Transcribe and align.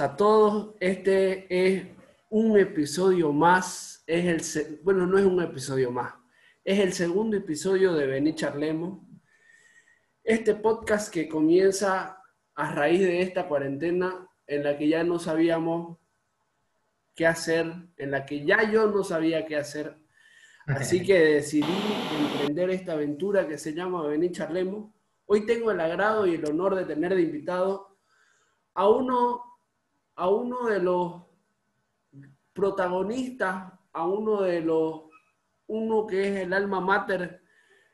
a 0.00 0.16
todos. 0.16 0.74
Este 0.80 1.46
es 1.48 1.86
un 2.30 2.58
episodio 2.58 3.32
más. 3.32 4.02
Es 4.06 4.56
el, 4.56 4.80
bueno, 4.82 5.06
no 5.06 5.18
es 5.18 5.26
un 5.26 5.42
episodio 5.42 5.90
más. 5.90 6.14
Es 6.64 6.78
el 6.78 6.92
segundo 6.92 7.36
episodio 7.36 7.92
de 7.92 8.06
Vení 8.06 8.34
Charlemos. 8.34 9.00
Este 10.24 10.54
podcast 10.54 11.12
que 11.12 11.28
comienza 11.28 12.22
a 12.54 12.72
raíz 12.72 13.00
de 13.00 13.20
esta 13.20 13.46
cuarentena 13.46 14.26
en 14.46 14.64
la 14.64 14.78
que 14.78 14.88
ya 14.88 15.04
no 15.04 15.18
sabíamos 15.18 15.98
qué 17.14 17.26
hacer, 17.26 17.70
en 17.96 18.10
la 18.10 18.24
que 18.24 18.44
ya 18.44 18.70
yo 18.70 18.86
no 18.86 19.04
sabía 19.04 19.44
qué 19.44 19.56
hacer. 19.56 19.96
Así 20.66 21.02
que 21.06 21.18
decidí 21.18 21.66
emprender 22.18 22.70
esta 22.70 22.92
aventura 22.92 23.46
que 23.46 23.58
se 23.58 23.74
llama 23.74 24.06
Vení 24.06 24.32
Charlemos. 24.32 24.92
Hoy 25.26 25.44
tengo 25.44 25.70
el 25.70 25.80
agrado 25.80 26.26
y 26.26 26.34
el 26.34 26.48
honor 26.48 26.74
de 26.74 26.86
tener 26.86 27.14
de 27.14 27.22
invitado 27.22 27.98
a 28.74 28.88
uno, 28.88 29.49
a 30.16 30.28
uno 30.28 30.66
de 30.66 30.80
los 30.80 31.22
protagonistas, 32.52 33.72
a 33.92 34.06
uno 34.06 34.42
de 34.42 34.60
los, 34.60 35.02
uno 35.66 36.06
que 36.06 36.28
es 36.28 36.36
el 36.40 36.52
alma 36.52 36.80
mater 36.80 37.42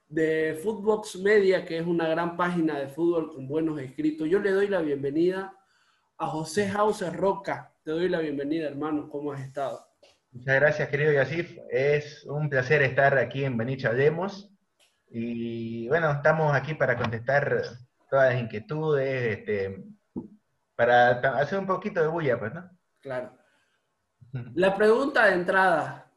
de 0.08 0.58
Footbox 0.62 1.16
Media, 1.16 1.64
que 1.64 1.78
es 1.78 1.86
una 1.86 2.08
gran 2.08 2.36
página 2.36 2.78
de 2.78 2.88
fútbol 2.88 3.32
con 3.34 3.48
buenos 3.48 3.80
escritos. 3.80 4.28
Yo 4.28 4.38
le 4.38 4.52
doy 4.52 4.68
la 4.68 4.80
bienvenida 4.80 5.52
a 6.18 6.26
José 6.26 6.68
Hauser 6.68 7.14
Roca. 7.14 7.72
Te 7.82 7.90
doy 7.90 8.08
la 8.08 8.20
bienvenida, 8.20 8.66
hermano. 8.66 9.08
¿Cómo 9.08 9.32
has 9.32 9.40
estado? 9.40 9.86
Muchas 10.32 10.56
gracias, 10.56 10.88
querido 10.88 11.12
Yasif. 11.12 11.58
Es 11.70 12.24
un 12.24 12.48
placer 12.48 12.82
estar 12.82 13.16
aquí 13.18 13.44
en 13.44 13.56
Benicha 13.56 13.92
Demos. 13.92 14.50
Y 15.08 15.88
bueno, 15.88 16.10
estamos 16.10 16.54
aquí 16.54 16.74
para 16.74 16.96
contestar 16.96 17.62
todas 18.10 18.32
las 18.32 18.42
inquietudes, 18.42 19.38
este, 19.38 19.84
para 20.76 21.12
hacer 21.40 21.58
un 21.58 21.66
poquito 21.66 22.00
de 22.00 22.08
bulla, 22.08 22.38
pues, 22.38 22.54
¿no? 22.54 22.70
Claro. 23.00 23.32
La 24.54 24.76
pregunta 24.76 25.26
de 25.26 25.34
entrada, 25.34 26.12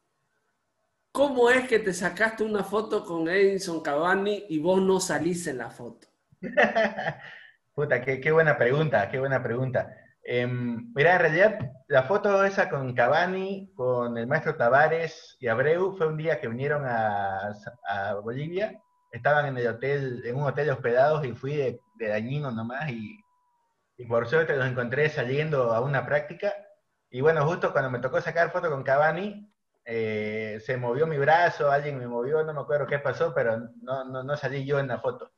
¿cómo 1.11 1.49
es 1.49 1.67
que 1.67 1.79
te 1.79 1.93
sacaste 1.93 2.43
una 2.43 2.63
foto 2.63 3.05
con 3.05 3.29
Edison 3.29 3.81
Cavani 3.81 4.45
y 4.49 4.59
vos 4.59 4.81
no 4.81 4.99
salís 4.99 5.47
en 5.47 5.59
la 5.59 5.69
foto? 5.69 6.07
Puta, 7.73 8.01
qué, 8.01 8.31
buena 8.31 8.57
pregunta, 8.57 9.09
qué 9.09 9.19
buena 9.19 9.41
pregunta. 9.41 9.95
Em, 10.21 10.91
mira, 10.93 11.13
en 11.13 11.19
realidad 11.19 11.71
la 11.87 12.03
foto 12.03 12.43
esa 12.43 12.69
con 12.69 12.93
Cavani, 12.93 13.71
con 13.73 14.17
el 14.17 14.27
maestro 14.27 14.57
Tavares 14.57 15.37
y 15.39 15.47
Abreu 15.47 15.95
fue 15.95 16.07
un 16.07 16.17
día 16.17 16.41
que 16.41 16.49
vinieron 16.49 16.83
a, 16.85 17.53
Bolivia. 18.21 18.81
Estaban 19.11 19.45
en 19.45 19.57
el 19.57 19.67
hotel, 19.67 20.21
en 20.25 20.35
un 20.35 20.43
hotel 20.43 20.69
hospedados 20.69 21.25
y 21.25 21.31
fui 21.31 21.55
de, 21.55 21.79
de 21.95 22.07
dañino 22.09 22.51
nomás 22.51 22.91
y 22.91 23.23
y 23.99 24.05
por 24.05 24.29
suerte 24.29 24.55
los 24.55 24.65
encontré 24.65 25.09
saliendo 25.09 25.73
a 25.73 25.81
una 25.81 26.05
práctica. 26.05 26.53
Y 27.09 27.19
bueno, 27.19 27.45
justo 27.45 27.73
cuando 27.73 27.91
me 27.91 27.99
tocó 27.99 28.21
sacar 28.21 28.49
foto 28.49 28.69
con 28.69 28.81
Cavani, 28.81 29.53
eh, 29.83 30.61
se 30.65 30.77
movió 30.77 31.05
mi 31.05 31.17
brazo, 31.17 31.69
alguien 31.69 31.99
me 31.99 32.07
movió, 32.07 32.41
no 32.43 32.53
me 32.53 32.61
acuerdo 32.61 32.87
qué 32.87 32.99
pasó, 32.99 33.33
pero 33.35 33.59
no, 33.81 34.05
no, 34.05 34.23
no 34.23 34.37
salí 34.37 34.65
yo 34.65 34.79
en 34.79 34.87
la 34.87 35.01
foto. 35.01 35.33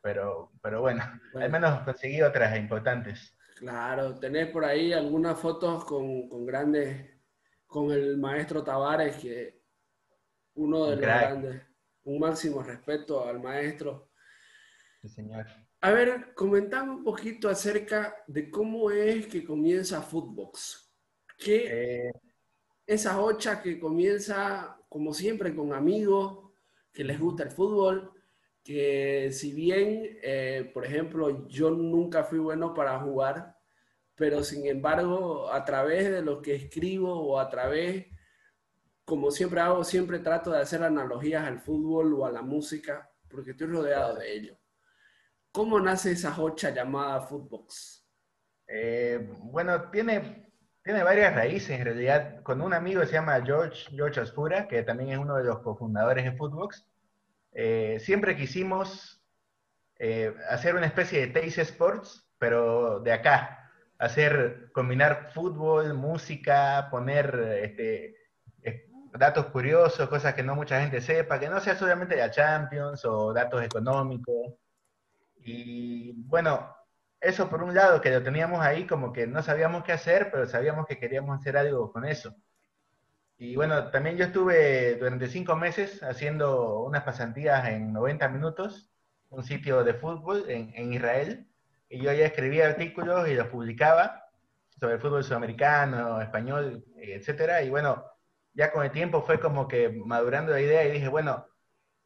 Pero, 0.00 0.50
pero 0.62 0.80
bueno, 0.80 1.04
al 1.34 1.50
menos 1.50 1.82
conseguí 1.82 2.22
otras 2.22 2.56
importantes. 2.56 3.36
Claro, 3.56 4.18
tenés 4.18 4.48
por 4.48 4.64
ahí 4.64 4.94
algunas 4.94 5.38
fotos 5.38 5.84
con, 5.84 6.26
con 6.30 6.46
grandes, 6.46 7.06
con 7.66 7.90
el 7.90 8.16
maestro 8.16 8.64
Tavares, 8.64 9.16
que 9.16 9.60
uno 10.54 10.86
de 10.86 10.96
los 10.96 11.00
grandes, 11.00 11.62
un 12.04 12.18
máximo 12.18 12.62
respeto 12.62 13.28
al 13.28 13.40
maestro. 13.40 14.10
Sí, 15.02 15.08
señor. 15.10 15.44
A 15.82 15.92
ver, 15.92 16.34
comentame 16.34 16.92
un 16.92 17.02
poquito 17.04 17.48
acerca 17.48 18.14
de 18.26 18.50
cómo 18.50 18.90
es 18.90 19.26
que 19.26 19.42
comienza 19.44 20.02
Footbox. 20.02 20.92
¿Qué 21.38 22.08
eh. 22.08 22.12
esa 22.86 23.20
ocha 23.22 23.62
que 23.62 23.80
comienza, 23.80 24.78
como 24.90 25.14
siempre, 25.14 25.54
con 25.54 25.72
amigos 25.72 26.50
que 26.92 27.04
les 27.04 27.18
gusta 27.18 27.44
el 27.44 27.50
fútbol, 27.50 28.12
que 28.62 29.30
si 29.32 29.54
bien, 29.54 30.18
eh, 30.22 30.70
por 30.74 30.84
ejemplo, 30.84 31.48
yo 31.48 31.70
nunca 31.70 32.24
fui 32.24 32.38
bueno 32.38 32.74
para 32.74 33.00
jugar, 33.00 33.56
pero 34.14 34.44
sin 34.44 34.66
embargo, 34.66 35.50
a 35.50 35.64
través 35.64 36.10
de 36.10 36.20
lo 36.22 36.42
que 36.42 36.54
escribo 36.56 37.14
o 37.14 37.38
a 37.38 37.48
través, 37.48 38.06
como 39.04 39.30
siempre 39.30 39.60
hago, 39.60 39.82
siempre 39.84 40.18
trato 40.18 40.50
de 40.50 40.60
hacer 40.60 40.82
analogías 40.82 41.44
al 41.46 41.60
fútbol 41.60 42.12
o 42.14 42.26
a 42.26 42.32
la 42.32 42.42
música, 42.42 43.10
porque 43.28 43.52
estoy 43.52 43.68
rodeado 43.68 44.16
de 44.16 44.34
ello. 44.34 44.59
¿Cómo 45.52 45.80
nace 45.80 46.12
esa 46.12 46.32
jocha 46.32 46.70
llamada 46.70 47.22
Footbox? 47.22 48.06
Eh, 48.68 49.28
bueno, 49.42 49.90
tiene, 49.90 50.48
tiene 50.82 51.02
varias 51.02 51.34
raíces 51.34 51.70
en 51.70 51.84
realidad. 51.84 52.42
Con 52.42 52.60
un 52.60 52.72
amigo 52.72 53.04
se 53.04 53.12
llama 53.12 53.42
George, 53.44 53.90
George 53.90 54.20
Aspura, 54.20 54.68
que 54.68 54.82
también 54.84 55.10
es 55.10 55.18
uno 55.18 55.36
de 55.36 55.44
los 55.44 55.58
cofundadores 55.60 56.24
de 56.24 56.32
Footbox, 56.32 56.86
eh, 57.52 57.98
siempre 58.00 58.36
quisimos 58.36 59.20
eh, 59.98 60.34
hacer 60.48 60.76
una 60.76 60.86
especie 60.86 61.20
de 61.20 61.26
Taste 61.32 61.62
Sports, 61.62 62.28
pero 62.38 63.00
de 63.00 63.12
acá. 63.12 63.56
Hacer, 63.98 64.70
combinar 64.72 65.30
fútbol, 65.34 65.92
música, 65.92 66.88
poner 66.90 67.60
este, 67.62 68.16
datos 69.12 69.46
curiosos, 69.46 70.08
cosas 70.08 70.32
que 70.32 70.42
no 70.42 70.54
mucha 70.54 70.80
gente 70.80 71.02
sepa, 71.02 71.38
que 71.38 71.50
no 71.50 71.60
sea 71.60 71.74
solamente 71.76 72.16
la 72.16 72.30
Champions 72.30 73.04
o 73.04 73.32
datos 73.34 73.62
económicos. 73.62 74.54
Y 75.44 76.12
bueno, 76.26 76.74
eso 77.20 77.48
por 77.50 77.62
un 77.62 77.74
lado, 77.74 78.00
que 78.00 78.10
lo 78.10 78.22
teníamos 78.22 78.60
ahí 78.60 78.86
como 78.86 79.12
que 79.12 79.26
no 79.26 79.42
sabíamos 79.42 79.84
qué 79.84 79.92
hacer, 79.92 80.30
pero 80.30 80.46
sabíamos 80.46 80.86
que 80.86 80.98
queríamos 80.98 81.38
hacer 81.38 81.56
algo 81.56 81.92
con 81.92 82.04
eso. 82.04 82.34
Y 83.36 83.56
bueno, 83.56 83.90
también 83.90 84.16
yo 84.16 84.26
estuve 84.26 84.96
durante 84.96 85.26
cinco 85.28 85.56
meses 85.56 86.02
haciendo 86.02 86.80
unas 86.80 87.04
pasantías 87.04 87.66
en 87.68 87.92
90 87.92 88.28
minutos, 88.28 88.90
un 89.30 89.44
sitio 89.44 89.82
de 89.84 89.94
fútbol 89.94 90.44
en, 90.48 90.92
Israel, 90.92 91.46
y 91.88 91.98
yo 92.02 92.12
ya 92.12 92.26
escribía 92.26 92.68
artículos 92.68 93.28
y 93.28 93.34
los 93.34 93.48
publicaba 93.48 94.24
sobre 94.78 94.94
el 94.94 95.00
fútbol 95.00 95.24
sudamericano, 95.24 96.20
español, 96.20 96.84
etcétera. 96.96 97.62
Y 97.62 97.70
bueno, 97.70 98.04
ya 98.52 98.72
con 98.72 98.84
el 98.84 98.92
tiempo 98.92 99.22
fue 99.22 99.40
como 99.40 99.68
que 99.68 99.88
madurando 99.88 100.52
la 100.52 100.60
idea 100.60 100.84
y 100.84 100.92
dije, 100.92 101.08
bueno, 101.08 101.46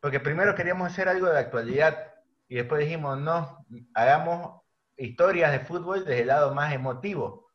porque 0.00 0.20
primero 0.20 0.54
queríamos 0.54 0.92
hacer 0.92 1.08
algo 1.08 1.28
de 1.28 1.38
actualidad 1.38 2.13
y 2.48 2.56
después 2.56 2.80
dijimos, 2.80 3.18
no, 3.18 3.64
hagamos 3.94 4.62
historias 4.96 5.52
de 5.52 5.60
fútbol 5.60 6.04
desde 6.04 6.22
el 6.22 6.28
lado 6.28 6.54
más 6.54 6.72
emotivo. 6.72 7.48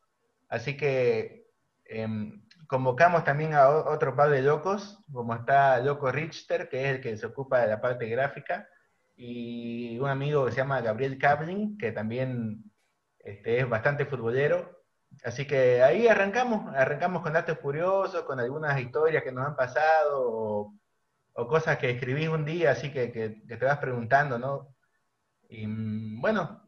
Así 0.49 0.75
que 0.75 1.47
em, 1.85 2.45
convocamos 2.67 3.23
también 3.23 3.53
a 3.53 3.69
otro 3.69 4.15
par 4.15 4.29
de 4.29 4.41
locos, 4.41 4.99
como 5.11 5.35
está 5.35 5.79
Loco 5.79 6.11
Richter, 6.11 6.69
que 6.69 6.83
es 6.83 6.95
el 6.95 7.01
que 7.01 7.17
se 7.17 7.25
ocupa 7.27 7.59
de 7.61 7.67
la 7.67 7.81
parte 7.81 8.07
gráfica, 8.07 8.67
y 9.15 9.99
un 9.99 10.09
amigo 10.09 10.45
que 10.45 10.51
se 10.51 10.57
llama 10.57 10.81
Gabriel 10.81 11.17
Kabling, 11.17 11.77
que 11.77 11.91
también 11.91 12.63
este, 13.19 13.59
es 13.59 13.69
bastante 13.69 14.05
futbolero. 14.05 14.79
Así 15.23 15.45
que 15.45 15.83
ahí 15.83 16.07
arrancamos, 16.07 16.73
arrancamos 16.75 17.21
con 17.21 17.33
datos 17.33 17.57
curiosos, 17.59 18.23
con 18.23 18.39
algunas 18.39 18.79
historias 18.79 19.23
que 19.23 19.31
nos 19.31 19.45
han 19.45 19.55
pasado, 19.55 20.73
o, 21.33 21.47
cosas 21.47 21.77
que 21.77 21.89
escribís 21.91 22.27
un 22.27 22.45
día, 22.45 22.71
así 22.71 22.91
que, 22.91 23.11
que, 23.11 23.41
que 23.47 23.57
te 23.57 23.65
vas 23.65 23.77
preguntando, 23.79 24.37
¿no? 24.37 24.75
Y 25.49 25.67
mm, 25.67 26.21
bueno, 26.21 26.63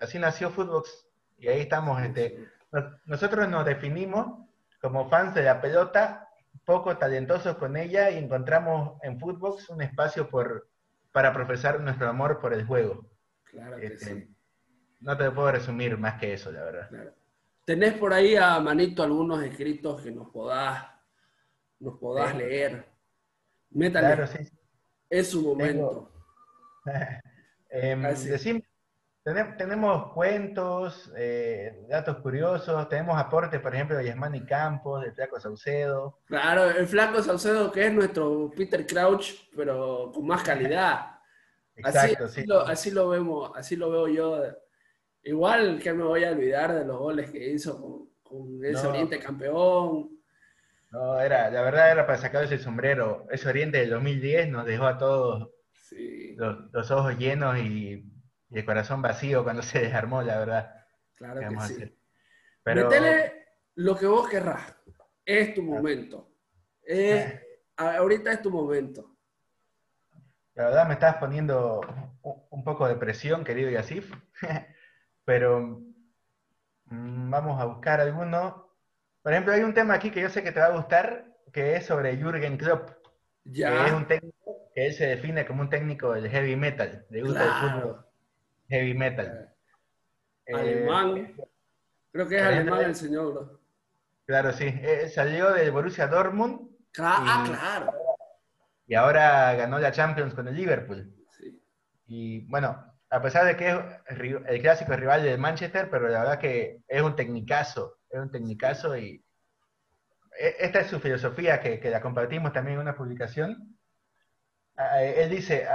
así 0.00 0.18
nació 0.18 0.50
Footbox 0.50 1.08
y 1.38 1.48
ahí 1.48 1.60
estamos. 1.60 2.02
Este, 2.02 2.46
nosotros 3.06 3.48
nos 3.48 3.64
definimos 3.64 4.46
como 4.80 5.08
fans 5.08 5.34
de 5.34 5.42
la 5.42 5.60
pelota, 5.60 6.28
poco 6.64 6.98
talentosos 6.98 7.56
con 7.56 7.76
ella 7.76 8.10
y 8.10 8.18
encontramos 8.18 9.00
en 9.02 9.18
Footbox 9.18 9.70
un 9.70 9.82
espacio 9.82 10.28
por, 10.28 10.68
para 11.12 11.32
profesar 11.32 11.80
nuestro 11.80 12.08
amor 12.08 12.40
por 12.40 12.52
el 12.52 12.66
juego. 12.66 13.08
Claro 13.44 13.76
que 13.76 13.86
este, 13.86 14.04
sí. 14.04 14.34
No 15.00 15.16
te 15.16 15.30
puedo 15.30 15.52
resumir 15.52 15.96
más 15.96 16.18
que 16.18 16.34
eso, 16.34 16.50
la 16.50 16.64
verdad. 16.64 17.14
¿Tenés 17.64 17.94
por 17.94 18.12
ahí 18.12 18.34
a 18.34 18.58
manito 18.60 19.02
algunos 19.02 19.42
escritos 19.42 20.02
que 20.02 20.10
nos 20.10 20.28
podás, 20.30 20.86
nos 21.78 21.98
podás 21.98 22.34
leer? 22.34 22.84
Métale. 23.70 24.06
Claro, 24.06 24.26
sí. 24.26 24.38
Es 25.08 25.30
su 25.30 25.42
momento. 25.42 26.10
Em, 27.70 28.02
tenemos, 29.58 30.12
cuentos, 30.12 31.12
eh, 31.16 31.84
datos 31.88 32.16
curiosos, 32.18 32.88
tenemos 32.88 33.18
aportes, 33.18 33.60
por 33.60 33.74
ejemplo, 33.74 33.96
de 33.96 34.06
Yasmani 34.06 34.46
Campos, 34.46 35.04
de 35.04 35.12
Flaco 35.12 35.38
Saucedo. 35.38 36.20
Claro, 36.26 36.70
el 36.70 36.86
Flaco 36.86 37.22
Saucedo 37.22 37.70
que 37.70 37.86
es 37.86 37.92
nuestro 37.92 38.50
Peter 38.56 38.86
Crouch, 38.86 39.50
pero 39.54 40.10
con 40.14 40.26
más 40.26 40.42
calidad. 40.42 41.18
Exacto, 41.76 42.24
así, 42.24 42.42
sí. 42.42 42.48
así, 42.66 42.90
lo, 42.90 43.10
vemos, 43.10 43.52
así 43.54 43.76
lo 43.76 43.90
veo 43.90 44.08
yo. 44.08 44.42
Igual 45.22 45.78
que 45.78 45.92
me 45.92 46.04
voy 46.04 46.24
a 46.24 46.30
olvidar 46.30 46.74
de 46.74 46.84
los 46.84 46.98
goles 46.98 47.30
que 47.30 47.50
hizo 47.50 48.08
con, 48.22 48.64
ese 48.64 48.86
Oriente 48.86 49.18
campeón. 49.18 50.10
No, 50.90 51.20
era, 51.20 51.50
la 51.50 51.60
verdad 51.60 51.92
era 51.92 52.06
para 52.06 52.18
sacar 52.18 52.44
ese 52.44 52.58
sombrero. 52.58 53.26
Ese 53.30 53.48
Oriente 53.48 53.78
del 53.78 53.90
2010 53.90 54.48
nos 54.48 54.64
dejó 54.64 54.86
a 54.86 54.96
todos 54.96 55.50
los, 56.38 56.90
ojos 56.90 57.18
llenos 57.18 57.58
y, 57.58 58.04
el 58.50 58.64
corazón 58.64 59.02
vacío 59.02 59.44
cuando 59.44 59.62
se 59.62 59.80
desarmó, 59.80 60.22
la 60.22 60.38
verdad. 60.38 60.86
Claro 61.16 61.40
que 61.40 61.60
sí. 61.66 61.98
Pero... 62.62 62.88
lo 63.74 63.96
que 63.96 64.06
vos 64.06 64.28
querrás. 64.28 64.74
Es 65.24 65.54
tu 65.54 65.62
momento. 65.62 66.30
Eh. 66.86 67.42
ahorita 67.76 68.32
es 68.32 68.42
tu 68.42 68.50
momento. 68.50 69.16
La 70.54 70.64
verdad 70.64 70.88
me 70.88 70.94
estás 70.94 71.16
poniendo 71.16 71.80
un 72.50 72.64
poco 72.64 72.88
de 72.88 72.96
presión, 72.96 73.44
querido 73.44 73.70
Yasif. 73.70 74.12
Pero 75.24 75.82
mm, 76.86 77.30
vamos 77.30 77.60
a 77.60 77.66
buscar 77.66 78.00
alguno. 78.00 78.72
Por 79.22 79.32
ejemplo, 79.32 79.52
hay 79.52 79.62
un 79.62 79.74
tema 79.74 79.94
aquí 79.94 80.10
que 80.10 80.22
yo 80.22 80.30
sé 80.30 80.42
que 80.42 80.52
te 80.52 80.60
va 80.60 80.66
a 80.66 80.76
gustar, 80.76 81.36
que 81.52 81.76
es 81.76 81.84
sobre 81.84 82.16
Jürgen 82.16 82.56
Klopp. 82.56 82.90
Ya. 83.44 83.70
Que 83.70 83.86
es 83.88 83.92
un 83.92 84.06
técnico 84.06 84.37
él 84.78 84.94
se 84.94 85.06
define 85.06 85.46
como 85.46 85.62
un 85.62 85.70
técnico 85.70 86.12
del 86.12 86.28
heavy 86.28 86.56
metal, 86.56 87.06
de 87.08 87.22
gusta 87.22 88.04
heavy 88.68 88.94
metal. 88.94 89.54
Eh, 90.46 90.54
alemán. 90.54 91.34
Creo 92.12 92.28
que 92.28 92.36
es 92.36 92.42
alemán 92.42 92.84
el 92.84 92.94
señor. 92.94 93.60
Claro, 94.26 94.52
sí. 94.52 94.66
Eh, 94.66 95.08
salió 95.08 95.52
del 95.52 95.70
Borussia 95.70 96.06
Dortmund. 96.06 96.68
ah, 96.98 97.44
claro. 97.46 97.92
Y 98.86 98.94
ahora 98.94 99.54
ganó 99.54 99.78
la 99.78 99.92
Champions 99.92 100.34
con 100.34 100.48
el 100.48 100.54
Liverpool. 100.54 101.14
Sí. 101.30 101.62
Y 102.06 102.40
bueno, 102.46 102.88
a 103.10 103.22
pesar 103.22 103.46
de 103.46 103.56
que 103.56 103.68
es 103.70 103.78
el 104.46 104.60
clásico 104.60 104.94
rival 104.94 105.22
del 105.22 105.38
Manchester, 105.38 105.88
pero 105.90 106.08
la 106.08 106.20
verdad 106.20 106.38
que 106.38 106.82
es 106.86 107.02
un 107.02 107.16
tecnicazo, 107.16 107.98
es 108.10 108.20
un 108.20 108.30
tecnicazo 108.30 108.96
y 108.96 109.24
e, 110.38 110.56
esta 110.60 110.80
es 110.80 110.88
su 110.88 111.00
filosofía 111.00 111.60
que, 111.60 111.80
la 111.90 112.00
compartimos 112.00 112.52
también 112.52 112.76
en 112.76 112.82
una 112.82 112.96
publicación. 112.96 113.77
Él 115.00 115.30
dice, 115.30 115.66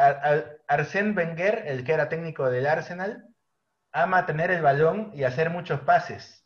Arsène 0.67 1.15
Wenger, 1.15 1.63
el 1.65 1.83
que 1.83 1.93
era 1.93 2.09
técnico 2.09 2.49
del 2.49 2.67
Arsenal, 2.67 3.27
ama 3.91 4.25
tener 4.25 4.49
el 4.51 4.61
balón 4.61 5.11
y 5.13 5.23
hacer 5.23 5.49
muchos 5.49 5.81
pases. 5.81 6.45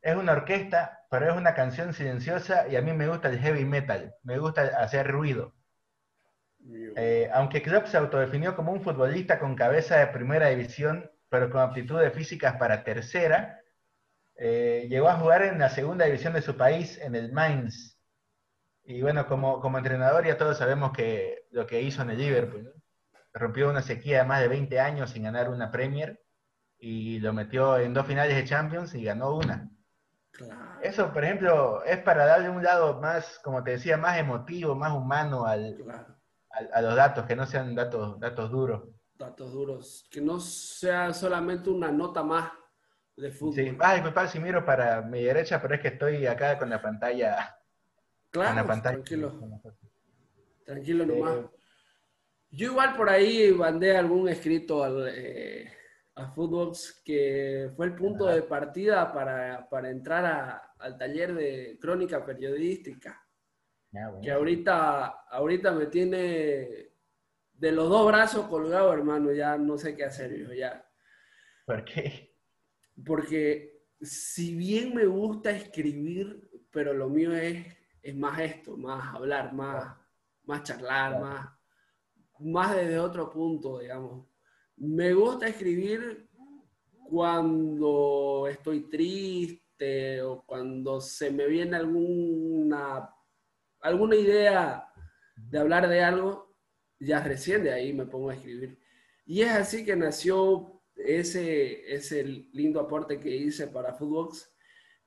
Es 0.00 0.16
una 0.16 0.32
orquesta, 0.32 1.06
pero 1.10 1.30
es 1.30 1.36
una 1.36 1.54
canción 1.54 1.94
silenciosa 1.94 2.66
y 2.68 2.76
a 2.76 2.82
mí 2.82 2.92
me 2.92 3.08
gusta 3.08 3.28
el 3.28 3.38
heavy 3.38 3.64
metal, 3.64 4.14
me 4.24 4.38
gusta 4.38 4.62
hacer 4.78 5.08
ruido. 5.10 5.54
Eh, 6.96 7.30
aunque 7.32 7.62
Klopp 7.62 7.86
se 7.86 7.96
autodefinió 7.96 8.54
como 8.54 8.72
un 8.72 8.82
futbolista 8.82 9.38
con 9.38 9.56
cabeza 9.56 9.98
de 9.98 10.08
primera 10.08 10.48
división, 10.48 11.10
pero 11.28 11.50
con 11.50 11.60
aptitudes 11.60 12.12
físicas 12.12 12.56
para 12.56 12.84
tercera, 12.84 13.60
eh, 14.36 14.86
llegó 14.88 15.08
a 15.08 15.18
jugar 15.18 15.42
en 15.42 15.58
la 15.58 15.68
segunda 15.68 16.04
división 16.04 16.32
de 16.34 16.42
su 16.42 16.56
país, 16.56 16.98
en 16.98 17.14
el 17.14 17.32
Mainz. 17.32 17.91
Y 18.84 19.00
bueno, 19.02 19.26
como, 19.26 19.60
como 19.60 19.78
entrenador 19.78 20.26
ya 20.26 20.36
todos 20.36 20.58
sabemos 20.58 20.92
que 20.92 21.46
lo 21.50 21.66
que 21.66 21.82
hizo 21.82 22.02
en 22.02 22.10
el 22.10 22.18
Liverpool. 22.18 22.72
Rompió 23.32 23.70
una 23.70 23.82
sequía 23.82 24.18
de 24.18 24.24
más 24.24 24.40
de 24.40 24.48
20 24.48 24.80
años 24.80 25.10
sin 25.10 25.22
ganar 25.22 25.48
una 25.48 25.70
Premier 25.70 26.22
y 26.78 27.20
lo 27.20 27.32
metió 27.32 27.78
en 27.78 27.94
dos 27.94 28.06
finales 28.06 28.36
de 28.36 28.44
Champions 28.44 28.94
y 28.94 29.04
ganó 29.04 29.36
una. 29.36 29.70
Eso, 30.82 31.12
por 31.12 31.24
ejemplo, 31.24 31.84
es 31.84 31.98
para 31.98 32.26
darle 32.26 32.48
un 32.48 32.62
lado 32.62 33.00
más, 33.00 33.38
como 33.44 33.62
te 33.62 33.72
decía, 33.72 33.96
más 33.96 34.18
emotivo, 34.18 34.74
más 34.74 34.92
humano 34.92 35.46
al, 35.46 35.76
a, 36.72 36.82
los 36.82 36.96
datos, 36.96 37.26
que 37.26 37.36
no 37.36 37.46
sean 37.46 37.74
datos, 37.74 38.18
datos 38.18 38.50
duros. 38.50 38.82
Datos 39.14 39.52
duros, 39.52 40.08
que 40.10 40.20
no 40.20 40.40
sea 40.40 41.12
solamente 41.12 41.70
una 41.70 41.92
nota 41.92 42.22
más 42.22 42.50
de 43.16 43.30
fútbol. 43.30 43.54
Sí, 43.54 43.76
ah, 43.78 43.94
disculpa 43.94 44.26
si 44.26 44.40
miro 44.40 44.64
para 44.64 45.02
mi 45.02 45.22
derecha, 45.22 45.60
pero 45.60 45.74
es 45.74 45.80
que 45.80 45.88
estoy 45.88 46.26
acá 46.26 46.58
con 46.58 46.70
la 46.70 46.82
pantalla. 46.82 47.56
Claro, 48.32 48.82
tranquilo. 48.82 49.32
Tranquilo 50.64 51.06
nomás. 51.06 51.50
Yo 52.50 52.72
igual 52.72 52.96
por 52.96 53.08
ahí 53.08 53.52
mandé 53.52 53.96
algún 53.96 54.28
escrito 54.28 54.82
al, 54.82 55.08
eh, 55.14 55.70
a 56.14 56.32
Fútbol 56.32 56.72
que 57.04 57.70
fue 57.76 57.86
el 57.86 57.94
punto 57.94 58.26
de 58.26 58.42
partida 58.42 59.12
para, 59.12 59.68
para 59.68 59.90
entrar 59.90 60.60
al 60.78 60.98
taller 60.98 61.34
de 61.34 61.78
crónica 61.80 62.24
periodística. 62.24 63.18
Que 64.22 64.30
ahorita, 64.30 65.06
ahorita 65.30 65.72
me 65.72 65.86
tiene 65.86 66.92
de 67.52 67.72
los 67.72 67.90
dos 67.90 68.06
brazos 68.06 68.46
colgado, 68.46 68.92
hermano, 68.92 69.32
ya 69.32 69.58
no 69.58 69.76
sé 69.76 69.94
qué 69.94 70.04
hacer 70.04 70.34
yo, 70.36 70.52
ya. 70.54 70.84
¿Por 71.66 71.84
qué? 71.84 72.34
Porque 73.04 73.84
si 74.00 74.56
bien 74.56 74.94
me 74.94 75.04
gusta 75.04 75.50
escribir, 75.50 76.50
pero 76.70 76.94
lo 76.94 77.08
mío 77.10 77.34
es, 77.34 77.66
es 78.02 78.14
más 78.14 78.40
esto, 78.40 78.76
más 78.76 79.14
hablar, 79.14 79.52
más, 79.52 79.96
más 80.44 80.62
charlar, 80.64 81.20
más, 81.20 81.48
más 82.40 82.76
desde 82.76 82.98
otro 82.98 83.30
punto, 83.30 83.78
digamos. 83.78 84.26
Me 84.76 85.14
gusta 85.14 85.48
escribir 85.48 86.28
cuando 87.08 88.48
estoy 88.50 88.88
triste 88.88 90.22
o 90.22 90.42
cuando 90.44 91.00
se 91.00 91.30
me 91.30 91.46
viene 91.46 91.76
alguna 91.76 93.08
alguna 93.82 94.16
idea 94.16 94.88
de 95.36 95.58
hablar 95.58 95.88
de 95.88 96.02
algo, 96.02 96.54
ya 96.98 97.20
recién 97.22 97.64
de 97.64 97.72
ahí 97.72 97.92
me 97.92 98.06
pongo 98.06 98.30
a 98.30 98.34
escribir. 98.34 98.78
Y 99.26 99.42
es 99.42 99.50
así 99.50 99.84
que 99.84 99.96
nació 99.96 100.82
ese, 100.94 101.92
ese 101.92 102.24
lindo 102.24 102.80
aporte 102.80 103.18
que 103.18 103.34
hice 103.34 103.66
para 103.66 103.92
Footbox, 103.92 104.51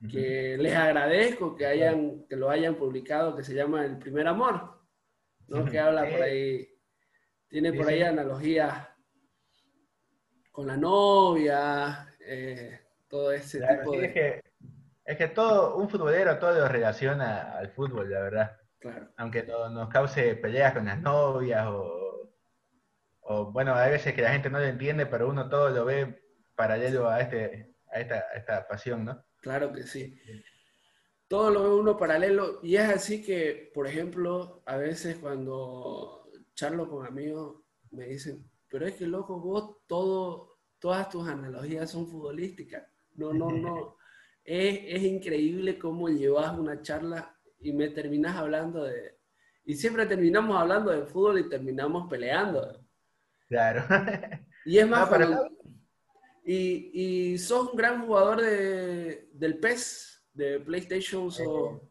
que 0.10 0.58
les 0.58 0.76
agradezco 0.76 1.56
que, 1.56 1.66
hayan, 1.66 2.26
que 2.28 2.36
lo 2.36 2.50
hayan 2.50 2.76
publicado, 2.76 3.36
que 3.36 3.44
se 3.44 3.56
llama 3.56 3.86
El 3.86 3.98
Primer 3.98 4.28
Amor, 4.28 4.80
¿no? 5.48 5.66
que 5.66 5.80
habla 5.80 6.10
por 6.10 6.22
ahí, 6.22 6.68
tiene 7.48 7.74
por 7.74 7.88
ahí 7.88 8.02
analogías 8.02 8.88
con 10.52 10.68
la 10.68 10.78
novia, 10.78 12.08
eh, 12.20 12.80
todo 13.08 13.32
ese 13.32 13.60
tipo 13.60 13.92
de... 13.92 14.06
Es 14.06 14.14
que, 14.14 14.42
es 15.06 15.18
que 15.18 15.28
todo, 15.28 15.78
un 15.78 15.90
futbolero 15.90 16.38
todo 16.40 16.54
lo 16.54 16.68
relaciona 16.68 17.58
al 17.58 17.70
fútbol, 17.70 18.10
la 18.10 18.22
verdad. 18.22 18.58
Aunque 19.18 19.44
nos 19.44 19.90
cause 19.90 20.36
peleas 20.36 20.74
con 20.74 20.86
las 20.86 21.00
novias 21.02 21.68
o, 21.68 23.52
bueno, 23.52 23.74
hay 23.76 23.92
veces 23.92 24.14
que 24.14 24.22
la 24.22 24.32
gente 24.32 24.50
no 24.50 24.60
lo 24.60 24.66
entiende, 24.66 25.06
pero 25.06 25.28
uno 25.28 25.50
todo 25.50 25.70
lo 25.70 25.86
ve 25.86 26.24
paralelo 26.56 27.10
a, 27.10 27.22
este, 27.22 27.76
a, 27.92 28.00
esta, 28.00 28.68
pasión, 28.68 29.06
¿no? 29.06 29.26
Claro 29.46 29.72
que 29.72 29.84
sí. 29.84 30.20
Todo 31.28 31.52
lo 31.52 31.64
ve 31.64 31.70
uno 31.76 31.96
paralelo 31.96 32.62
y 32.64 32.78
es 32.78 32.90
así 32.90 33.22
que, 33.22 33.70
por 33.76 33.86
ejemplo, 33.86 34.64
a 34.66 34.76
veces 34.76 35.18
cuando 35.18 36.28
charlo 36.56 36.90
con 36.90 37.06
amigos 37.06 37.62
me 37.92 38.08
dicen, 38.08 38.44
pero 38.68 38.88
es 38.88 38.96
que 38.96 39.06
loco, 39.06 39.40
vos 39.40 39.78
todo, 39.86 40.58
todas 40.80 41.10
tus 41.12 41.28
analogías 41.28 41.92
son 41.92 42.08
futbolísticas. 42.08 42.88
No, 43.14 43.34
no, 43.34 43.52
no. 43.52 43.98
es, 44.44 44.80
es 44.84 45.04
increíble 45.04 45.78
cómo 45.78 46.10
llevas 46.10 46.58
una 46.58 46.82
charla 46.82 47.38
y 47.60 47.72
me 47.72 47.90
terminas 47.90 48.36
hablando 48.38 48.84
de... 48.84 49.16
Y 49.64 49.76
siempre 49.76 50.08
terminamos 50.08 50.58
hablando 50.60 50.90
de 50.90 51.06
fútbol 51.06 51.38
y 51.38 51.50
terminamos 51.50 52.10
peleando. 52.10 52.84
Claro. 53.48 53.84
Y 54.66 54.80
es 54.80 54.88
más, 54.88 55.08
y, 56.46 57.34
y 57.34 57.38
sos 57.38 57.72
un 57.72 57.78
gran 57.78 58.06
jugador 58.06 58.42
de, 58.42 59.30
del 59.34 59.58
PES, 59.58 60.24
de 60.34 60.60
PlayStation 60.60 61.30
o... 61.46 61.76
Eh, 61.76 61.82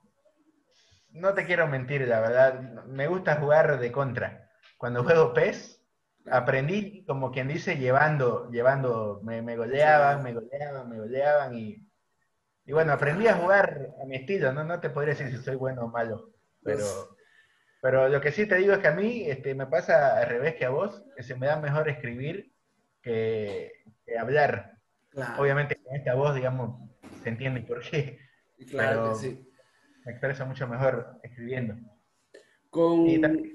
no 1.11 1.35
te 1.35 1.45
quiero 1.45 1.67
mentir, 1.67 2.09
la 2.09 2.21
verdad. 2.21 2.85
Me 2.87 3.07
gusta 3.07 3.37
jugar 3.37 3.79
de 3.79 3.93
contra. 3.93 4.51
Cuando 4.79 5.05
juego 5.05 5.33
PES, 5.33 5.81
aprendí, 6.31 7.05
como 7.05 7.31
quien 7.31 7.49
dice, 7.49 7.77
llevando, 7.77 8.51
llevando, 8.51 9.21
me, 9.23 9.43
me 9.43 9.57
goleaban, 9.57 10.23
me 10.23 10.33
goleaban, 10.33 10.89
me 10.89 10.99
goleaban 10.99 11.55
y 11.55 11.85
y 12.67 12.73
bueno, 12.73 12.93
aprendí 12.93 13.27
a 13.27 13.35
jugar 13.35 13.91
a 14.01 14.07
mi 14.07 14.17
estilo, 14.17 14.53
¿no? 14.53 14.65
No 14.65 14.81
te 14.81 14.89
podría 14.89 15.15
decir 15.15 15.31
si 15.31 15.43
soy 15.43 15.57
bueno 15.57 15.85
o 15.85 15.89
malo, 15.89 16.31
pero, 16.63 16.87
pero 17.83 18.09
lo 18.09 18.21
que 18.21 18.33
sí 18.33 18.47
te 18.47 18.57
digo 18.57 18.73
es 18.73 18.79
que 18.79 18.89
a 18.89 18.95
mí 18.95 19.25
este, 19.27 19.55
me 19.55 19.67
pasa 19.67 20.19
al 20.19 20.29
revés 20.29 20.55
que 20.55 20.65
a 20.65 20.71
vos, 20.71 21.05
que 21.15 21.23
se 21.23 21.35
me 21.35 21.47
da 21.47 21.61
mejor 21.61 21.89
escribir 21.91 22.53
que, 23.03 23.71
hablar. 24.19 24.79
Obviamente 25.39 25.77
con 25.83 25.95
esta 25.95 26.15
voz, 26.15 26.35
digamos, 26.35 26.91
se 27.23 27.29
entiende 27.29 27.61
por 27.63 27.81
qué. 27.83 28.19
Claro 28.71 29.11
que 29.11 29.15
sí. 29.17 29.49
Me 30.05 30.13
expreso 30.13 30.47
mucho 30.47 30.67
mejor 30.67 31.19
escribiendo. 31.23 31.75
Y 33.07 33.21
también 33.21 33.55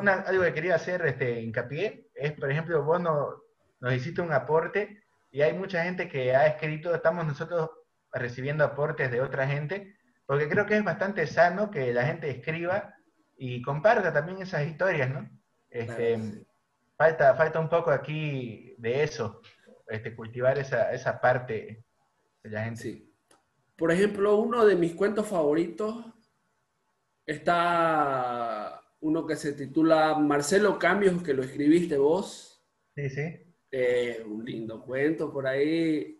una, 0.00 0.12
algo 0.12 0.42
que 0.42 0.54
quería 0.54 0.74
hacer 0.74 1.06
este, 1.06 1.40
hincapié 1.40 2.08
es, 2.14 2.32
por 2.32 2.50
ejemplo, 2.50 2.82
vos 2.82 3.00
no, 3.00 3.42
nos 3.80 3.94
hiciste 3.94 4.20
un 4.20 4.32
aporte 4.32 5.04
y 5.30 5.42
hay 5.42 5.52
mucha 5.52 5.84
gente 5.84 6.08
que 6.08 6.34
ha 6.34 6.46
escrito, 6.46 6.94
estamos 6.94 7.26
nosotros 7.26 7.70
recibiendo 8.12 8.64
aportes 8.64 9.10
de 9.10 9.20
otra 9.20 9.46
gente, 9.46 9.96
porque 10.26 10.48
creo 10.48 10.66
que 10.66 10.76
es 10.76 10.84
bastante 10.84 11.26
sano 11.26 11.70
que 11.70 11.92
la 11.92 12.06
gente 12.06 12.28
escriba 12.30 12.94
y 13.36 13.62
comparta 13.62 14.12
también 14.12 14.42
esas 14.42 14.66
historias, 14.66 15.10
¿no? 15.10 15.28
Este, 15.70 16.18
falta, 16.96 17.34
falta 17.34 17.60
un 17.60 17.68
poco 17.68 17.90
aquí 17.90 18.74
de 18.78 19.04
eso, 19.04 19.42
este, 19.88 20.14
cultivar 20.14 20.58
esa, 20.58 20.92
esa 20.92 21.20
parte 21.20 21.84
de 22.42 22.50
la 22.50 22.64
gente. 22.64 22.82
Sí. 22.82 23.14
Por 23.76 23.92
ejemplo, 23.92 24.36
uno 24.36 24.64
de 24.64 24.76
mis 24.76 24.94
cuentos 24.94 25.26
favoritos 25.26 26.04
está 27.26 28.80
uno 29.00 29.26
que 29.26 29.36
se 29.36 29.52
titula 29.52 30.18
Marcelo 30.18 30.78
Cambios, 30.78 31.22
que 31.22 31.34
lo 31.34 31.42
escribiste 31.42 31.98
vos. 31.98 32.64
Sí, 32.94 33.10
sí. 33.10 33.54
Eh, 33.70 34.24
un 34.26 34.44
lindo 34.44 34.82
cuento 34.82 35.32
por 35.32 35.46
ahí 35.46 36.16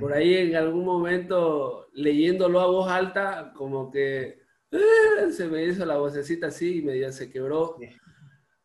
por 0.00 0.12
ahí 0.12 0.34
en 0.34 0.56
algún 0.56 0.84
momento, 0.84 1.88
leyéndolo 1.92 2.60
a 2.60 2.66
voz 2.66 2.90
alta, 2.90 3.52
como 3.54 3.90
que 3.90 4.40
eh, 4.70 5.30
se 5.30 5.46
me 5.48 5.64
hizo 5.64 5.84
la 5.84 5.98
vocecita 5.98 6.46
así 6.46 6.78
y 6.78 6.82
medio 6.82 7.12
se 7.12 7.30
quebró. 7.30 7.76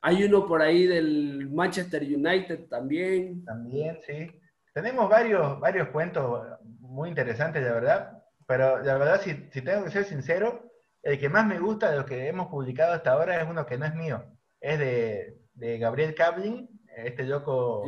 Hay 0.02 0.24
uno 0.24 0.46
por 0.46 0.62
ahí 0.62 0.86
del 0.86 1.50
Manchester 1.50 2.04
United 2.04 2.68
también. 2.68 3.44
También, 3.44 4.00
sí. 4.06 4.32
Tenemos 4.74 5.10
varios, 5.10 5.60
varios 5.60 5.90
cuentos 5.90 6.46
muy 6.80 7.10
interesantes, 7.10 7.64
la 7.64 7.74
verdad. 7.74 8.24
Pero 8.46 8.82
la 8.84 8.98
verdad, 8.98 9.22
si, 9.22 9.34
tengo 9.62 9.84
que 9.84 9.92
ser 9.92 10.06
sincero, 10.06 10.72
el 11.04 11.20
que 11.20 11.30
más 11.30 11.46
me 11.46 11.60
gusta 11.60 11.90
de 11.90 11.98
los 11.98 12.06
que 12.06 12.28
hemos 12.28 12.48
publicado 12.48 12.94
hasta 12.94 13.12
ahora 13.12 13.42
es 13.42 13.50
uno 13.50 13.66
que 13.66 13.78
no 13.78 13.86
es 13.86 13.96
mío. 13.96 14.24
Es 14.62 14.80
de, 14.80 15.78
Gabriel 15.80 16.14
Cablin, 16.16 16.70
este 16.96 17.24
loco 17.24 17.84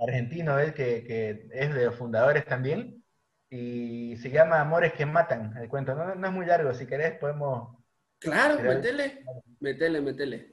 argentino, 0.00 0.58
él 0.58 0.74
que, 0.74 1.04
que, 1.04 1.48
es 1.52 1.74
de 1.74 1.86
los 1.86 1.94
fundadores 1.94 2.44
también. 2.44 3.02
Y 3.48 4.16
se 4.16 4.30
llama 4.30 4.60
Amores 4.60 4.92
que 4.94 5.06
Matan, 5.06 5.56
el 5.56 5.68
cuento. 5.68 5.94
No, 5.94 6.14
no 6.14 6.26
es 6.26 6.32
muy 6.32 6.46
largo, 6.46 6.74
si 6.74 6.86
querés 6.86 7.18
podemos... 7.18 7.76
Claro, 8.18 8.62
metele, 8.62 9.24
metele, 9.60 10.00
metele. 10.00 10.51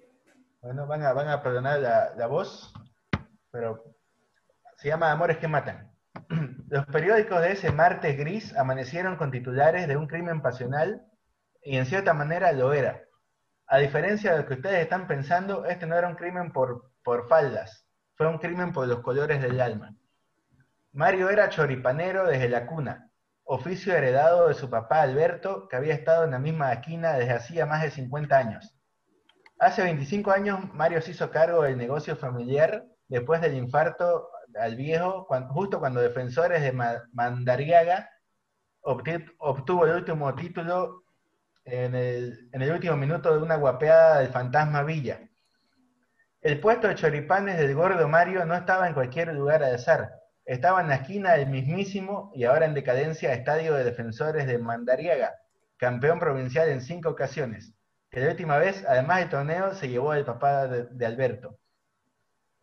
Bueno, 0.61 0.87
van 0.87 1.03
a, 1.03 1.41
perdonar 1.41 1.79
la, 1.79 2.13
la 2.17 2.27
voz, 2.27 2.73
pero 3.49 3.81
se 4.75 4.89
llama 4.89 5.09
Amores 5.09 5.37
que 5.37 5.47
Matan. 5.47 5.89
Los 6.69 6.85
periódicos 6.87 7.41
de 7.41 7.53
ese 7.53 7.71
martes 7.71 8.17
gris 8.17 8.55
amanecieron 8.57 9.15
con 9.15 9.31
titulares 9.31 9.87
de 9.87 9.95
un 9.95 10.07
crimen 10.07 10.41
pasional 10.41 11.01
y 11.63 11.77
en 11.77 11.85
cierta 11.85 12.13
manera 12.13 12.51
lo 12.51 12.73
era. 12.73 13.01
A 13.67 13.77
diferencia 13.77 14.33
de 14.33 14.39
lo 14.39 14.45
que 14.47 14.55
ustedes 14.55 14.81
están 14.81 15.07
pensando, 15.07 15.65
este 15.65 15.85
no 15.85 15.95
era 15.95 16.09
un 16.09 16.15
crimen 16.15 16.51
por, 16.51 16.91
por 17.03 17.29
faldas, 17.29 17.85
fue 18.15 18.27
un 18.27 18.39
crimen 18.39 18.73
por 18.73 18.85
los 18.85 18.99
colores 18.99 19.41
del 19.41 19.61
alma. 19.61 19.95
Mario 20.91 21.29
era 21.29 21.47
choripanero 21.47 22.25
desde 22.25 22.49
la 22.49 22.65
cuna, 22.65 23.09
oficio 23.45 23.95
heredado 23.95 24.49
de 24.49 24.55
su 24.55 24.69
papá 24.69 25.03
Alberto, 25.03 25.69
que 25.69 25.77
había 25.77 25.93
estado 25.93 26.25
en 26.25 26.31
la 26.31 26.39
misma 26.39 26.73
esquina 26.73 27.13
desde 27.13 27.31
hacía 27.31 27.65
más 27.65 27.81
de 27.81 27.91
50 27.91 28.37
años. 28.37 28.78
Hace 29.59 29.83
25 29.83 30.31
años 30.31 30.73
Mario 30.73 31.01
se 31.01 31.11
hizo 31.11 31.29
cargo 31.31 31.63
del 31.63 31.77
negocio 31.77 32.15
familiar 32.15 32.85
después 33.09 33.41
del 33.41 33.55
infarto 33.55 34.29
al 34.57 34.77
viejo, 34.77 35.27
justo 35.49 35.79
cuando 35.79 35.99
Defensores 35.99 36.61
de 36.61 36.71
Mandariaga 37.11 38.09
obtuvo 38.81 39.85
el 39.85 39.95
último 39.95 40.33
título 40.33 41.03
en 41.65 41.93
el, 41.93 42.71
último 42.71 42.95
minuto 42.95 43.33
de 43.33 43.43
una 43.43 43.57
guapeada 43.57 44.19
del 44.19 44.29
fantasma 44.29 44.83
Villa. 44.83 45.19
El 46.41 46.61
puesto 46.61 46.87
de 46.87 46.95
choripanes 46.95 47.57
del 47.57 47.75
gordo 47.75 48.07
Mario 48.07 48.45
no 48.45 48.55
estaba 48.55 48.87
en 48.87 48.93
cualquier 48.93 49.33
lugar 49.33 49.61
al 49.61 49.75
azar. 49.75 50.13
Estaba 50.45 50.79
en 50.81 50.87
la 50.87 50.95
esquina 50.95 51.33
del 51.33 51.49
mismísimo 51.49 52.31
y 52.33 52.45
ahora 52.45 52.65
en 52.65 52.73
decadencia 52.73 53.33
estadio 53.33 53.73
de 53.73 53.83
defensores 53.83 54.47
de 54.47 54.57
Mandariaga, 54.57 55.35
campeón 55.75 56.17
provincial 56.17 56.69
en 56.69 56.79
cinco 56.79 57.09
ocasiones, 57.09 57.73
que 58.09 58.19
la 58.19 58.29
última 58.29 58.57
vez, 58.57 58.85
además 58.87 59.19
del 59.19 59.29
torneo, 59.29 59.73
se 59.73 59.89
llevó 59.89 60.13
el 60.13 60.25
papá 60.25 60.67
de 60.67 61.05
Alberto. 61.05 61.59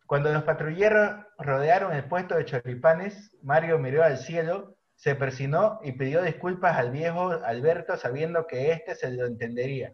Cuando 0.07 0.31
los 0.31 0.43
patrulleros 0.43 1.25
rodearon 1.37 1.91
el 1.91 2.05
puesto 2.05 2.35
de 2.35 2.45
choripanes, 2.45 3.35
Mario 3.43 3.77
miró 3.77 4.03
al 4.03 4.17
cielo, 4.17 4.77
se 4.95 5.15
persinó 5.15 5.81
y 5.83 5.91
pidió 5.91 6.21
disculpas 6.21 6.77
al 6.77 6.91
viejo 6.91 7.31
Alberto 7.43 7.97
sabiendo 7.97 8.47
que 8.47 8.71
éste 8.71 8.95
se 8.95 9.11
lo 9.11 9.25
entendería. 9.25 9.91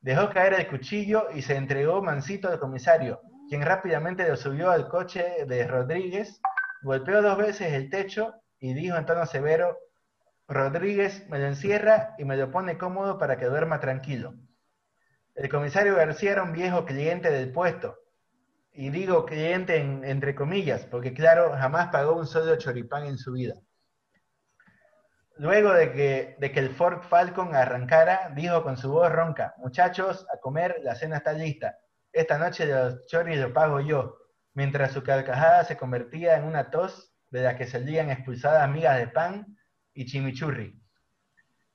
Dejó 0.00 0.30
caer 0.30 0.54
el 0.54 0.68
cuchillo 0.68 1.26
y 1.34 1.42
se 1.42 1.56
entregó 1.56 2.00
mansito 2.00 2.48
al 2.48 2.60
comisario, 2.60 3.20
quien 3.48 3.62
rápidamente 3.62 4.26
lo 4.26 4.36
subió 4.36 4.70
al 4.70 4.88
coche 4.88 5.44
de 5.44 5.66
Rodríguez, 5.66 6.40
golpeó 6.82 7.20
dos 7.20 7.36
veces 7.36 7.72
el 7.72 7.90
techo 7.90 8.34
y 8.60 8.72
dijo 8.72 8.96
en 8.96 9.04
tono 9.04 9.26
severo, 9.26 9.76
Rodríguez 10.46 11.28
me 11.28 11.40
lo 11.40 11.46
encierra 11.46 12.14
y 12.18 12.24
me 12.24 12.36
lo 12.36 12.52
pone 12.52 12.78
cómodo 12.78 13.18
para 13.18 13.36
que 13.36 13.46
duerma 13.46 13.80
tranquilo. 13.80 14.34
El 15.40 15.48
comisario 15.48 15.96
García 15.96 16.32
era 16.32 16.42
un 16.42 16.52
viejo 16.52 16.84
cliente 16.84 17.30
del 17.30 17.50
puesto, 17.50 17.96
y 18.72 18.90
digo 18.90 19.24
cliente 19.24 19.78
entre 19.78 20.34
comillas, 20.34 20.84
porque 20.84 21.14
claro, 21.14 21.52
jamás 21.56 21.88
pagó 21.88 22.12
un 22.14 22.26
solo 22.26 22.56
choripán 22.56 23.06
en 23.06 23.16
su 23.16 23.32
vida. 23.32 23.54
Luego 25.38 25.72
de 25.72 25.92
que, 25.92 26.36
el 26.38 26.68
Ford 26.68 27.00
Falcon 27.04 27.54
arrancara, 27.54 28.30
dijo 28.36 28.62
con 28.62 28.76
su 28.76 28.92
voz 28.92 29.10
ronca, 29.10 29.54
muchachos, 29.56 30.26
a 30.30 30.36
comer, 30.40 30.76
la 30.82 30.94
cena 30.94 31.16
está 31.16 31.32
lista. 31.32 31.78
Esta 32.12 32.36
noche 32.36 32.66
los 32.66 33.06
choris 33.06 33.38
lo 33.38 33.50
pago 33.54 33.80
yo, 33.80 34.18
mientras 34.52 34.92
su 34.92 35.02
carcajada 35.02 35.64
se 35.64 35.78
convertía 35.78 36.36
en 36.36 36.44
una 36.44 36.68
tos 36.68 37.14
de 37.30 37.40
la 37.40 37.56
que 37.56 37.66
salían 37.66 38.10
expulsadas 38.10 38.68
migas 38.68 38.98
de 38.98 39.08
pan 39.08 39.56
y 39.94 40.04
chimichurri. 40.04 40.78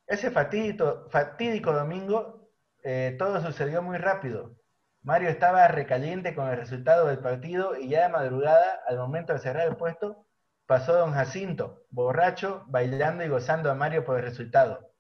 Ese 0.05 0.29
fatídico 0.29 1.74
domingo, 1.74 2.45
eh, 2.86 3.15
todo 3.18 3.42
sucedió 3.42 3.82
muy 3.82 3.98
rápido. 3.98 4.56
Mario 5.01 5.30
estaba 5.30 5.68
recaliente 5.68 6.36
con 6.36 6.48
el 6.50 6.58
resultado 6.58 7.08
del 7.08 7.18
partido 7.18 7.75
y 7.75 7.89
ya 7.89 8.04
de 8.04 8.10
madrugada, 8.10 8.80
al 8.88 8.98
momento 8.98 9.34
de 9.34 9.39
cerrar 9.39 9.68
el 9.68 9.75
puesto, 9.75 10.27
pasó 10.68 10.94
don 10.94 11.12
Jacinto, 11.12 11.86
borracho, 11.89 12.63
bailando 12.68 13.24
y 13.25 13.27
gozando 13.27 13.72
a 13.72 13.75
Mario 13.75 14.06
por 14.06 14.20
el 14.20 14.24
resultado. 14.24 14.92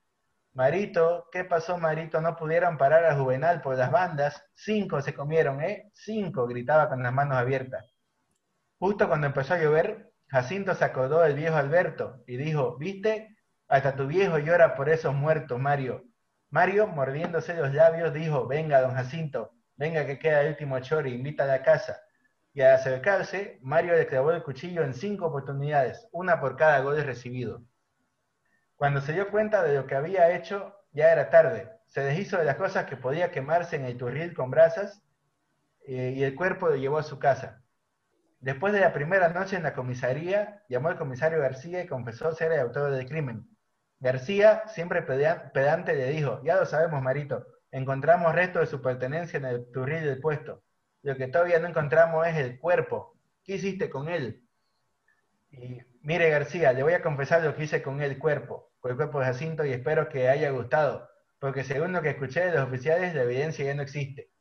Marito, 0.53 1.27
¿qué 1.31 1.43
pasó, 1.43 1.77
Marito? 1.77 2.21
No 2.21 2.35
pudieron 2.35 2.79
parar 2.79 3.05
a 3.05 3.15
Juvenal 3.15 3.61
por 3.61 3.75
las 3.75 3.91
bandas. 3.91 4.43
Cinco 4.55 5.01
se 5.01 5.13
comieron, 5.13 5.61
¿eh? 5.61 5.91
Cinco, 5.93 6.47
gritaba 6.47 6.89
con 6.89 7.03
las 7.03 7.13
manos 7.13 7.37
abiertas. 7.37 7.85
Justo 8.79 9.07
cuando 9.07 9.27
empezó 9.27 9.53
a 9.53 9.59
llover, 9.59 10.11
Jacinto 10.27 10.73
se 10.73 10.85
acordó 10.85 11.21
del 11.21 11.35
viejo 11.35 11.55
Alberto 11.57 12.23
y 12.25 12.37
dijo, 12.37 12.77
¿viste? 12.77 13.37
Hasta 13.67 13.95
tu 13.95 14.07
viejo 14.07 14.39
llora 14.39 14.73
por 14.73 14.89
esos 14.89 15.13
muertos, 15.13 15.59
Mario. 15.59 16.03
Mario, 16.49 16.87
mordiéndose 16.87 17.53
los 17.55 17.73
labios, 17.73 18.13
dijo, 18.13 18.47
venga, 18.47 18.81
don 18.81 18.93
Jacinto, 18.93 19.51
venga 19.75 20.05
que 20.05 20.19
queda 20.19 20.41
el 20.41 20.49
último 20.49 20.79
chori, 20.79 21.13
invita 21.13 21.51
a 21.51 21.61
casa. 21.61 21.99
Y 22.53 22.61
al 22.61 22.73
acercarse, 22.73 23.59
Mario 23.61 23.95
le 23.95 24.07
clavó 24.07 24.31
el 24.31 24.43
cuchillo 24.43 24.83
en 24.83 24.93
cinco 24.93 25.25
oportunidades, 25.25 26.07
una 26.11 26.39
por 26.39 26.55
cada 26.55 26.79
gol 26.79 27.03
recibido. 27.03 27.63
Cuando 28.77 29.01
se 29.01 29.13
dio 29.13 29.29
cuenta 29.29 29.63
de 29.63 29.75
lo 29.75 29.87
que 29.87 29.95
había 29.95 30.35
hecho, 30.35 30.73
ya 30.91 31.11
era 31.11 31.29
tarde. 31.29 31.69
Se 31.87 32.01
deshizo 32.01 32.37
de 32.37 32.45
las 32.45 32.55
cosas 32.55 32.85
que 32.85 32.97
podía 32.97 33.31
quemarse 33.31 33.75
en 33.75 33.85
el 33.85 33.97
turril 33.97 34.33
con 34.33 34.51
brasas 34.51 35.03
eh, 35.85 36.13
y 36.15 36.23
el 36.23 36.35
cuerpo 36.35 36.69
lo 36.69 36.75
llevó 36.75 36.97
a 36.97 37.03
su 37.03 37.19
casa. 37.19 37.61
Después 38.39 38.73
de 38.73 38.81
la 38.81 38.93
primera 38.93 39.29
noche 39.29 39.55
en 39.55 39.63
la 39.63 39.73
comisaría, 39.73 40.63
llamó 40.69 40.89
al 40.89 40.97
comisario 40.97 41.39
García 41.39 41.81
y 41.81 41.87
confesó 41.87 42.31
ser 42.33 42.51
el 42.51 42.59
autor 42.59 42.91
del 42.91 43.07
crimen. 43.07 43.47
García, 43.99 44.63
siempre 44.67 45.01
pedante, 45.01 45.95
le 45.95 46.09
dijo, 46.09 46.41
ya 46.43 46.55
lo 46.55 46.65
sabemos, 46.65 47.01
Marito, 47.01 47.45
encontramos 47.71 48.35
restos 48.35 48.61
de 48.61 48.67
su 48.67 48.81
pertenencia 48.81 49.37
en 49.37 49.45
el 49.45 49.71
turril 49.71 50.03
del 50.03 50.19
puesto. 50.19 50.63
Lo 51.01 51.15
que 51.15 51.27
todavía 51.27 51.59
no 51.59 51.67
encontramos 51.67 52.27
es 52.27 52.35
el 52.37 52.59
cuerpo. 52.59 53.17
¿Qué 53.43 53.55
hiciste 53.55 53.89
con 53.89 54.09
él? 54.09 54.43
Y 55.51 55.79
mire 56.01 56.29
García, 56.29 56.73
le 56.73 56.83
voy 56.83 56.93
a 56.93 57.01
confesar 57.01 57.43
lo 57.43 57.55
que 57.55 57.63
hice 57.63 57.81
con 57.81 58.01
el 58.01 58.17
cuerpo, 58.17 58.73
con 58.79 58.91
el 58.91 58.97
cuerpo 58.97 59.19
de 59.19 59.27
Jacinto 59.27 59.65
y 59.65 59.71
espero 59.71 60.09
que 60.09 60.29
haya 60.29 60.49
gustado, 60.49 61.09
porque 61.39 61.63
según 61.63 61.93
lo 61.93 62.01
que 62.01 62.09
escuché 62.09 62.45
de 62.45 62.51
los 62.53 62.67
oficiales, 62.67 63.13
la 63.15 63.23
evidencia 63.23 63.65
ya 63.65 63.75
no 63.75 63.83
existe. 63.83 64.31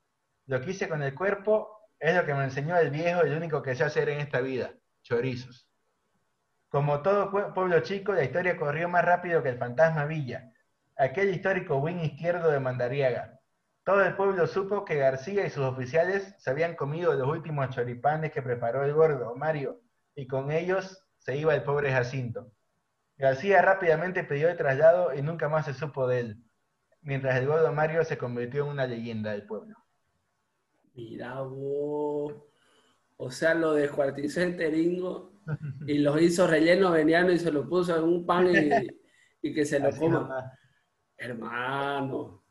Lo 0.47 0.61
que 0.61 0.71
hice 0.71 0.89
con 0.89 1.03
el 1.03 1.15
cuerpo 1.15 1.69
es 1.99 2.15
lo 2.15 2.27
que 2.27 2.35
me 2.35 2.45
enseñó 2.45 2.77
el 2.77 2.91
viejo, 2.91 3.23
el 3.23 3.37
único 3.37 3.63
que 3.63 3.75
sé 3.75 3.85
hacer 3.85 4.09
en 4.09 4.21
esta 4.21 4.41
vida, 4.41 4.75
chorizos. 5.03 5.69
Como 6.75 7.03
todo 7.03 7.31
pueblo 7.31 7.79
chico, 7.83 8.15
la 8.15 8.25
historia 8.25 8.57
corrió 8.57 8.89
más 8.89 9.05
rápido 9.05 9.45
que 9.45 9.49
el 9.49 9.59
fantasma 9.59 10.07
Villa, 10.07 10.53
aquel 10.97 11.31
histórico 11.31 11.77
wing 11.77 12.01
izquierdo 12.01 12.51
de 12.51 12.59
Mandariaga. 12.59 13.39
Todo 13.85 14.05
el 14.05 14.17
pueblo 14.17 14.49
supo 14.49 14.85
que 14.85 14.97
García 14.97 15.47
y 15.47 15.51
sus 15.51 15.63
oficiales 15.63 16.35
se 16.39 16.51
habían 16.51 16.75
comido 16.75 17.15
los 17.15 17.29
últimos 17.29 17.69
choripanes 17.69 18.33
que 18.33 18.43
preparó 18.43 18.83
el 18.83 18.93
gordo 18.93 19.37
Mario, 19.37 19.83
y 20.17 20.27
con 20.27 20.51
ellos 20.51 21.07
se 21.19 21.37
iba 21.37 21.55
el 21.55 21.63
pobre 21.63 21.93
Jacinto. 21.93 22.51
García 23.19 23.63
rápidamente 23.63 24.25
pidió 24.25 24.49
el 24.49 24.57
traslado 24.57 25.15
y 25.15 25.23
nunca 25.23 25.49
más 25.49 25.67
se 25.67 25.75
supo 25.75 26.09
de 26.09 26.19
él, 26.19 26.45
mientras 27.03 27.37
el 27.37 27.47
gordo 27.47 27.73
Mario 27.73 28.03
se 28.03 28.19
convirtió 28.19 28.65
en 28.65 28.71
una 28.71 28.89
leyenda 28.89 29.31
del 29.31 29.47
pueblo. 29.47 29.77
Mira. 30.93 31.41
O 31.41 33.31
sea, 33.31 33.55
lo 33.55 33.75
descuartizó 33.75 34.41
enteringo 34.41 35.34
y 35.87 35.99
los 35.99 36.21
hizo 36.21 36.47
relleno 36.47 36.93
veniano 36.93 37.33
y 37.33 37.39
se 37.39 37.53
lo 37.53 37.69
puso 37.69 37.97
en 37.97 38.05
un 38.05 38.27
pan 38.27 38.49
y, 39.43 39.55
que 39.55 39.65
se 39.65 39.79
lo 39.79 39.91
coma. 39.97 40.53
Hermano. 41.17 42.43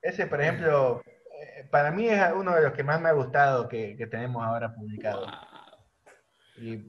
Ese, 0.00 0.26
por 0.26 0.40
ejemplo, 0.40 1.02
eh, 1.06 1.66
para 1.70 1.90
mí 1.90 2.06
es 2.08 2.20
uno 2.34 2.54
de 2.54 2.62
los 2.62 2.72
que 2.72 2.82
más 2.82 3.00
me 3.00 3.08
ha 3.08 3.12
gustado 3.12 3.68
que, 3.68 3.96
tenemos 4.10 4.44
ahora 4.44 4.74
publicado. 4.74 5.26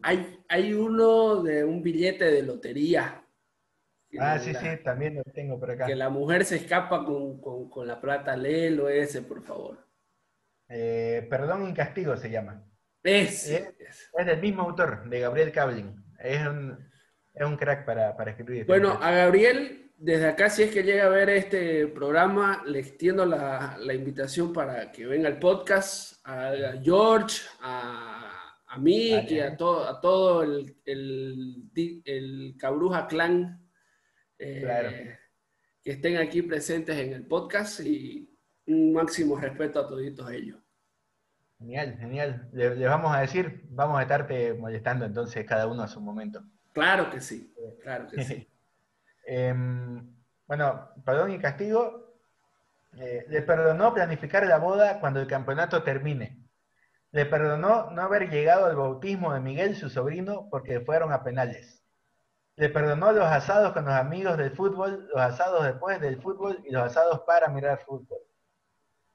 Hay, 0.04 0.40
hay 0.48 0.74
uno 0.74 1.42
de 1.42 1.64
un 1.64 1.82
billete 1.82 2.26
de 2.26 2.44
lotería. 2.44 3.26
Ah, 4.20 4.40
sí, 4.40 4.54
sí, 4.54 4.68
también 4.84 5.16
lo 5.16 5.24
tengo 5.24 5.60
por 5.60 5.72
acá. 5.72 5.86
Que 5.86 5.96
la 5.96 6.10
mujer 6.10 6.46
se 6.46 6.58
escapa 6.58 7.04
con, 7.04 7.88
la 7.88 8.00
plata. 8.00 8.36
Léelo 8.38 8.90
ese, 8.90 9.22
por 9.22 9.42
favor. 9.42 9.86
Eh, 10.70 11.26
Perdón 11.30 11.70
y 11.70 11.74
castigo 11.74 12.16
se 12.18 12.30
llama. 12.30 12.64
Es, 13.06 13.48
es, 13.50 14.26
del 14.26 14.42
mismo 14.42 14.64
autor, 14.64 15.08
de 15.08 15.20
Gabriel 15.20 15.52
Cablin. 15.52 16.04
Es 16.20 16.46
un, 16.48 16.78
es 17.34 17.46
un 17.46 17.56
crack 17.56 17.86
para, 17.86 18.18
para 18.18 18.32
escribir. 18.32 18.66
Bueno, 18.66 18.98
a 19.02 19.12
Gabriel, 19.12 19.92
desde 19.96 20.28
acá, 20.28 20.50
si 20.50 20.64
es 20.64 20.72
que 20.72 20.82
llega 20.82 21.06
a 21.06 21.10
ver 21.10 21.30
este 21.30 21.88
programa, 21.88 22.64
le 22.66 22.80
extiendo 22.80 23.26
la, 23.26 23.78
la 23.80 23.94
invitación 23.94 24.52
para 24.52 24.92
que 24.92 25.06
venga 25.06 25.28
al 25.28 25.38
podcast, 25.38 26.20
a 26.26 26.74
George, 26.84 27.44
a, 27.62 28.56
a 28.66 28.78
mí, 28.80 29.12
y 29.30 29.40
a 29.40 29.56
todo, 29.56 29.88
a 29.88 30.02
todo 30.02 30.42
el, 30.42 30.76
el, 30.86 31.70
el 32.06 32.56
Cabruja 32.58 33.08
Clan. 33.08 33.62
Eh, 34.40 35.18
que 35.84 35.92
estén 35.92 36.18
aquí 36.18 36.42
presentes 36.42 36.98
en 36.98 37.14
el 37.14 37.28
podcast 37.28 37.80
y 37.82 38.28
un 38.66 38.92
máximo 38.92 39.38
respeto 39.38 39.80
a 39.80 39.88
toditos 39.88 40.30
ellos. 40.32 40.65
Genial, 41.60 41.98
genial. 41.98 42.50
Les 42.52 42.78
le 42.78 42.88
vamos 42.88 43.16
a 43.16 43.22
decir, 43.22 43.66
vamos 43.70 43.98
a 43.98 44.02
estarte 44.02 44.54
molestando 44.54 45.06
entonces 45.06 45.46
cada 45.46 45.68
uno 45.68 45.84
a 45.84 45.88
su 45.88 46.02
momento. 46.02 46.44
Claro 46.74 47.10
que 47.10 47.22
sí, 47.22 47.54
claro 47.82 48.08
que 48.08 48.24
sí. 48.24 48.50
Em, 49.26 50.16
bueno, 50.48 50.90
perdón 51.06 51.32
y 51.32 51.40
castigo. 51.40 52.04
Eh, 52.98 53.26
le 53.28 53.42
perdonó 53.42 53.94
planificar 53.94 54.46
la 54.46 54.58
boda 54.58 55.00
cuando 55.00 55.20
el 55.20 55.28
campeonato 55.28 55.84
termine. 55.84 56.46
Le 57.12 57.26
perdonó 57.26 57.92
no 57.92 58.02
haber 58.02 58.30
llegado 58.30 58.66
al 58.66 58.76
bautismo 58.76 59.34
de 59.34 59.40
Miguel, 59.40 59.76
su 59.76 59.90
sobrino, 59.90 60.48
porque 60.50 60.82
fueron 60.82 61.14
a 61.14 61.24
penales. 61.24 61.84
Le 62.58 62.70
perdonó 62.70 63.12
los 63.12 63.26
asados 63.26 63.74
con 63.74 63.86
los 63.86 63.94
amigos 63.94 64.38
del 64.38 64.52
fútbol, 64.52 65.08
los 65.14 65.22
asados 65.22 65.66
después 65.66 66.00
del 66.00 66.22
fútbol 66.22 66.62
y 66.66 66.72
los 66.72 66.84
asados 66.84 67.22
para 67.22 67.50
mirar 67.50 67.80
fútbol. 67.86 68.20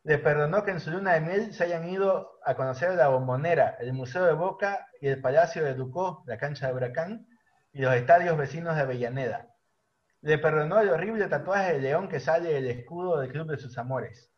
Le 0.03 0.17
perdonó 0.19 0.65
que 0.65 0.71
en 0.71 0.81
su 0.81 0.91
luna 0.91 1.13
de 1.13 1.21
miel 1.21 1.53
se 1.53 1.65
hayan 1.65 1.89
ido 1.89 2.41
a 2.45 2.55
conocer 2.55 2.95
la 2.95 3.09
bombonera, 3.09 3.77
el 3.81 3.93
Museo 3.93 4.25
de 4.25 4.33
Boca 4.33 4.89
y 5.01 5.09
el 5.09 5.21
Palacio 5.21 5.63
de 5.63 5.75
Ducó, 5.75 6.25
la 6.27 6.39
cancha 6.39 6.69
de 6.69 6.75
Huracán, 6.75 7.27
y 7.73 7.83
los 7.83 7.95
estadios 7.95 8.37
vecinos 8.37 8.77
de 8.77 8.83
Avellaneda. 8.83 9.49
Le 10.23 10.39
perdonó 10.39 10.81
el 10.81 10.89
horrible 10.89 11.29
tatuaje 11.29 11.75
de 11.75 11.81
león 11.81 12.09
que 12.09 12.19
sale 12.19 12.53
del 12.53 12.67
escudo 12.69 13.21
del 13.21 13.31
club 13.31 13.51
de 13.51 13.59
sus 13.59 13.77
amores. 13.79 14.33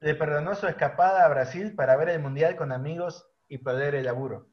Le 0.00 0.14
perdonó 0.14 0.54
su 0.54 0.66
escapada 0.66 1.24
a 1.24 1.28
Brasil 1.28 1.74
para 1.74 1.96
ver 1.96 2.10
el 2.10 2.20
mundial 2.20 2.56
con 2.56 2.72
amigos 2.72 3.28
y 3.48 3.58
perder 3.58 3.94
el 3.94 4.04
laburo. 4.04 4.48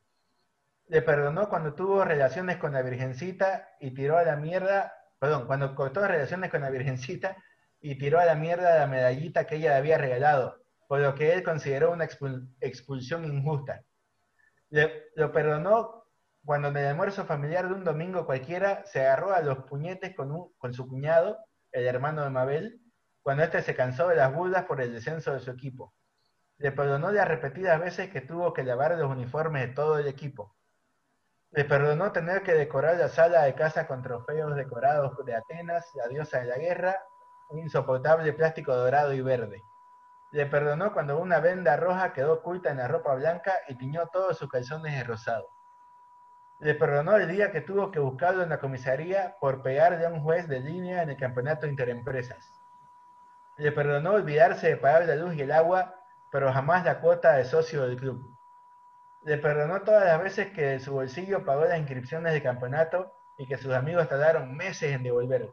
Le 0.87 1.01
perdonó 1.01 1.49
cuando 1.49 1.73
tuvo 1.73 2.05
relaciones 2.05 2.57
con 2.57 2.73
la 2.73 2.81
Virgencita 2.81 3.69
y 3.79 3.91
tiró 3.91 4.17
a 4.17 4.23
la 4.23 4.35
mierda, 4.35 4.93
perdón, 5.19 5.47
cuando 5.47 5.73
cortó 5.75 6.07
relaciones 6.07 6.51
con 6.51 6.61
la 6.61 6.69
Virgencita 6.69 7.37
y 7.83 7.97
tiró 7.97 8.17
a 8.17 8.25
la 8.25 8.35
mierda 8.35 8.79
la 8.79 8.87
medallita 8.87 9.45
que 9.45 9.57
ella 9.57 9.71
le 9.71 9.75
había 9.75 9.97
regalado, 9.97 10.63
por 10.87 11.01
lo 11.01 11.13
que 11.15 11.33
él 11.33 11.43
consideró 11.43 11.91
una 11.91 12.07
expulsión 12.61 13.25
injusta. 13.25 13.83
Le, 14.69 15.11
lo 15.15 15.33
perdonó 15.33 16.05
cuando 16.45 16.69
en 16.69 16.77
el 16.77 16.87
almuerzo 16.87 17.25
familiar 17.25 17.67
de 17.67 17.73
un 17.73 17.83
domingo 17.83 18.25
cualquiera 18.25 18.85
se 18.85 19.01
agarró 19.01 19.33
a 19.33 19.41
los 19.41 19.65
puñetes 19.65 20.15
con, 20.15 20.73
su 20.73 20.87
cuñado, 20.87 21.39
el 21.73 21.85
hermano 21.85 22.23
de 22.23 22.29
Mabel, 22.29 22.79
cuando 23.21 23.43
éste 23.43 23.61
se 23.61 23.75
cansó 23.75 24.07
de 24.07 24.15
las 24.15 24.33
burlas 24.33 24.63
por 24.63 24.79
el 24.79 24.93
descenso 24.93 25.33
de 25.33 25.41
su 25.41 25.51
equipo. 25.51 25.93
Le 26.59 26.71
perdonó 26.71 27.11
las 27.11 27.27
repetidas 27.27 27.81
veces 27.81 28.09
que 28.09 28.21
tuvo 28.21 28.53
que 28.53 28.63
lavar 28.63 28.97
los 28.97 29.11
uniformes 29.11 29.67
de 29.67 29.73
todo 29.73 29.99
el 29.99 30.07
equipo. 30.07 30.55
Le 31.51 31.65
perdonó 31.65 32.13
tener 32.13 32.43
que 32.43 32.53
decorar 32.53 32.95
la 32.95 33.09
sala 33.09 33.43
de 33.43 33.55
casa 33.55 33.87
con 33.87 34.01
trofeos 34.01 34.55
decorados 34.55 35.17
de 35.25 35.35
Atenas, 35.35 35.85
la 35.95 36.07
diosa 36.07 36.39
de 36.39 36.45
la 36.45 36.57
guerra, 36.57 36.95
un 37.49 37.59
insoportable 37.59 38.33
plástico 38.33 38.75
dorado 38.75 39.13
y 39.13 39.21
verde. 39.21 39.63
Le 40.31 40.45
perdonó 40.45 40.93
cuando 40.93 41.19
una 41.19 41.39
venda 41.39 41.77
roja 41.77 42.13
quedó 42.13 42.33
oculta 42.33 42.71
en 42.71 42.77
la 42.77 42.87
ropa 42.87 43.13
blanca 43.15 43.53
y 43.67 43.75
tiñó 43.75 44.07
todos 44.07 44.37
sus 44.37 44.49
calzones 44.49 44.95
de 44.95 45.03
rosado 45.03 45.47
le 46.63 46.75
perdonó 46.75 47.17
el 47.17 47.27
día 47.27 47.51
que 47.51 47.59
tuvo 47.59 47.91
que 47.91 47.99
buscarlo 47.99 48.41
en 48.41 48.49
la 48.49 48.59
comisaría 48.59 49.35
por 49.41 49.61
pegarle 49.61 50.05
a 50.05 50.09
un 50.09 50.21
juez 50.21 50.47
de 50.47 50.61
línea 50.61 51.03
en 51.03 51.09
el 51.09 51.17
campeonato 51.17 51.67
interempresas. 51.67 52.53
Le 53.57 53.73
perdonó 53.73 54.13
olvidarse 54.13 54.67
de 54.69 54.77
pagar 54.77 55.05
la 55.05 55.15
luz 55.15 55.35
y 55.35 55.41
el 55.41 55.51
agua, 55.51 55.93
pero 56.31 56.53
jamás 56.53 56.85
la 56.85 57.01
cuota 57.01 57.33
de 57.33 57.43
socio 57.43 57.85
del 57.85 57.97
club. 57.97 58.33
Le 59.23 59.37
perdonó 59.37 59.81
todas 59.81 60.05
las 60.05 60.23
veces 60.23 60.53
que 60.53 60.61
de 60.61 60.79
su 60.79 60.93
bolsillo 60.93 61.43
pagó 61.43 61.65
las 61.65 61.79
inscripciones 61.79 62.31
de 62.31 62.41
campeonato 62.41 63.11
y 63.37 63.45
que 63.45 63.57
sus 63.57 63.73
amigos 63.73 64.07
tardaron 64.07 64.55
meses 64.55 64.93
en 64.93 65.03
devolverle. 65.03 65.51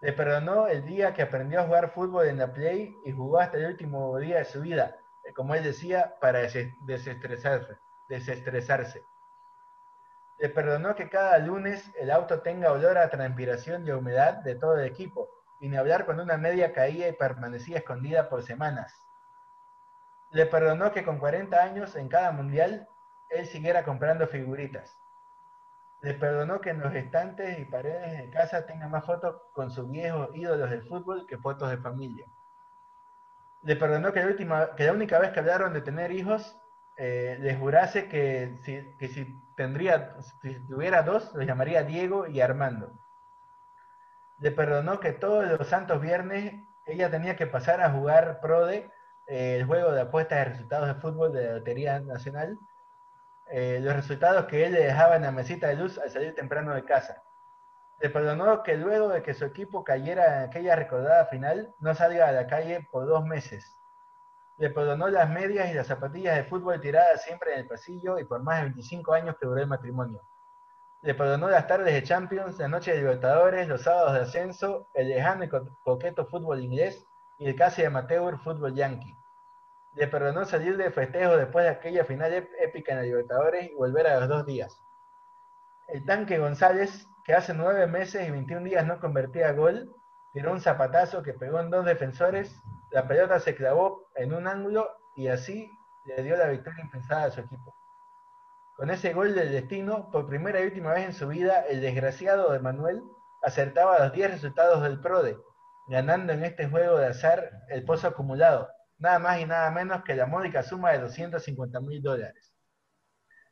Le 0.00 0.12
perdonó 0.14 0.66
el 0.66 0.84
día 0.86 1.12
que 1.12 1.22
aprendió 1.22 1.60
a 1.60 1.64
jugar 1.64 1.90
fútbol 1.90 2.26
en 2.26 2.38
la 2.38 2.52
Play 2.52 2.96
y 3.04 3.12
jugó 3.12 3.38
hasta 3.38 3.58
el 3.58 3.66
último 3.66 4.16
día 4.18 4.38
de 4.38 4.44
su 4.46 4.62
vida, 4.62 4.96
como 5.34 5.54
él 5.54 5.62
decía, 5.62 6.14
para 6.20 6.40
desestresarse. 6.40 7.76
desestresarse. 8.08 9.04
Le 10.38 10.48
perdonó 10.48 10.94
que 10.94 11.10
cada 11.10 11.36
lunes 11.38 11.92
el 11.98 12.10
auto 12.10 12.40
tenga 12.40 12.72
olor 12.72 12.96
a 12.96 13.10
transpiración 13.10 13.86
y 13.86 13.90
humedad 13.90 14.38
de 14.38 14.54
todo 14.54 14.78
el 14.78 14.86
equipo, 14.86 15.28
y 15.60 15.68
ni 15.68 15.76
hablar 15.76 16.06
cuando 16.06 16.22
una 16.22 16.38
media 16.38 16.72
caía 16.72 17.08
y 17.08 17.12
permanecía 17.12 17.78
escondida 17.78 18.30
por 18.30 18.42
semanas. 18.42 18.94
Le 20.30 20.46
perdonó 20.46 20.92
que 20.92 21.04
con 21.04 21.18
40 21.18 21.62
años 21.62 21.94
en 21.94 22.08
cada 22.08 22.32
mundial 22.32 22.88
él 23.28 23.46
siguiera 23.46 23.84
comprando 23.84 24.26
figuritas. 24.26 24.96
Le 26.02 26.14
perdonó 26.14 26.60
que 26.60 26.70
en 26.70 26.80
los 26.80 26.94
estantes 26.94 27.58
y 27.58 27.64
paredes 27.66 28.18
de 28.18 28.30
casa 28.30 28.66
tenga 28.66 28.88
más 28.88 29.04
fotos 29.04 29.36
con 29.52 29.70
sus 29.70 29.90
viejos 29.90 30.30
ídolos 30.34 30.70
del 30.70 30.86
fútbol 30.88 31.26
que 31.26 31.38
fotos 31.38 31.70
de 31.70 31.76
familia. 31.76 32.26
Le 33.62 33.76
perdonó 33.76 34.12
que 34.12 34.20
la, 34.20 34.26
última, 34.26 34.74
que 34.74 34.84
la 34.84 34.92
única 34.92 35.18
vez 35.18 35.32
que 35.32 35.40
hablaron 35.40 35.74
de 35.74 35.82
tener 35.82 36.10
hijos 36.12 36.56
eh, 36.96 37.36
les 37.40 37.58
jurase 37.58 38.08
que 38.08 38.58
si, 38.62 38.96
que 38.98 39.08
si 39.08 39.34
tendría, 39.56 40.16
si 40.42 40.54
tuviera 40.66 41.02
dos, 41.02 41.34
los 41.34 41.46
llamaría 41.46 41.82
Diego 41.82 42.26
y 42.26 42.40
Armando. 42.40 42.92
Le 44.38 44.50
perdonó 44.50 45.00
que 45.00 45.12
todos 45.12 45.46
los 45.46 45.66
santos 45.68 46.00
viernes 46.00 46.54
ella 46.86 47.10
tenía 47.10 47.36
que 47.36 47.46
pasar 47.46 47.80
a 47.82 47.90
jugar 47.90 48.40
PRODE, 48.40 48.90
eh, 49.26 49.56
el 49.56 49.66
juego 49.66 49.92
de 49.92 50.02
apuestas 50.02 50.38
de 50.38 50.44
resultados 50.46 50.88
de 50.88 50.94
fútbol 50.94 51.32
de 51.32 51.46
la 51.46 51.52
Lotería 51.54 52.00
Nacional, 52.00 52.58
eh, 53.50 53.80
los 53.82 53.94
resultados 53.94 54.46
que 54.46 54.64
él 54.66 54.72
le 54.72 54.84
dejaba 54.84 55.16
en 55.16 55.22
la 55.22 55.32
mesita 55.32 55.68
de 55.68 55.76
luz 55.76 55.98
al 55.98 56.10
salir 56.10 56.34
temprano 56.34 56.74
de 56.74 56.84
casa. 56.84 57.22
Le 58.00 58.10
perdonó 58.10 58.62
que 58.62 58.76
luego 58.76 59.08
de 59.08 59.22
que 59.22 59.34
su 59.34 59.44
equipo 59.44 59.84
cayera 59.84 60.38
en 60.38 60.48
aquella 60.48 60.76
recordada 60.76 61.26
final, 61.26 61.74
no 61.80 61.94
salga 61.94 62.28
a 62.28 62.32
la 62.32 62.46
calle 62.46 62.86
por 62.90 63.06
dos 63.06 63.24
meses 63.24 63.76
le 64.60 64.68
perdonó 64.68 65.08
las 65.08 65.26
medias 65.30 65.70
y 65.70 65.74
las 65.74 65.86
zapatillas 65.86 66.36
de 66.36 66.44
fútbol 66.44 66.78
tiradas 66.82 67.22
siempre 67.22 67.54
en 67.54 67.60
el 67.60 67.66
pasillo 67.66 68.18
y 68.18 68.24
por 68.24 68.42
más 68.42 68.58
de 68.58 68.64
25 68.64 69.14
años 69.14 69.36
que 69.40 69.46
duró 69.46 69.58
el 69.58 69.66
matrimonio. 69.66 70.20
Le 71.00 71.14
perdonó 71.14 71.48
las 71.48 71.66
tardes 71.66 71.94
de 71.94 72.02
Champions, 72.02 72.58
la 72.58 72.68
noche 72.68 72.90
de 72.90 72.98
Libertadores, 72.98 73.66
los 73.68 73.80
sábados 73.80 74.12
de 74.12 74.20
ascenso, 74.20 74.86
el 74.92 75.08
lejano 75.08 75.44
y 75.44 75.48
coqueto 75.48 76.26
fútbol 76.26 76.60
inglés 76.60 77.06
y 77.38 77.48
el 77.48 77.56
casi 77.56 77.84
amateur 77.84 78.38
fútbol 78.38 78.74
yankee. 78.74 79.16
Le 79.94 80.06
perdonó 80.06 80.44
salir 80.44 80.76
de 80.76 80.90
festejo 80.90 81.36
después 81.36 81.64
de 81.64 81.70
aquella 81.70 82.04
final 82.04 82.48
épica 82.60 82.92
en 82.92 82.98
la 82.98 83.04
Libertadores 83.04 83.70
y 83.70 83.74
volver 83.74 84.06
a 84.06 84.20
los 84.20 84.28
dos 84.28 84.46
días. 84.46 84.80
El 85.88 86.04
tanque 86.04 86.38
González, 86.38 87.06
que 87.24 87.34
hace 87.34 87.54
nueve 87.54 87.86
meses 87.86 88.26
y 88.26 88.30
21 88.30 88.64
días 88.64 88.86
no 88.86 89.00
convertía 89.00 89.52
gol, 89.52 89.94
tiró 90.32 90.52
un 90.52 90.60
zapatazo 90.60 91.22
que 91.22 91.34
pegó 91.34 91.60
en 91.60 91.70
dos 91.70 91.84
defensores 91.84 92.54
la 92.90 93.06
pelota 93.06 93.38
se 93.38 93.54
clavó 93.54 94.08
en 94.16 94.34
un 94.34 94.48
ángulo 94.48 94.90
y 95.14 95.28
así 95.28 95.70
le 96.04 96.22
dio 96.24 96.36
la 96.36 96.48
victoria 96.48 96.82
impensada 96.82 97.24
a 97.24 97.30
su 97.30 97.40
equipo. 97.40 97.74
Con 98.74 98.90
ese 98.90 99.12
gol 99.12 99.34
del 99.34 99.52
destino, 99.52 100.10
por 100.10 100.26
primera 100.26 100.60
y 100.60 100.66
última 100.66 100.92
vez 100.92 101.04
en 101.06 101.12
su 101.12 101.28
vida, 101.28 101.60
el 101.68 101.80
desgraciado 101.80 102.50
de 102.50 102.58
Manuel 102.58 103.02
acertaba 103.42 104.00
los 104.00 104.12
10 104.12 104.32
resultados 104.32 104.82
del 104.82 105.00
PRODE, 105.00 105.38
ganando 105.86 106.32
en 106.32 106.44
este 106.44 106.68
juego 106.68 106.98
de 106.98 107.06
azar 107.06 107.50
el 107.68 107.84
pozo 107.84 108.08
acumulado, 108.08 108.68
nada 109.00 109.18
más 109.18 109.40
y 109.40 109.46
nada 109.46 109.70
menos 109.70 110.04
que 110.04 110.14
la 110.14 110.26
módica 110.26 110.62
suma 110.62 110.92
de 110.92 111.00
250 111.00 111.80
mil 111.80 112.00
dólares. 112.02 112.52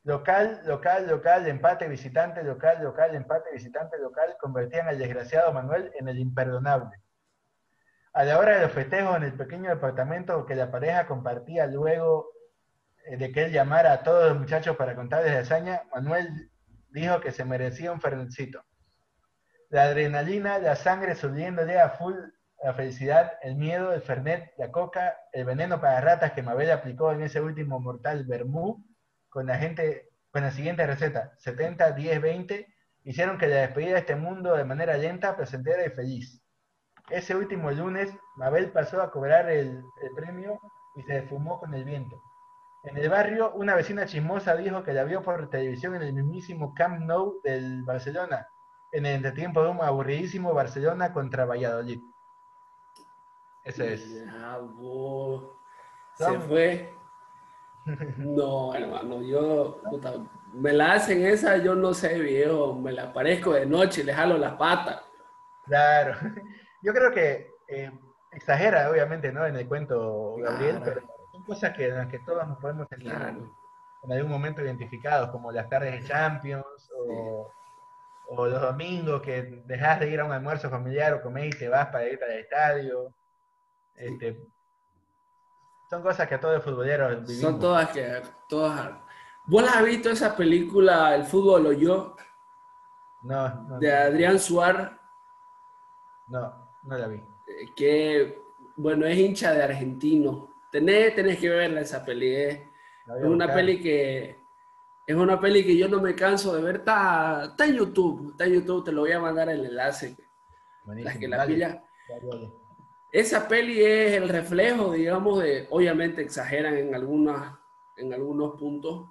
Local, 0.05 0.61
local, 0.65 1.09
local, 1.09 1.49
empate, 1.49 1.89
visitante, 1.89 2.43
local, 2.43 2.83
local, 2.83 3.15
empate, 3.15 3.51
visitante, 3.53 3.99
local, 3.99 4.37
convertían 4.41 4.89
al 4.89 4.99
desgraciado 4.99 5.53
Manuel 5.53 5.91
en 5.99 6.09
el 6.09 6.19
imperdonable. 6.19 6.97
A 8.13 8.25
la 8.25 8.39
hora 8.39 8.57
de 8.57 8.63
los 8.63 8.73
festejos 8.73 9.17
en 9.17 9.25
el 9.25 9.35
pequeño 9.35 9.71
departamento 9.71 10.47
que 10.47 10.55
la 10.55 10.71
pareja 10.71 11.07
compartía 11.07 11.67
luego 11.67 12.31
eh, 13.07 13.17
de 13.17 13.33
que 13.33 13.45
él 13.45 13.53
llamara 13.53 13.93
a 13.93 14.03
todos 14.03 14.31
los 14.31 14.39
muchachos 14.39 14.77
para 14.77 14.95
contarles 14.95 15.33
la 15.33 15.41
hazaña, 15.41 15.83
Manuel 15.95 16.51
dijo 16.91 17.21
que 17.21 17.33
se 17.33 17.45
merecía 17.45 17.93
un 17.93 18.01
fernencito. 18.01 18.65
La 19.71 19.85
adrenalina, 19.85 20.59
la 20.59 20.77
sangre 20.77 21.15
subiéndole 21.15 21.79
a 21.79 21.91
full 21.91 22.17
la 22.62 22.75
felicidad, 22.75 23.33
el 23.42 23.57
miedo, 23.57 23.92
el 23.92 24.03
fernet, 24.03 24.53
la 24.59 24.71
coca, 24.73 25.16
el 25.33 25.44
veneno 25.44 25.81
para 25.81 26.01
ratas 26.01 26.33
que 26.33 26.42
Mabel 26.42 26.71
aplicó 26.71 27.12
en 27.12 27.23
ese 27.23 27.40
último 27.40 27.79
mortal 27.79 28.25
Bermú 28.25 28.85
con 29.29 29.47
la 29.47 29.59
gente, 29.59 30.09
con 30.31 30.42
la 30.42 30.51
siguiente 30.51 30.87
receta, 30.87 31.33
70, 31.38 31.92
10, 31.92 32.21
20, 32.21 32.66
hicieron 33.05 33.38
que 33.38 33.47
la 33.47 33.57
despedida 33.57 33.92
de 33.92 33.99
este 34.01 34.16
mundo 34.16 34.57
de 34.57 34.64
manera 34.64 34.97
lenta, 34.97 35.37
placentera 35.37 35.87
y 35.87 35.90
feliz. 35.90 36.42
Ese 37.11 37.37
último 37.37 37.71
lunes, 37.71 38.12
Mabel 38.37 38.71
pasó 38.73 39.01
a 39.01 39.11
cobrar 39.11 39.49
el, 39.51 39.83
premio 40.16 40.61
y 40.97 41.03
se 41.03 41.23
fumó 41.23 41.59
con 41.61 41.75
el 41.75 41.85
viento. 41.85 42.21
En 42.85 42.97
el 42.97 43.09
barrio, 43.09 43.53
una 43.55 43.75
vecina 43.75 44.07
chismosa 44.07 44.57
dijo 44.57 44.83
que 44.83 44.92
la 44.92 45.05
vio 45.05 45.23
por 45.23 45.49
televisión 45.49 45.94
en 45.94 46.03
el 46.03 46.12
mismísimo 46.12 46.75
Camp 46.75 47.01
Nou 47.01 47.40
del 47.42 47.83
Barcelona, 47.85 48.47
en 48.92 49.07
el 49.07 49.16
entretiempo 49.16 49.62
de 49.62 49.71
un 49.71 49.81
aburridísimo 49.81 50.53
Barcelona 50.53 51.12
contra 51.12 51.44
Valladolid. 51.44 51.99
Ese 53.69 53.95
es. 53.95 54.25
Se 56.15 56.39
fue. 56.41 56.95
No, 58.19 58.75
hermano, 58.75 59.23
yo 59.23 59.81
me 60.53 60.73
la 60.73 60.93
hacen 60.93 61.25
esa, 61.25 61.59
yo 61.59 61.75
no 61.75 61.95
sé, 61.95 62.19
viejo, 62.19 62.75
me 62.75 62.93
la 62.93 63.13
parezco 63.13 63.53
de 63.53 63.67
noche 63.67 64.01
y 64.01 64.05
le 64.05 64.15
jalo 64.15 64.37
las 64.37 64.55
patas. 64.55 65.03
Claro, 65.65 66.15
yo 66.83 66.93
creo 66.93 67.13
que 67.13 67.51
eh, 67.69 67.91
exagera, 68.33 68.91
obviamente, 68.91 69.33
¿no? 69.33 69.47
En 69.47 69.57
el 69.57 69.69
cuento 69.69 70.37
Gabriel, 70.37 70.81
pero 70.85 71.03
son 71.33 71.45
cosas 71.45 71.77
que, 71.77 71.89
en 71.89 71.97
las 71.97 72.09
que 72.09 72.19
todos 72.21 72.47
nos 72.49 72.59
podemos 72.59 72.89
sentir 72.89 73.13
en 73.13 74.13
algún 74.13 74.31
momento 74.31 74.63
identificados, 74.63 75.31
como 75.31 75.53
las 75.53 75.69
tardes 75.69 75.93
de 75.93 76.09
Champions 76.09 76.91
o, 77.09 77.53
los 78.47 78.61
domingos 78.61 79.23
que 79.23 79.63
dejas 79.65 80.01
de 80.01 80.11
ir 80.11 80.21
a 80.21 80.25
un 80.25 80.33
almuerzo 80.33 80.69
familiar 80.69 81.15
o 81.15 81.23
comer 81.23 81.47
y 81.47 81.51
te 81.51 81.69
vas 81.69 81.87
para 81.87 82.07
ir 82.07 82.23
al 82.23 82.33
estadio. 82.33 83.15
Este, 83.99 84.49
son 85.91 86.03
cosas 86.03 86.29
que 86.29 86.35
a 86.35 86.41
todos 86.41 86.55
los 86.57 86.65
futboleros 86.65 87.23
vivimos. 87.23 87.41
Son 87.41 87.59
todas 87.59 87.89
que 87.91 88.23
todas. 88.49 88.93
¿Vos 89.47 89.65
has 89.65 89.83
visto 89.85 90.11
esa 90.11 90.37
película 90.37 91.15
El 91.15 91.25
fútbol 91.25 91.67
o 91.67 91.73
yo? 91.73 92.17
No, 93.23 93.79
De 93.79 93.93
Adrián 93.93 94.39
Suárez. 94.39 94.91
No, 96.29 96.77
no 96.83 96.99
la 96.99 97.09
vi. 97.09 97.17
Eh, 97.17 97.73
que, 97.75 98.43
bueno, 98.77 99.07
es 99.07 99.19
hincha 99.19 99.53
de 99.53 99.63
argentino. 99.63 100.55
Tenés, 100.71 101.15
tenés 101.15 101.39
que 101.39 101.49
verla 101.49 101.81
esa 101.81 102.05
peli. 102.05 102.35
Eh. 102.35 102.71
Es 103.19 103.25
una 103.25 103.53
peli 103.53 103.81
que 103.81 104.39
es 105.07 105.17
una 105.17 105.41
peli 105.41 105.65
que 105.65 105.75
yo 105.75 105.89
no 105.89 106.03
me 106.03 106.15
canso 106.15 106.55
de 106.55 106.63
ver. 106.63 106.77
Está, 106.77 107.47
está 107.47 107.65
en 107.65 107.77
YouTube. 107.77 108.33
Está 108.33 108.45
en 108.45 108.53
YouTube. 108.53 108.85
Te 108.85 108.93
lo 108.93 109.01
voy 109.01 109.13
a 109.13 109.21
mandar 109.21 109.49
el 109.49 109.65
enlace. 109.65 110.15
Las 110.85 111.17
que 111.17 111.29
la 111.29 111.47
pilla. 111.47 111.83
Esa 113.11 113.49
peli 113.49 113.83
es 113.83 114.12
el 114.12 114.29
reflejo, 114.29 114.92
digamos, 114.92 115.42
de, 115.42 115.66
obviamente 115.71 116.21
exageran 116.21 116.77
en, 116.77 116.94
algunas, 116.94 117.59
en 117.97 118.12
algunos 118.12 118.59
puntos, 118.59 119.09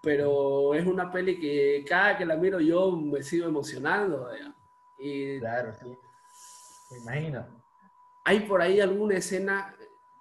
pero 0.00 0.74
es 0.74 0.86
una 0.86 1.10
peli 1.10 1.38
que 1.38 1.84
cada 1.86 2.16
que 2.16 2.24
la 2.24 2.36
miro 2.36 2.58
yo 2.60 2.92
me 2.92 3.22
sigo 3.22 3.46
emocionando. 3.46 4.28
Y 4.98 5.38
claro, 5.40 5.74
sí. 5.74 5.98
Me 6.90 6.98
imagino. 6.98 7.46
Hay 8.24 8.40
por 8.40 8.62
ahí 8.62 8.80
alguna 8.80 9.16
escena, 9.16 9.74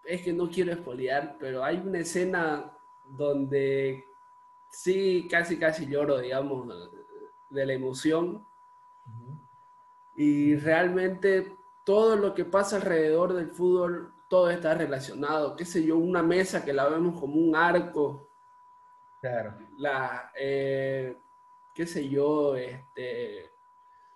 es 0.03 0.21
que 0.21 0.33
no 0.33 0.49
quiero 0.49 0.73
espolear, 0.73 1.37
pero 1.39 1.63
hay 1.63 1.77
una 1.77 1.99
escena 1.99 2.73
donde 3.05 4.03
sí, 4.69 5.27
casi, 5.29 5.57
casi 5.57 5.85
lloro, 5.87 6.19
digamos, 6.19 6.67
de 7.49 7.65
la 7.65 7.73
emoción. 7.73 8.45
Y 10.15 10.55
realmente 10.57 11.55
todo 11.87 12.17
lo 12.17 12.33
que 12.33 12.43
pasa 12.43 12.75
alrededor 12.75 13.31
del 13.31 13.49
fútbol, 13.49 14.13
todo 14.27 14.49
está 14.49 14.73
relacionado. 14.73 15.55
Qué 15.55 15.63
sé 15.63 15.85
yo, 15.85 15.95
una 15.95 16.21
mesa 16.21 16.65
que 16.65 16.73
la 16.73 16.89
vemos 16.89 17.17
como 17.17 17.35
un 17.35 17.55
arco. 17.55 18.29
Claro. 19.21 19.57
La, 19.77 20.29
eh, 20.37 21.17
qué 21.73 21.87
sé 21.87 22.09
yo, 22.09 22.57
este... 22.57 23.53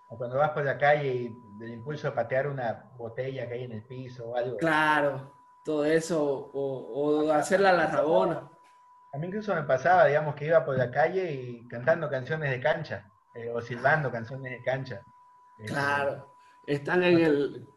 O 0.10 0.18
cuando 0.18 0.38
vas 0.38 0.50
por 0.50 0.66
la 0.66 0.78
calle 0.78 1.14
y 1.14 1.42
del 1.58 1.72
impulso 1.76 2.10
de 2.10 2.14
patear 2.14 2.48
una 2.48 2.92
botella 2.98 3.48
que 3.48 3.54
hay 3.54 3.64
en 3.64 3.72
el 3.72 3.84
piso 3.86 4.32
o 4.32 4.36
algo. 4.36 4.58
Claro, 4.58 5.32
todo 5.64 5.86
eso, 5.86 6.52
o, 6.54 7.32
hacerla 7.32 7.70
a 7.70 7.74
la 7.74 7.88
rabona. 7.88 8.52
A 9.14 9.18
mí 9.18 9.28
incluso 9.28 9.56
me 9.56 9.64
pasaba, 9.64 10.08
digamos, 10.08 10.36
que 10.36 10.48
iba 10.48 10.66
por 10.66 10.78
la 10.78 10.92
calle 10.92 11.32
y 11.32 11.66
cantando 11.70 12.10
canciones 12.10 12.52
de 12.52 12.60
cancha, 12.60 13.10
eh, 13.34 13.50
o 13.50 13.62
silbando 13.62 14.12
canciones 14.12 14.52
de 14.52 14.62
cancha. 14.62 15.02
Claro. 15.68 16.31
Están 16.72 17.04
en 17.04 17.20
el... 17.20 17.68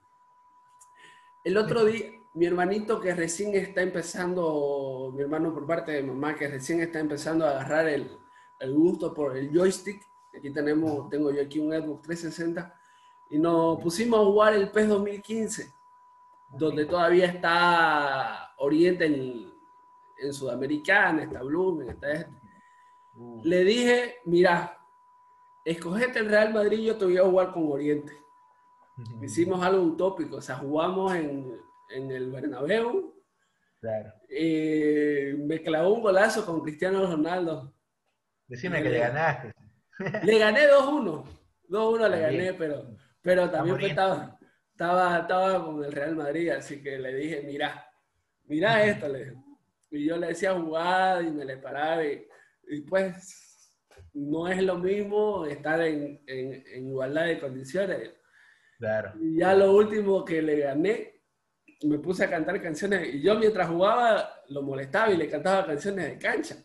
El 1.43 1.57
otro 1.57 1.85
día, 1.85 2.13
mi 2.35 2.47
hermanito 2.47 3.01
que 3.01 3.13
recién 3.13 3.53
está 3.57 3.83
empezando, 3.83 5.13
mi 5.13 5.23
hermano 5.23 5.53
por 5.53 5.67
parte 5.67 5.91
de 5.91 6.03
mamá, 6.05 6.37
que 6.37 6.47
recién 6.47 6.81
está 6.81 7.01
empezando 7.01 7.45
a 7.45 7.51
agarrar 7.51 7.89
el, 7.89 8.17
el 8.61 8.73
gusto 8.73 9.13
por 9.13 9.37
el 9.37 9.51
joystick. 9.53 10.01
Aquí 10.37 10.51
tenemos, 10.51 11.11
tengo 11.11 11.33
yo 11.33 11.43
aquí 11.43 11.59
un 11.59 11.73
Xbox 11.73 12.03
360 12.03 12.81
y 13.31 13.39
nos 13.41 13.83
pusimos 13.83 14.21
a 14.21 14.25
jugar 14.25 14.55
el 14.55 14.71
PES 14.71 14.89
2015, 14.89 15.75
donde 16.51 16.87
todavía 16.87 17.27
está 17.27 18.55
Oriente 18.59 19.07
en, 19.07 19.53
en 20.19 20.33
Sudamericana, 20.33 21.25
está 21.25 21.43
Bloom, 21.43 21.83
está 21.91 22.13
este. 22.13 22.33
Le 23.43 23.65
dije, 23.65 24.19
mira, 24.25 24.79
escogete 25.65 26.21
el 26.21 26.29
Real 26.29 26.55
Madrid, 26.55 26.79
yo 26.79 26.97
te 26.97 27.07
voy 27.07 27.19
a 27.19 27.25
jugar 27.25 27.53
con 27.53 27.73
Oriente. 27.73 28.24
Hicimos 29.23 29.65
algo 29.65 29.83
utópico, 29.83 30.37
o 30.37 30.43
sea, 30.43 30.57
jugamos 30.57 31.15
en, 31.15 31.53
en 31.91 32.11
el 32.11 32.31
Bernabéu. 32.31 33.15
Claro. 33.81 34.13
Y 34.31 35.35
me 35.39 35.61
clavó 35.63 35.95
un 35.95 36.03
golazo 36.03 36.47
con 36.47 36.61
Cristiano 36.63 37.05
Ronaldo. 37.07 37.75
Decime 38.47 38.83
que 38.83 38.91
le 38.91 38.99
ganaste. 38.99 39.53
Le 40.25 40.39
gané 40.39 40.69
2-1. 40.69 41.25
2-1 41.69 42.11
le 42.11 42.21
gané, 42.21 42.55
pero, 42.55 42.97
pero 43.23 43.49
también 43.49 43.81
estaba, 43.81 44.39
estaba, 44.73 45.19
estaba 45.21 45.65
con 45.65 45.85
el 45.85 45.93
Real 45.93 46.17
Madrid, 46.17 46.51
así 46.51 46.83
que 46.83 46.99
le 46.99 47.15
dije, 47.15 47.43
mira, 47.47 47.89
mira 48.45 48.85
esto. 48.85 49.09
Le, 49.09 49.35
y 49.91 50.05
yo 50.05 50.17
le 50.17 50.29
decía 50.29 50.53
jugada 50.53 51.23
y 51.23 51.31
me 51.31 51.45
le 51.45 51.57
paraba 51.59 52.05
y, 52.05 52.27
y 52.69 52.81
pues 52.81 53.71
no 54.13 54.49
es 54.49 54.63
lo 54.63 54.79
mismo 54.79 55.47
estar 55.47 55.81
en, 55.81 56.21
en, 56.27 56.65
en 56.67 56.89
igualdad 56.89 57.27
de 57.27 57.39
condiciones 57.39 58.11
y 59.21 59.39
ya 59.39 59.55
lo 59.55 59.75
último 59.75 60.25
que 60.25 60.43
le 60.43 60.59
gané, 60.61 61.23
me 61.83 61.99
puse 61.99 62.25
a 62.25 62.31
cantar 62.31 62.61
canciones 62.63 63.15
y 63.15 63.23
yo 63.23 63.39
mientras 63.39 63.69
jugaba 63.69 64.43
lo 64.49 64.63
molestaba 64.63 65.13
y 65.13 65.17
le 65.17 65.29
cantaba 65.29 65.67
canciones 65.67 66.07
de 66.07 66.19
cancha. 66.19 66.57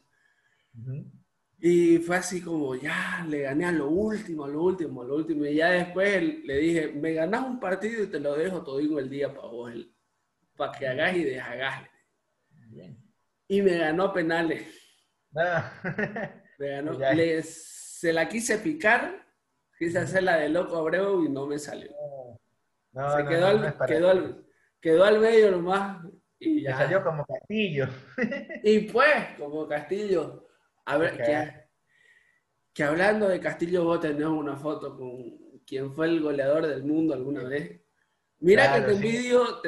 Y 1.62 1.97
fue 1.97 2.15
así 2.15 2.41
como, 2.41 2.75
ya, 2.75 3.25
le 3.27 3.41
gané 3.41 3.65
a 3.65 3.71
lo 3.71 3.89
último, 3.89 4.45
a 4.45 4.47
lo 4.47 4.63
último, 4.63 5.01
a 5.01 5.05
lo 5.05 5.15
último. 5.15 5.45
Y 5.45 5.55
ya 5.55 5.71
después 5.71 6.45
le 6.45 6.58
dije, 6.58 6.88
me 6.88 7.13
ganás 7.13 7.45
un 7.45 7.60
partido 7.60 8.03
y 8.03 8.08
te 8.08 8.19
lo 8.19 8.36
dejo 8.36 8.63
todo 8.63 8.79
el 8.79 9.10
día 9.10 9.34
para 9.34 9.47
vos, 9.47 9.73
para 10.55 10.71
que 10.71 10.88
hagas 10.88 11.17
y 11.17 11.23
deshagas. 11.25 11.89
Y 13.47 13.62
me 13.62 13.77
ganó 13.77 14.13
penales. 14.13 14.67
Ah. 15.36 15.73
Me 16.60 16.71
ganó. 16.71 16.99
se 17.43 18.12
la 18.12 18.27
quise 18.27 18.58
picar 18.58 19.28
Quise 19.79 19.99
hacer 19.99 20.23
la 20.23 20.35
de 20.35 20.49
Loco 20.49 20.75
Abreu 20.75 21.23
y 21.23 21.29
no 21.29 21.47
me 21.47 21.57
salió. 21.57 21.89
No, 22.91 23.15
Se 23.15 23.25
quedó, 23.25 23.47
al, 23.47 23.77
quedó, 23.87 24.09
al, 24.09 24.45
quedó, 24.81 25.05
al, 25.05 25.19
medio 25.21 25.51
nomás. 25.51 26.05
Y 26.37 26.63
ya. 26.63 26.77
salió 26.77 27.01
como 27.01 27.25
Castillo. 27.25 27.87
y 28.61 28.79
pues, 28.91 29.37
como 29.37 29.65
Castillo. 29.69 30.47
A 30.83 30.97
ver, 30.97 31.15
que, 31.15 31.65
que, 32.73 32.83
hablando 32.83 33.29
de 33.29 33.39
Castillo, 33.39 33.85
vos 33.85 34.01
tenés 34.01 34.27
una 34.27 34.57
foto 34.57 34.97
con 34.97 35.61
quien 35.65 35.93
fue 35.93 36.07
el 36.07 36.19
goleador 36.19 36.67
del 36.67 36.83
mundo 36.83 37.13
alguna 37.13 37.43
vez. 37.43 37.79
Mira 38.39 38.75
que 38.75 38.81
te 38.81 38.91
envidio, 38.91 39.61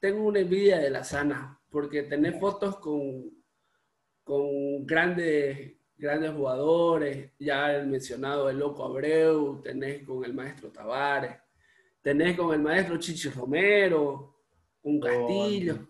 tengo 0.00 0.22
una 0.22 0.38
envidia 0.38 0.78
de 0.78 0.90
la 0.90 1.02
sana, 1.02 1.60
porque 1.68 2.04
tenés 2.04 2.38
fotos 2.38 2.76
con, 2.76 3.28
con 4.22 4.86
grandes 4.86 5.77
grandes 5.98 6.30
jugadores, 6.30 7.32
ya 7.38 7.74
el 7.74 7.88
mencionado 7.88 8.48
el 8.48 8.58
Loco 8.58 8.84
Abreu, 8.84 9.60
tenés 9.62 10.04
con 10.06 10.24
el 10.24 10.32
maestro 10.32 10.70
Tavares, 10.70 11.36
tenés 12.00 12.36
con 12.36 12.54
el 12.54 12.60
maestro 12.60 12.98
Chichi 12.98 13.28
Romero, 13.30 14.36
un 14.82 15.00
Castillo. 15.00 15.88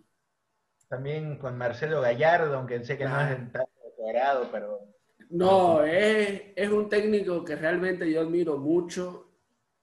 También 0.89 1.37
con 1.37 1.59
Marcelo 1.59 2.01
Gallardo, 2.01 2.57
aunque 2.57 2.83
sé 2.83 2.97
que 2.97 3.05
no 3.05 3.21
es 3.21 3.53
tan 3.53 3.67
cuadrado, 3.97 4.49
pero... 4.51 4.81
No, 5.29 5.85
es, 5.85 6.43
es, 6.57 6.71
un 6.71 6.89
técnico 6.89 7.45
que 7.45 7.55
realmente 7.55 8.11
yo 8.11 8.23
admiro 8.23 8.57
mucho. 8.57 9.31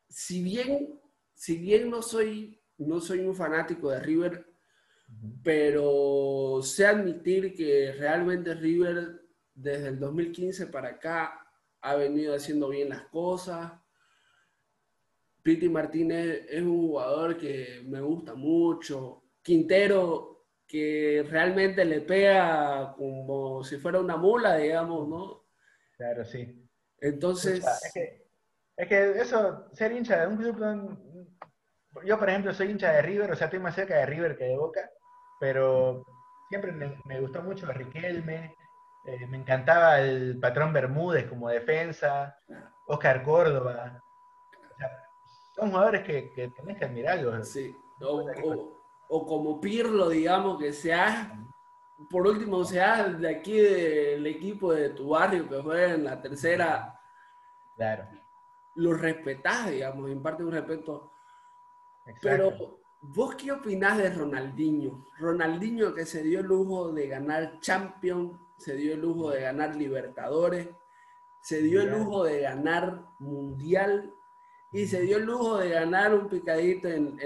Si 0.09 0.41
bien, 0.41 0.99
si 1.35 1.57
bien 1.57 1.91
no 1.91 2.01
soy, 2.01 2.59
no 2.79 2.99
soy 2.99 3.19
un 3.19 3.35
fanático 3.35 3.91
de 3.91 3.99
River, 3.99 4.47
pero 5.43 6.61
sé 6.63 6.87
admitir 6.87 7.53
que 7.53 7.93
realmente 7.93 8.55
River 8.55 9.24
desde 9.55 9.87
el 9.87 9.99
2015 9.99 10.67
para 10.67 10.89
acá 10.89 11.47
ha 11.81 11.95
venido 11.95 12.35
haciendo 12.35 12.69
bien 12.69 12.89
las 12.89 13.05
cosas. 13.05 13.71
Piti 15.41 15.69
Martínez 15.69 16.45
es 16.49 16.61
un 16.61 16.87
jugador 16.87 17.37
que 17.37 17.83
me 17.85 18.01
gusta 18.01 18.35
mucho. 18.35 19.23
Quintero, 19.41 20.35
que 20.67 21.25
realmente 21.29 21.85
le 21.85 22.01
pega 22.01 22.93
como 22.97 23.63
si 23.63 23.77
fuera 23.77 23.99
una 23.99 24.17
mula, 24.17 24.57
digamos, 24.57 25.07
¿no? 25.07 25.45
Claro, 25.97 26.25
sí. 26.25 26.67
Entonces... 26.99 27.63
es, 28.75 28.87
que, 28.87 29.11
eso, 29.21 29.69
ser 29.73 29.91
hincha 29.91 30.21
de 30.21 30.27
un 30.27 30.37
club... 30.37 30.97
Yo, 32.03 32.19
por 32.19 32.29
ejemplo, 32.29 32.53
soy 32.53 32.71
hincha 32.71 32.91
de 32.91 33.01
River, 33.03 33.31
o 33.31 33.35
sea, 33.35 33.45
estoy 33.45 33.59
más 33.59 33.75
cerca 33.75 33.95
de 33.95 34.05
River 34.05 34.35
que 34.35 34.45
de 34.45 34.57
Boca, 34.57 34.89
pero 35.39 36.03
siempre 36.49 36.71
me, 36.71 37.21
gustó 37.21 37.41
mucho 37.41 37.71
Riquelme, 37.71 38.53
eh, 39.05 39.27
me 39.27 39.37
encantaba 39.37 39.99
el 40.01 40.39
patrón 40.39 40.73
Bermúdez 40.73 41.27
como 41.27 41.49
defensa, 41.49 42.37
Oscar 42.87 43.23
Córdoba. 43.23 44.01
son 45.55 45.69
jugadores 45.69 46.03
que, 46.03 46.31
que 46.33 46.49
tenés 46.49 46.77
que 46.77 46.85
admirarlos. 46.85 47.47
Sí. 47.47 47.75
O, 49.07 49.25
como 49.25 49.61
Pirlo, 49.61 50.09
digamos, 50.09 50.59
que 50.59 50.73
sea, 50.73 51.37
por 52.09 52.25
último, 52.27 52.65
sea 52.65 53.07
de 53.07 53.29
aquí 53.29 53.59
del 53.59 54.25
equipo 54.25 54.73
de 54.73 54.89
tu 54.89 55.09
barrio 55.09 55.47
que 55.47 55.61
juega 55.61 55.93
en 55.93 56.03
la 56.03 56.19
tercera. 56.19 56.99
Claro. 57.75 58.07
Lo 58.75 58.93
respetás, 58.93 59.69
digamos, 59.69 60.09
imparte 60.09 60.43
un 60.43 60.51
respeto. 60.51 61.11
Pero, 62.21 62.79
¿vos 63.01 63.35
qué 63.35 63.51
opinás 63.51 63.99
de 63.99 64.09
Ronaldinho? 64.09 65.05
Ronaldinho 65.19 65.93
que 65.93 66.05
se 66.05 66.23
dio 66.23 66.39
el 66.39 66.47
lujo 66.47 66.91
de 66.91 67.07
ganar 67.07 67.59
Champions, 67.59 68.39
se 68.57 68.75
dio 68.75 68.93
el 68.93 69.01
lujo 69.01 69.31
de 69.31 69.41
ganar 69.41 69.75
Libertadores, 69.75 70.69
se 71.41 71.61
dio 71.61 71.81
el 71.81 71.91
lujo 71.91 72.23
de 72.23 72.41
ganar 72.41 73.05
Mundial 73.19 74.13
y 74.71 74.87
se 74.87 75.01
dio 75.01 75.17
el 75.17 75.25
lujo 75.25 75.57
de 75.57 75.69
ganar 75.69 76.13
un 76.13 76.27
picadito 76.27 76.87
en, 76.87 77.17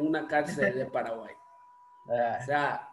una 0.00 0.26
cárcel 0.26 0.74
de 0.74 0.86
Paraguay. 0.86 1.34
Ah. 2.10 2.38
o 2.40 2.44
sea, 2.46 2.92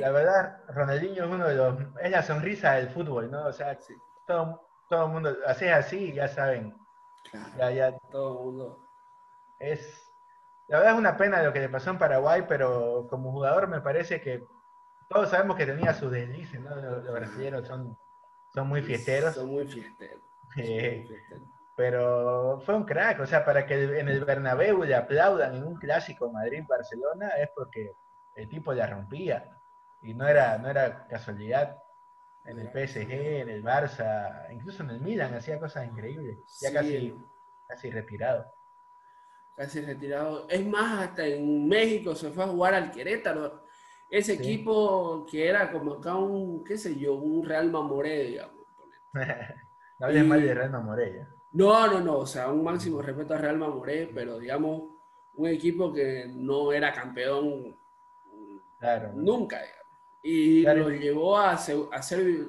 La 0.00 0.10
verdad, 0.10 0.60
Ronaldinho 0.68 1.24
es 1.24 1.30
uno 1.30 1.48
de 1.48 1.54
los. 1.54 1.78
Es 2.02 2.10
la 2.10 2.22
sonrisa 2.22 2.74
del 2.74 2.90
fútbol, 2.90 3.30
¿no? 3.30 3.46
O 3.46 3.52
sea, 3.54 3.78
todo, 4.26 4.68
todo 4.90 5.06
el 5.06 5.12
mundo. 5.12 5.34
Haces 5.46 5.72
así 5.72 6.12
ya 6.12 6.28
saben. 6.28 6.76
ya, 7.56 7.70
ya. 7.70 7.98
Todo 8.10 8.38
el 8.38 8.44
mundo. 8.44 8.86
Es. 9.58 10.12
La 10.68 10.76
verdad 10.76 10.92
es 10.92 10.98
una 10.98 11.16
pena 11.16 11.42
lo 11.42 11.54
que 11.54 11.60
le 11.60 11.70
pasó 11.70 11.88
en 11.88 11.98
Paraguay, 11.98 12.44
pero 12.46 13.06
como 13.08 13.32
jugador 13.32 13.66
me 13.66 13.80
parece 13.80 14.20
que 14.20 14.44
todos 15.10 15.28
sabemos 15.28 15.56
que 15.56 15.66
tenía 15.66 15.92
sus 15.92 16.12
deslices, 16.12 16.60
¿no? 16.60 16.74
Los, 16.76 17.12
brasileños 17.12 17.66
son, 17.66 17.98
son 18.54 18.68
muy 18.68 18.80
fiesteros. 18.80 19.34
Son 19.34 19.48
muy 19.48 19.66
fiesteros. 19.66 20.22
pero 21.76 22.60
fue 22.64 22.76
un 22.76 22.84
crack, 22.84 23.18
o 23.20 23.26
sea, 23.26 23.44
para 23.44 23.66
que 23.66 23.98
en 23.98 24.08
el 24.08 24.24
Bernabéu 24.24 24.84
le 24.84 24.94
aplaudan 24.94 25.56
en 25.56 25.64
un 25.64 25.74
clásico 25.74 26.30
Madrid-Barcelona 26.30 27.30
es 27.40 27.50
porque 27.56 27.92
el 28.36 28.48
tipo 28.48 28.72
la 28.72 28.86
rompía 28.86 29.58
y 30.00 30.14
no 30.14 30.28
era, 30.28 30.56
no 30.58 30.70
era 30.70 31.06
casualidad. 31.08 31.76
En 32.44 32.58
el 32.58 32.68
PSG, 32.68 33.10
en 33.10 33.50
el 33.50 33.62
Barça, 33.62 34.46
incluso 34.50 34.82
en 34.84 34.90
el 34.90 35.00
Milan 35.00 35.34
hacía 35.34 35.58
cosas 35.58 35.86
increíbles, 35.86 36.38
ya 36.60 36.72
casi, 36.72 37.14
casi 37.68 37.90
retirado. 37.90 38.46
Casi 39.56 39.80
retirado. 39.82 40.48
Es 40.48 40.64
más, 40.64 41.08
hasta 41.08 41.26
en 41.26 41.68
México 41.68 42.14
se 42.14 42.30
fue 42.30 42.44
a 42.44 42.48
jugar 42.48 42.74
al 42.74 42.92
Querétaro 42.92 43.59
ese 44.10 44.34
equipo 44.34 45.24
que 45.30 45.48
era 45.48 45.70
como 45.70 45.94
acá 45.94 46.16
un, 46.16 46.64
qué 46.64 46.76
sé 46.76 46.98
yo, 46.98 47.14
un 47.14 47.44
Real 47.44 47.70
Mamoré, 47.70 48.24
digamos. 48.24 48.66
no 49.12 50.06
hables 50.06 50.26
mal 50.26 50.42
de 50.42 50.54
Real 50.54 50.70
Mamoré 50.70 51.14
ya. 51.14 51.28
No, 51.52 51.86
no, 51.86 52.00
no, 52.00 52.18
o 52.18 52.26
sea, 52.26 52.48
un 52.48 52.62
máximo 52.62 53.00
respeto 53.02 53.34
a 53.34 53.38
Real 53.38 53.56
Mamoré, 53.56 54.10
pero 54.12 54.38
digamos, 54.38 54.82
un 55.34 55.48
equipo 55.48 55.92
que 55.92 56.26
no 56.28 56.72
era 56.72 56.92
campeón 56.92 57.76
nunca, 59.14 59.60
digamos. 59.62 59.80
Y 60.22 60.62
lo 60.62 60.90
llevó 60.90 61.38
a 61.38 61.56
ser, 61.56 61.78
a 61.92 62.02
ser 62.02 62.48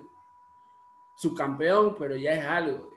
subcampeón, 1.16 1.96
pero 1.98 2.16
ya 2.16 2.34
es 2.34 2.46
algo. 2.46 2.90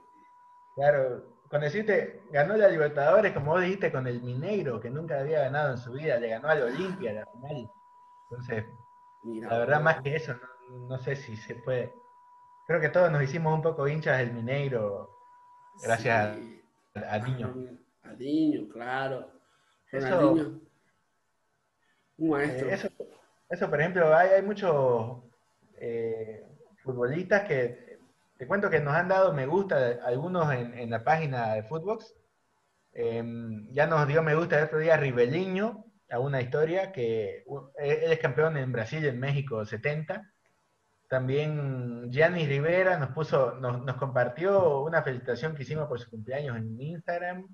Claro, 0.74 1.22
cuando 1.48 1.66
deciste, 1.66 2.22
ganó 2.30 2.56
la 2.56 2.68
Libertadores, 2.68 3.32
como 3.32 3.52
vos 3.52 3.60
dijiste, 3.60 3.92
con 3.92 4.06
el 4.06 4.22
Mineiro, 4.22 4.80
que 4.80 4.90
nunca 4.90 5.20
había 5.20 5.42
ganado 5.42 5.72
en 5.72 5.78
su 5.78 5.92
vida, 5.92 6.18
le 6.18 6.28
ganó 6.28 6.48
al 6.48 6.62
Olimpia 6.62 7.12
la 7.12 7.26
final. 7.26 7.70
Entonces, 8.34 8.64
la 9.24 9.58
verdad, 9.58 9.80
más 9.80 10.02
que 10.02 10.16
eso, 10.16 10.34
no, 10.88 10.98
sé 10.98 11.16
si 11.16 11.36
se 11.36 11.54
puede. 11.56 11.92
Creo 12.66 12.80
que 12.80 12.88
todos 12.88 13.10
nos 13.10 13.22
hicimos 13.22 13.54
un 13.54 13.62
poco 13.62 13.86
hinchas 13.88 14.18
del 14.18 14.32
Mineiro, 14.32 15.10
gracias 15.82 16.36
a, 16.94 17.18
Niño. 17.18 17.54
A 18.02 18.12
Niño, 18.12 18.68
claro. 18.72 19.30
Eso, 19.90 20.32
un 22.16 22.30
maestro. 22.30 22.68
Eh, 22.68 22.90
eso, 23.48 23.70
por 23.70 23.80
ejemplo, 23.80 24.14
hay, 24.14 24.30
hay 24.30 24.42
muchos 24.42 25.22
eh, 25.76 26.44
futbolistas 26.82 27.46
que 27.46 27.98
te 28.36 28.46
cuento 28.46 28.70
que 28.70 28.80
nos 28.80 28.94
han 28.94 29.08
dado 29.08 29.32
me 29.32 29.46
gusta 29.46 29.98
algunos 30.04 30.52
en, 30.52 30.90
la 30.90 31.04
página 31.04 31.54
de 31.54 31.62
Footbox. 31.62 32.14
Em, 32.92 33.68
ya 33.72 33.86
nos 33.86 34.06
dio 34.06 34.22
me 34.22 34.34
gusta 34.34 34.58
el 34.58 34.64
otro 34.64 34.78
día 34.78 34.96
Ribeliño, 34.96 35.84
a 36.10 36.18
una 36.18 36.40
historia 36.40 36.92
que 36.92 37.44
él 37.78 38.12
es 38.12 38.18
campeón 38.18 38.56
en 38.56 38.72
Brasil 38.72 39.04
y 39.04 39.08
en 39.08 39.18
México 39.18 39.64
70. 39.64 40.30
También 41.08 42.10
Gianni 42.10 42.46
Rivera 42.46 42.98
nos 42.98 43.10
puso, 43.10 43.54
nos, 43.56 43.96
compartió 43.96 44.80
una 44.80 45.02
felicitación 45.02 45.54
que 45.54 45.62
hicimos 45.62 45.88
por 45.88 46.00
su 46.00 46.10
cumpleaños 46.10 46.56
en 46.56 46.80
Instagram. 46.80 47.48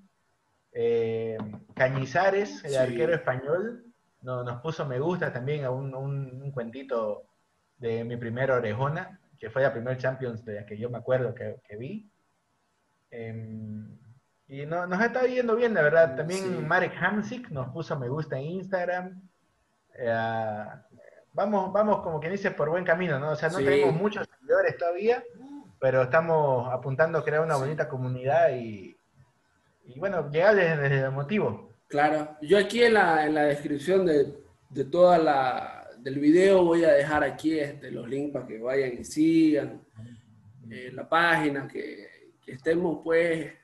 Eh, 0.73 1.37
Cañizares, 1.75 2.63
el 2.63 2.77
arquero 2.77 3.13
español, 3.13 3.85
nos 4.21 4.61
puso 4.61 4.85
me 4.85 4.99
gusta 4.99 5.33
también 5.33 5.65
a 5.65 5.71
un, 5.71 6.51
cuentito 6.51 7.23
de 7.77 8.03
mi 8.03 8.15
primera 8.17 8.55
orejona, 8.55 9.19
que 9.39 9.49
fue 9.49 9.63
la 9.63 9.73
primer 9.73 9.97
Champions 9.97 10.45
de 10.45 10.55
la 10.55 10.65
que 10.65 10.77
yo 10.77 10.89
me 10.89 10.99
acuerdo 10.99 11.33
que, 11.33 11.77
vi. 11.77 12.09
Em, 13.09 13.97
y 14.51 14.65
no, 14.65 14.85
nos 14.85 15.01
está 15.01 15.25
yendo 15.25 15.55
bien, 15.55 15.73
de 15.73 15.81
verdad. 15.81 16.13
También 16.13 16.67
Marek 16.67 16.93
Hamsik 16.99 17.49
nos 17.51 17.69
puso 17.69 17.97
me 17.97 18.09
gusta 18.09 18.37
en 18.37 18.47
Instagram. 18.47 19.21
Eh, 19.97 20.65
vamos, 21.31 21.71
vamos, 21.71 22.01
como 22.01 22.19
quien 22.19 22.33
dice, 22.33 22.51
por 22.51 22.69
buen 22.69 22.83
camino, 22.83 23.17
¿no? 23.17 23.31
O 23.31 23.35
sea, 23.37 23.47
no 23.47 23.59
tenemos 23.59 23.95
muchos 23.95 24.27
seguidores 24.27 24.77
todavía, 24.77 25.23
pero 25.79 26.01
estamos 26.01 26.67
apuntando 26.69 27.17
a 27.17 27.23
crear 27.23 27.41
una 27.41 27.55
bonita 27.55 27.87
comunidad 27.87 28.53
y, 28.53 28.93
y 29.85 29.97
bueno, 29.97 30.29
llegar 30.29 30.53
desde, 30.53 30.99
el 30.99 31.11
motivo. 31.11 31.71
Claro, 31.87 32.35
yo 32.41 32.57
aquí 32.57 32.83
en 32.83 32.95
la, 32.95 33.25
en 33.25 33.35
la 33.35 33.43
descripción 33.43 34.05
de, 34.05 34.35
de 34.69 34.83
toda 34.83 35.17
la 35.17 35.87
del 35.99 36.19
video 36.19 36.65
voy 36.65 36.83
a 36.83 36.91
dejar 36.91 37.23
aquí 37.23 37.57
este, 37.57 37.89
los 37.89 38.05
links 38.09 38.33
para 38.33 38.47
que 38.47 38.59
vayan 38.59 38.97
y 38.99 39.05
sigan 39.05 39.81
eh, 40.69 40.89
la 40.91 41.07
página, 41.07 41.69
que, 41.69 42.33
que 42.43 42.51
estemos 42.51 42.99
pues 43.01 43.60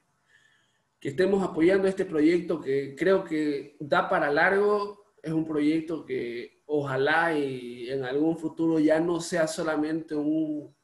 que 0.99 1.09
estemos 1.09 1.43
apoyando 1.43 1.87
este 1.87 2.05
proyecto 2.05 2.59
que 2.59 2.95
creo 2.95 3.23
que 3.23 3.75
da 3.79 4.09
para 4.09 4.31
largo. 4.31 5.05
Es 5.21 5.31
un 5.31 5.45
proyecto 5.45 6.05
que 6.05 6.63
ojalá 6.65 7.37
y 7.37 7.89
en 7.89 8.03
algún 8.03 8.37
futuro 8.37 8.79
ya 8.79 8.99
no 8.99 9.19
sea 9.19 9.47
solamente 9.47 10.15
un, 10.15 10.75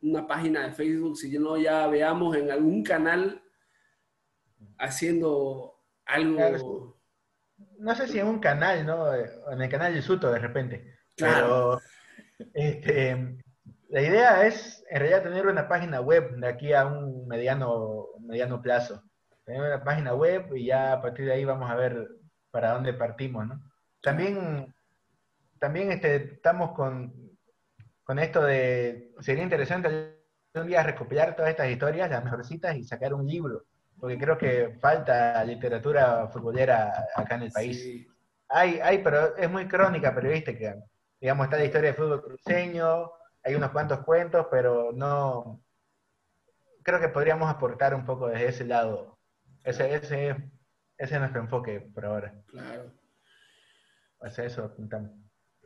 una 0.00 0.26
página 0.26 0.66
de 0.66 0.72
Facebook, 0.72 1.16
sino 1.16 1.56
ya 1.56 1.86
veamos 1.86 2.36
en 2.36 2.50
algún 2.50 2.82
canal 2.82 3.42
haciendo 4.78 5.82
algo. 6.04 6.98
No 7.78 7.94
sé 7.94 8.08
si 8.08 8.18
en 8.18 8.26
un 8.26 8.40
canal, 8.40 8.86
¿no? 8.86 9.14
En 9.14 9.60
el 9.60 9.68
canal 9.68 9.94
de 9.94 10.02
Suto 10.02 10.30
de 10.30 10.38
repente. 10.38 10.94
Claro. 11.16 11.80
Pero 12.38 12.52
este, 12.54 13.38
la 13.88 14.02
idea 14.02 14.46
es, 14.46 14.84
en 14.90 15.00
realidad, 15.00 15.22
tener 15.22 15.46
una 15.46 15.68
página 15.68 16.00
web 16.00 16.36
de 16.36 16.46
aquí 16.46 16.72
a 16.72 16.86
un 16.86 17.26
mediano, 17.26 18.06
mediano 18.28 18.60
plazo. 18.60 19.02
Tener 19.44 19.62
una 19.62 19.82
página 19.82 20.14
web 20.14 20.54
y 20.54 20.66
ya 20.66 20.92
a 20.92 21.02
partir 21.02 21.24
de 21.24 21.32
ahí 21.32 21.44
vamos 21.44 21.70
a 21.70 21.74
ver 21.74 22.08
para 22.50 22.72
dónde 22.72 22.92
partimos, 22.92 23.46
¿no? 23.46 23.62
También, 24.02 24.74
también 25.58 25.90
este, 25.90 26.34
estamos 26.34 26.72
con, 26.72 27.12
con 28.04 28.18
esto 28.18 28.42
de, 28.42 29.12
sería 29.20 29.42
interesante 29.42 30.18
un 30.54 30.66
día 30.66 30.82
recopilar 30.82 31.34
todas 31.34 31.50
estas 31.50 31.68
historias, 31.68 32.10
las 32.10 32.24
mejorcitas, 32.24 32.76
y 32.76 32.84
sacar 32.84 33.14
un 33.14 33.26
libro, 33.26 33.64
porque 33.98 34.18
creo 34.18 34.38
que 34.38 34.78
falta 34.80 35.42
literatura 35.44 36.28
futbolera 36.28 37.06
acá 37.14 37.36
en 37.36 37.42
el 37.42 37.52
país. 37.52 38.06
Hay, 38.48 38.80
hay, 38.80 38.98
pero 39.02 39.36
es 39.36 39.50
muy 39.50 39.66
crónica 39.66 40.14
periodística. 40.14 40.76
Digamos, 41.20 41.44
está 41.44 41.56
la 41.58 41.64
historia 41.64 41.90
del 41.90 41.96
fútbol 41.96 42.22
cruceño, 42.22 43.10
hay 43.42 43.54
unos 43.54 43.70
cuantos 43.70 44.00
cuentos, 44.00 44.46
pero 44.50 44.90
no. 44.92 45.62
Creo 46.88 47.00
que 47.00 47.08
podríamos 47.10 47.50
aportar 47.50 47.94
un 47.94 48.06
poco 48.06 48.28
desde 48.28 48.48
ese 48.48 48.64
lado. 48.64 49.18
Ese, 49.62 49.92
ese, 49.94 50.30
ese 50.96 51.14
es 51.14 51.20
nuestro 51.20 51.42
enfoque 51.42 51.80
por 51.80 52.06
ahora. 52.06 52.42
Claro. 52.46 52.90
Hacia 54.22 54.44
eso 54.44 54.64
apuntamos. 54.64 55.10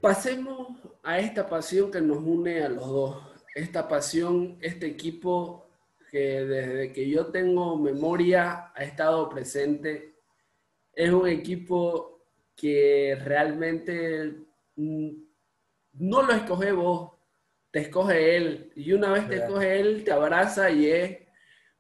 Pasemos 0.01 0.81
a 1.05 1.21
esta 1.21 1.49
pasión 1.49 1.93
que 1.93 2.01
nos 2.01 2.19
une 2.19 2.65
a 2.65 2.69
los 2.69 2.89
dos. 2.89 3.23
Esta 3.55 3.87
pasión, 3.87 4.59
este 4.63 4.89
equipo 4.89 5.69
que 6.11 6.45
desde 6.45 6.93
que 6.93 7.09
yo 7.09 7.27
tengo 7.27 7.79
memoria 7.79 8.73
ha 8.75 8.83
estado 8.83 9.29
presente. 9.29 10.17
Es 10.93 11.13
un 11.13 11.29
equipo 11.29 12.25
que 12.57 13.17
realmente 13.25 14.45
mm, 14.75 15.11
no 15.93 16.23
lo 16.23 16.33
escoge 16.33 16.73
vos, 16.73 17.12
te 17.73 17.81
escoge 17.81 18.37
Él. 18.37 18.73
Y 18.77 18.93
una 18.93 19.13
vez 19.13 19.29
te 19.29 19.37
escoge 19.37 19.81
Él, 19.81 20.05
te 20.05 20.13
abraza 20.13 20.71
y 20.71 20.87
es 20.87 21.19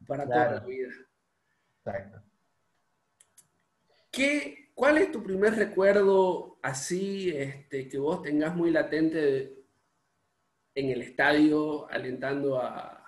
para 0.07 0.24
toda 0.24 0.50
la 0.52 0.61
vida. 0.61 0.88
Exacto. 1.85 2.22
¿Qué, 4.11 4.62
¿Cuál 4.74 4.98
es 4.98 5.12
tu 5.12 5.22
primer 5.22 5.55
recuerdo 5.55 6.59
así 6.62 7.31
este, 7.31 7.88
que 7.88 7.98
vos 7.98 8.22
tengas 8.22 8.55
muy 8.55 8.70
latente 8.70 9.55
en 10.74 10.90
el 10.90 11.02
estadio 11.02 11.88
alentando 11.90 12.59
a, 12.59 12.98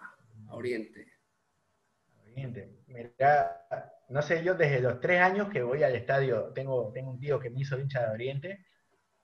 Oriente? 0.50 1.06
Oriente, 2.22 2.78
mira, 2.86 3.66
no 4.08 4.22
sé, 4.22 4.44
yo 4.44 4.54
desde 4.54 4.80
los 4.80 5.00
tres 5.00 5.20
años 5.20 5.48
que 5.48 5.62
voy 5.62 5.82
al 5.82 5.96
estadio, 5.96 6.52
tengo, 6.54 6.92
tengo 6.92 7.10
un 7.10 7.18
tío 7.18 7.40
que 7.40 7.50
me 7.50 7.60
hizo 7.60 7.78
hincha 7.78 8.06
de 8.06 8.12
Oriente 8.12 8.66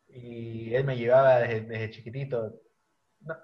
y 0.09 0.75
él 0.75 0.85
me 0.85 0.97
llevaba 0.97 1.41
desde, 1.41 1.91
chiquitito. 1.91 2.61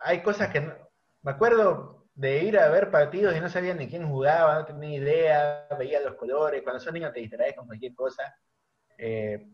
Hay 0.00 0.22
cosas 0.22 0.48
que 0.50 0.60
me 0.60 1.30
acuerdo 1.30 2.06
de 2.14 2.44
ir 2.44 2.58
a 2.58 2.68
ver 2.70 2.90
partidos 2.90 3.36
y 3.36 3.40
no 3.40 3.48
sabía 3.48 3.74
ni 3.74 3.88
quién 3.88 4.08
jugaba, 4.08 4.54
no 4.54 4.64
tenía 4.64 4.98
idea, 4.98 5.68
veía 5.78 6.00
los 6.00 6.14
colores, 6.14 6.62
cuando 6.62 6.80
son 6.80 6.94
niños 6.94 7.12
te 7.12 7.20
distraes 7.20 7.54
con 7.54 7.66
cualquier 7.66 7.94
cosa. 7.94 8.34
Eh, 8.96 9.46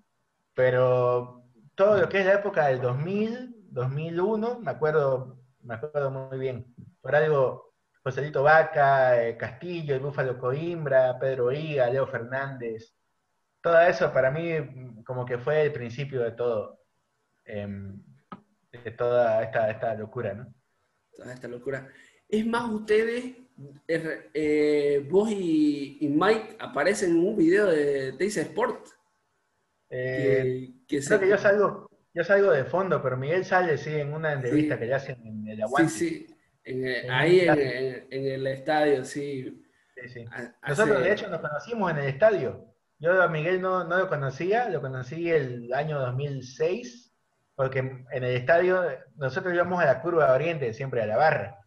pero 0.54 1.44
todo 1.74 1.98
lo 1.98 2.08
que 2.08 2.20
es 2.20 2.26
la 2.26 2.34
época 2.34 2.68
del 2.68 2.80
2000, 2.80 3.68
2001, 3.70 4.60
me 4.60 4.70
acuerdo, 4.70 5.38
me 5.62 5.74
acuerdo 5.74 6.10
muy 6.10 6.38
bien. 6.38 6.72
Por 7.00 7.16
algo, 7.16 7.74
Joselito 8.04 8.42
Vaca, 8.44 9.22
eh, 9.22 9.36
Castillo, 9.36 9.94
el 9.94 10.00
Búfalo 10.00 10.38
Coimbra, 10.38 11.18
Pedro 11.18 11.50
Higa, 11.50 11.90
Leo 11.90 12.06
Fernández. 12.06 12.94
Todo 13.60 13.80
eso 13.80 14.12
para 14.12 14.30
mí 14.30 15.02
como 15.04 15.24
que 15.24 15.38
fue 15.38 15.62
el 15.62 15.72
principio 15.72 16.22
de 16.22 16.32
todo, 16.32 16.80
em, 17.44 18.02
de 18.72 18.90
toda 18.92 19.42
esta, 19.42 19.70
esta 19.70 19.94
locura, 19.94 20.34
¿no? 20.34 20.54
Toda 21.14 21.34
esta 21.34 21.48
locura. 21.48 21.88
Es 22.28 22.46
más, 22.46 22.70
ustedes, 22.70 23.34
eh, 23.86 25.06
vos 25.10 25.30
y, 25.30 25.98
Mike 26.00 26.56
aparecen 26.58 27.10
en 27.10 27.18
un 27.18 27.36
video 27.36 27.66
de 27.66 28.12
Teis 28.12 28.36
Sport. 28.38 28.86
Eh, 29.90 30.70
que, 30.88 31.00
creo 31.00 31.20
que 31.20 31.28
yo 31.28 31.36
salgo, 31.36 31.90
yo 32.14 32.24
salgo 32.24 32.50
de 32.50 32.64
fondo, 32.64 33.02
pero 33.02 33.18
Miguel 33.18 33.44
sale, 33.44 33.76
sí, 33.76 33.94
en 33.94 34.14
una 34.14 34.32
entrevista 34.32 34.78
que 34.78 34.86
le 34.86 34.94
hacen 34.94 35.18
en 35.26 35.46
el 35.48 35.62
Aguante. 35.62 35.92
Sí, 35.92 36.26
sí, 36.64 36.74
ahí 37.10 37.40
en, 37.40 38.06
el 38.10 38.46
estadio, 38.46 39.04
sí. 39.04 39.62
sí, 39.94 40.08
sí. 40.08 40.24
Nosotros, 40.66 41.02
de 41.02 41.12
hecho, 41.12 41.28
nos 41.28 41.40
conocimos 41.40 41.90
en 41.90 41.98
el 41.98 42.06
estadio. 42.06 42.72
Yo 42.98 43.20
a 43.20 43.28
Miguel 43.28 43.60
no, 43.60 43.84
no 43.84 43.98
lo 43.98 44.08
conocía, 44.08 44.68
lo 44.68 44.80
conocí 44.80 45.28
el 45.28 45.74
año 45.74 45.98
2006, 45.98 47.01
porque 47.62 47.78
en 47.78 48.24
el 48.24 48.34
estadio 48.34 48.82
nosotros 49.14 49.54
íbamos 49.54 49.80
a 49.80 49.86
la 49.86 50.02
curva 50.02 50.26
de 50.26 50.32
Oriente, 50.32 50.74
siempre 50.74 51.00
a 51.00 51.06
la 51.06 51.16
barra. 51.16 51.60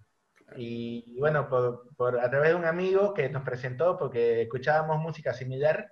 Y, 0.58 1.18
bueno, 1.18 1.48
por, 1.48 2.20
a 2.20 2.30
través 2.30 2.50
de 2.50 2.56
un 2.56 2.66
amigo 2.66 3.14
que 3.14 3.30
nos 3.30 3.44
presentó, 3.44 3.98
porque 3.98 4.42
escuchábamos 4.42 5.02
música 5.02 5.34
similar, 5.34 5.90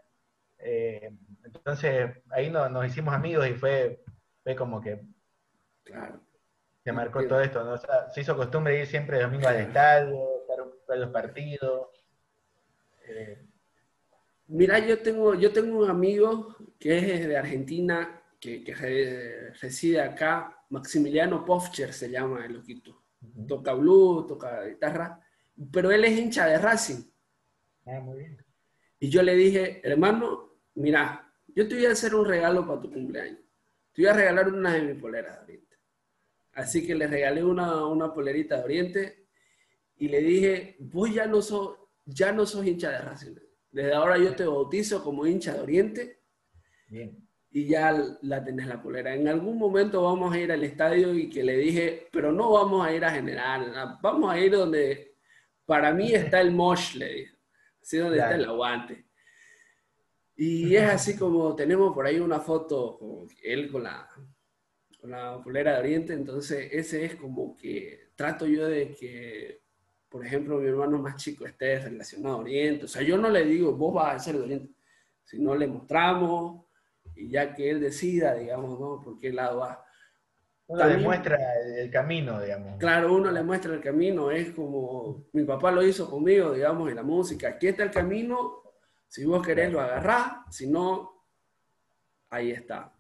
eh, 0.60 1.10
entonces 1.46 2.12
ahí 2.32 2.50
nos 2.50 2.86
hicimos 2.86 3.14
amigos 3.14 3.48
y 3.48 3.54
fue, 3.54 4.04
fue 4.44 4.58
como 4.58 4.82
que 4.82 5.06
claro. 5.86 6.20
se 6.84 6.92
marcó 6.92 7.26
todo 7.26 7.40
esto. 7.40 7.78
se 8.14 8.22
hizo 8.22 8.36
costumbre 8.36 8.80
ir 8.82 8.88
siempre 8.88 9.22
domingo 9.22 9.48
al 9.48 9.62
estadio, 9.62 10.18
estar 10.82 10.98
los 10.98 11.10
partidos. 11.12 11.88
Eh. 13.08 13.42
Mira, 14.48 14.80
yo 14.80 15.02
tengo, 15.02 15.34
yo 15.34 15.54
tengo 15.54 15.80
un 15.80 15.90
amigo 15.90 16.58
que 16.78 16.98
es 16.98 17.26
de 17.26 17.38
Argentina, 17.38 18.23
que, 18.44 18.62
que 18.62 18.74
reside 19.62 20.02
acá, 20.02 20.66
Maximiliano 20.70 21.46
Pofcher 21.46 21.94
se 21.94 22.10
llama 22.10 22.46
el 22.46 22.54
loquito 22.54 23.02
toca 23.48 23.74
blues, 23.74 24.28
toca 24.28 24.66
guitarra, 24.66 25.26
pero 25.72 25.92
él 25.92 26.04
es 26.04 26.20
hincha 26.20 26.46
de 26.46 26.58
Racing. 26.58 27.04
Ah, 27.86 28.02
muy 28.02 28.18
bien. 28.18 28.46
Y 29.00 29.10
yo 29.10 29.24
le 29.24 29.34
dije, 29.34 29.80
hermano, 29.82 30.58
mira, 30.76 31.34
yo 31.48 31.68
te 31.68 31.76
voy 31.76 31.86
a 31.86 31.92
hacer 31.92 32.14
un 32.16 32.26
regalo 32.26 32.68
para 32.68 32.82
tu 32.82 32.92
cumpleaños. 32.92 33.40
Te 33.94 34.02
voy 34.02 34.12
a 34.12 34.14
regalar 34.14 34.52
una 34.52 34.74
de 34.74 34.82
mis 34.82 35.02
poleras 35.02 35.38
de 35.38 35.44
Oriente. 35.44 35.78
Así 36.54 36.86
que 36.86 36.96
le 36.96 37.08
regalé 37.08 37.44
una, 37.44 37.86
una 37.86 38.14
polerita 38.14 38.58
de 38.58 38.64
Oriente 38.64 39.28
y 39.98 40.10
le 40.10 40.20
dije, 40.20 40.76
vos 40.80 41.14
ya 41.14 41.28
no 41.28 41.42
sos, 41.42 41.78
ya 42.06 42.34
no 42.34 42.46
sos 42.46 42.66
hincha 42.66 42.90
de 42.92 42.98
Racing. 43.00 43.36
Desde 43.72 43.94
ahora 43.94 44.18
yo 44.18 44.36
te 44.36 44.46
bautizo 44.46 45.02
como 45.02 45.26
hincha 45.26 45.54
de 45.54 45.62
Oriente. 45.62 46.20
Bien 46.90 47.23
y 47.56 47.68
ya 47.68 47.96
la 48.24 48.44
tenés 48.44 48.66
la 48.66 48.82
polera. 48.82 49.14
En 49.14 49.28
algún 49.28 49.60
momento 49.60 50.02
vamos 50.02 50.34
a 50.34 50.40
ir 50.40 50.52
al 50.52 50.64
estadio 50.64 51.14
y 51.14 51.30
que 51.30 51.44
le 51.44 51.56
dije, 51.58 52.08
pero 52.12 52.32
no 52.32 52.52
vamos 52.52 52.86
a 52.86 52.92
ir 52.92 53.06
a 53.06 53.12
general, 53.12 53.72
vamos 54.02 54.34
a 54.34 54.40
ir 54.40 54.52
donde 54.52 55.18
para 55.64 55.94
mí 55.94 56.12
está 56.14 56.42
el 56.42 56.52
mosh, 56.52 56.96
le 56.96 57.14
dije, 57.14 57.38
así 57.80 57.98
donde 57.98 58.18
está 58.18 58.34
el 58.34 58.46
aguante. 58.46 59.06
Y 60.36 60.76
es 60.76 60.90
así 60.90 61.16
como 61.16 61.56
tenemos 61.56 61.94
por 61.94 62.08
ahí 62.08 62.20
una 62.20 62.40
foto 62.40 62.98
con 62.98 63.28
él 63.44 63.72
con 63.72 63.84
la, 63.84 64.10
con 65.00 65.12
la 65.12 65.40
polera 65.40 65.74
de 65.74 65.80
Oriente, 65.80 66.14
entonces 66.14 66.70
ese 66.72 67.06
es 67.06 67.16
como 67.18 67.56
que 67.56 68.10
trato 68.16 68.48
yo 68.48 68.68
de 68.68 68.96
que, 68.96 69.62
por 70.10 70.26
ejemplo, 70.26 70.58
mi 70.58 70.70
hermano 70.70 70.98
más 70.98 71.18
chico 71.18 71.46
esté 71.46 71.78
relacionado 71.78 72.38
a 72.38 72.40
Oriente, 72.40 72.86
o 72.86 72.88
sea, 72.88 73.04
yo 73.04 73.16
no 73.16 73.30
le 73.30 73.46
digo, 73.46 73.74
vos 73.74 73.94
vas 73.94 74.16
a 74.16 74.20
ser 74.20 74.38
de 74.38 74.42
Oriente, 74.42 74.74
sino 75.24 75.54
le 75.54 75.68
mostramos 75.68 76.63
y 77.16 77.30
ya 77.30 77.54
que 77.54 77.70
él 77.70 77.80
decida, 77.80 78.36
digamos, 78.36 78.80
¿no? 78.80 79.02
por 79.02 79.20
qué 79.20 79.32
lado 79.32 79.60
va. 79.60 79.86
Uno 80.68 80.88
le 80.88 80.98
muestra 80.98 81.38
el 81.78 81.92
camino, 81.92 82.42
digamos. 82.42 82.80
Claro, 82.80 83.14
uno 83.14 83.30
le 83.30 83.44
muestra 83.44 83.74
el 83.74 83.82
camino, 83.82 84.32
es 84.32 84.52
como 84.52 85.28
mi 85.34 85.44
papá 85.44 85.72
lo 85.72 85.84
hizo 85.84 86.10
conmigo, 86.10 86.54
digamos, 86.54 86.90
en 86.90 86.96
la 86.96 87.04
música. 87.04 87.50
Aquí 87.50 87.68
está 87.68 87.84
el 87.84 87.92
camino, 87.92 88.64
si 89.08 89.26
vos 89.26 89.46
querés 89.46 89.72
lo 89.72 89.82
agarrás, 89.82 90.38
si 90.50 90.68
no, 90.68 91.28
ahí 92.30 92.52
está. 92.52 92.94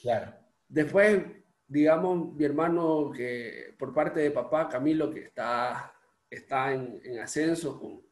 Claro. 0.00 0.34
Después, 0.68 1.22
digamos, 1.68 2.34
mi 2.34 2.44
hermano, 2.44 3.10
que 3.14 3.74
por 3.78 3.94
parte 3.94 4.20
de 4.20 4.30
papá, 4.30 4.68
Camilo, 4.68 5.10
que 5.10 5.20
está, 5.20 5.94
está 6.28 6.72
en, 6.72 7.00
en 7.04 7.20
ascenso 7.20 7.78
con, 7.78 8.02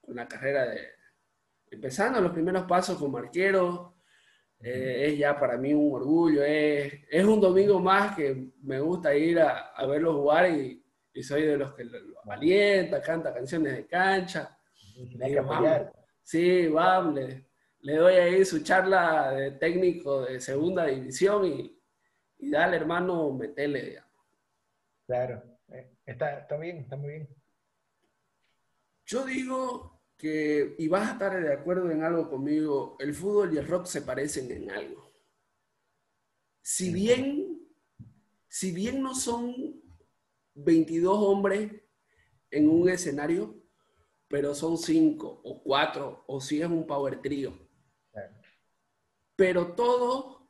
con, 0.00 0.16
la 0.16 0.26
carrera 0.26 0.66
de, 0.66 0.80
empezando 1.70 2.20
los 2.20 2.32
primeros 2.32 2.64
pasos 2.64 2.98
como 2.98 3.18
arquero, 3.18 3.91
eh, 4.62 5.06
es 5.08 5.18
ya 5.18 5.38
para 5.38 5.56
mí 5.56 5.74
un 5.74 5.92
orgullo, 5.92 6.44
es, 6.44 6.94
es, 7.10 7.24
un 7.24 7.40
domingo 7.40 7.80
más 7.80 8.14
que 8.14 8.52
me 8.62 8.78
gusta 8.78 9.12
ir 9.14 9.40
a, 9.40 9.72
a 9.72 9.86
verlo 9.86 10.14
jugar 10.14 10.50
y, 10.50 10.84
y, 11.12 11.22
soy 11.22 11.42
de 11.42 11.56
los 11.56 11.74
que 11.74 11.84
lo, 11.84 11.98
alienta, 12.30 13.02
canta 13.02 13.34
canciones 13.34 13.76
de 13.76 13.86
cancha. 13.86 14.56
sí, 16.22 16.68
vamos, 16.68 17.14
le, 17.14 17.46
le, 17.80 17.96
doy 17.96 18.14
ahí 18.14 18.44
su 18.44 18.62
charla 18.62 19.32
de 19.32 19.50
técnico 19.52 20.22
de 20.26 20.40
segunda 20.40 20.86
división 20.86 21.44
y, 21.44 21.76
y 22.38 22.50
dale 22.50 22.76
hermano, 22.76 23.32
metele, 23.32 23.82
digamos. 23.82 24.10
Claro, 25.06 25.42
eh, 25.70 25.90
está, 26.06 26.38
está 26.38 26.56
bien, 26.56 26.78
está 26.78 26.96
muy 26.96 27.10
bien. 27.10 27.28
Yo 29.06 29.26
digo 29.26 30.01
y 30.22 30.88
vas 30.88 31.08
a 31.08 31.12
estar 31.12 31.42
de 31.42 31.52
acuerdo 31.52 31.90
en 31.90 32.04
algo 32.04 32.30
conmigo, 32.30 32.96
el 33.00 33.14
fútbol 33.14 33.54
y 33.54 33.58
el 33.58 33.66
rock 33.66 33.86
se 33.86 34.02
parecen 34.02 34.50
en 34.50 34.70
algo. 34.70 35.12
Si 36.60 36.92
bien, 36.92 37.60
si 38.48 38.70
bien 38.70 39.02
no 39.02 39.14
son 39.14 39.82
22 40.54 41.16
hombres 41.18 41.72
en 42.50 42.68
un 42.68 42.88
escenario, 42.88 43.62
pero 44.28 44.54
son 44.54 44.78
5 44.78 45.40
o 45.44 45.62
4 45.62 46.24
o 46.26 46.40
si 46.40 46.62
es 46.62 46.68
un 46.68 46.86
power 46.86 47.20
trio. 47.20 47.68
Pero 49.34 49.74
todos, 49.74 50.42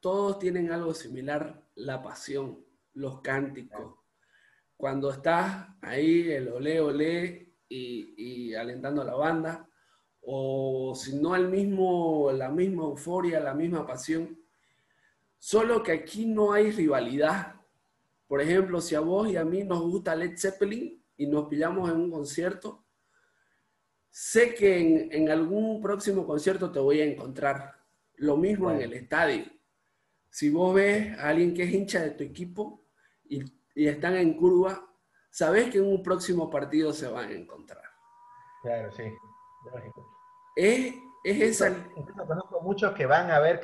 todos 0.00 0.38
tienen 0.38 0.70
algo 0.70 0.92
similar, 0.92 1.66
la 1.76 2.02
pasión, 2.02 2.64
los 2.92 3.22
cánticos. 3.22 3.96
Cuando 4.76 5.10
estás 5.10 5.68
ahí, 5.80 6.30
el 6.30 6.48
olé, 6.48 6.80
olé, 6.80 7.43
y, 7.74 8.54
alentando 8.54 9.02
a 9.02 9.04
la 9.04 9.14
banda, 9.14 9.68
o 10.22 10.94
si 10.94 11.16
no 11.16 11.36
el 11.36 11.48
mismo, 11.48 12.30
la 12.32 12.48
misma 12.48 12.84
euforia, 12.84 13.40
la 13.40 13.54
misma 13.54 13.86
pasión. 13.86 14.38
Solo 15.38 15.82
que 15.82 15.92
aquí 15.92 16.24
no 16.26 16.52
hay 16.52 16.70
rivalidad. 16.70 17.60
Por 18.26 18.40
ejemplo, 18.40 18.80
si 18.80 18.94
a 18.94 19.00
vos 19.00 19.28
y 19.28 19.36
a 19.36 19.44
mí 19.44 19.64
nos 19.64 19.82
gusta 19.82 20.16
Led 20.16 20.38
Zeppelin 20.38 21.02
y 21.16 21.26
nos 21.26 21.46
pillamos 21.48 21.90
en 21.90 21.96
un 21.96 22.10
concierto, 22.10 22.84
sé 24.08 24.54
que 24.54 25.08
en, 25.10 25.30
algún 25.30 25.82
próximo 25.82 26.26
concierto 26.26 26.72
te 26.72 26.78
voy 26.78 27.00
a 27.00 27.04
encontrar. 27.04 27.74
Lo 28.16 28.36
mismo 28.36 28.70
en 28.70 28.80
el 28.80 28.92
estadio. 28.94 29.44
Si 30.30 30.48
vos 30.48 30.74
ves 30.74 31.18
a 31.18 31.28
alguien 31.28 31.52
que 31.52 31.64
es 31.64 31.72
hincha 31.72 32.00
de 32.02 32.10
tu 32.12 32.24
equipo 32.24 32.86
y, 33.28 33.42
y 33.74 33.86
están 33.86 34.16
en 34.16 34.34
curva, 34.34 34.93
sabes 35.34 35.68
que 35.68 35.78
en 35.78 35.86
un 35.86 36.00
próximo 36.00 36.48
partido 36.48 36.92
se 36.92 37.08
van 37.08 37.28
a 37.28 37.32
encontrar. 37.32 37.82
Claro, 38.62 38.92
sí, 38.92 39.02
lógico. 39.64 40.08
Es, 40.54 40.94
es 41.24 41.40
esa... 41.40 41.70
Incluso 41.96 42.24
conozco 42.24 42.60
muchos 42.60 42.92
que 42.92 43.04
van 43.04 43.32
a 43.32 43.40
ver, 43.40 43.60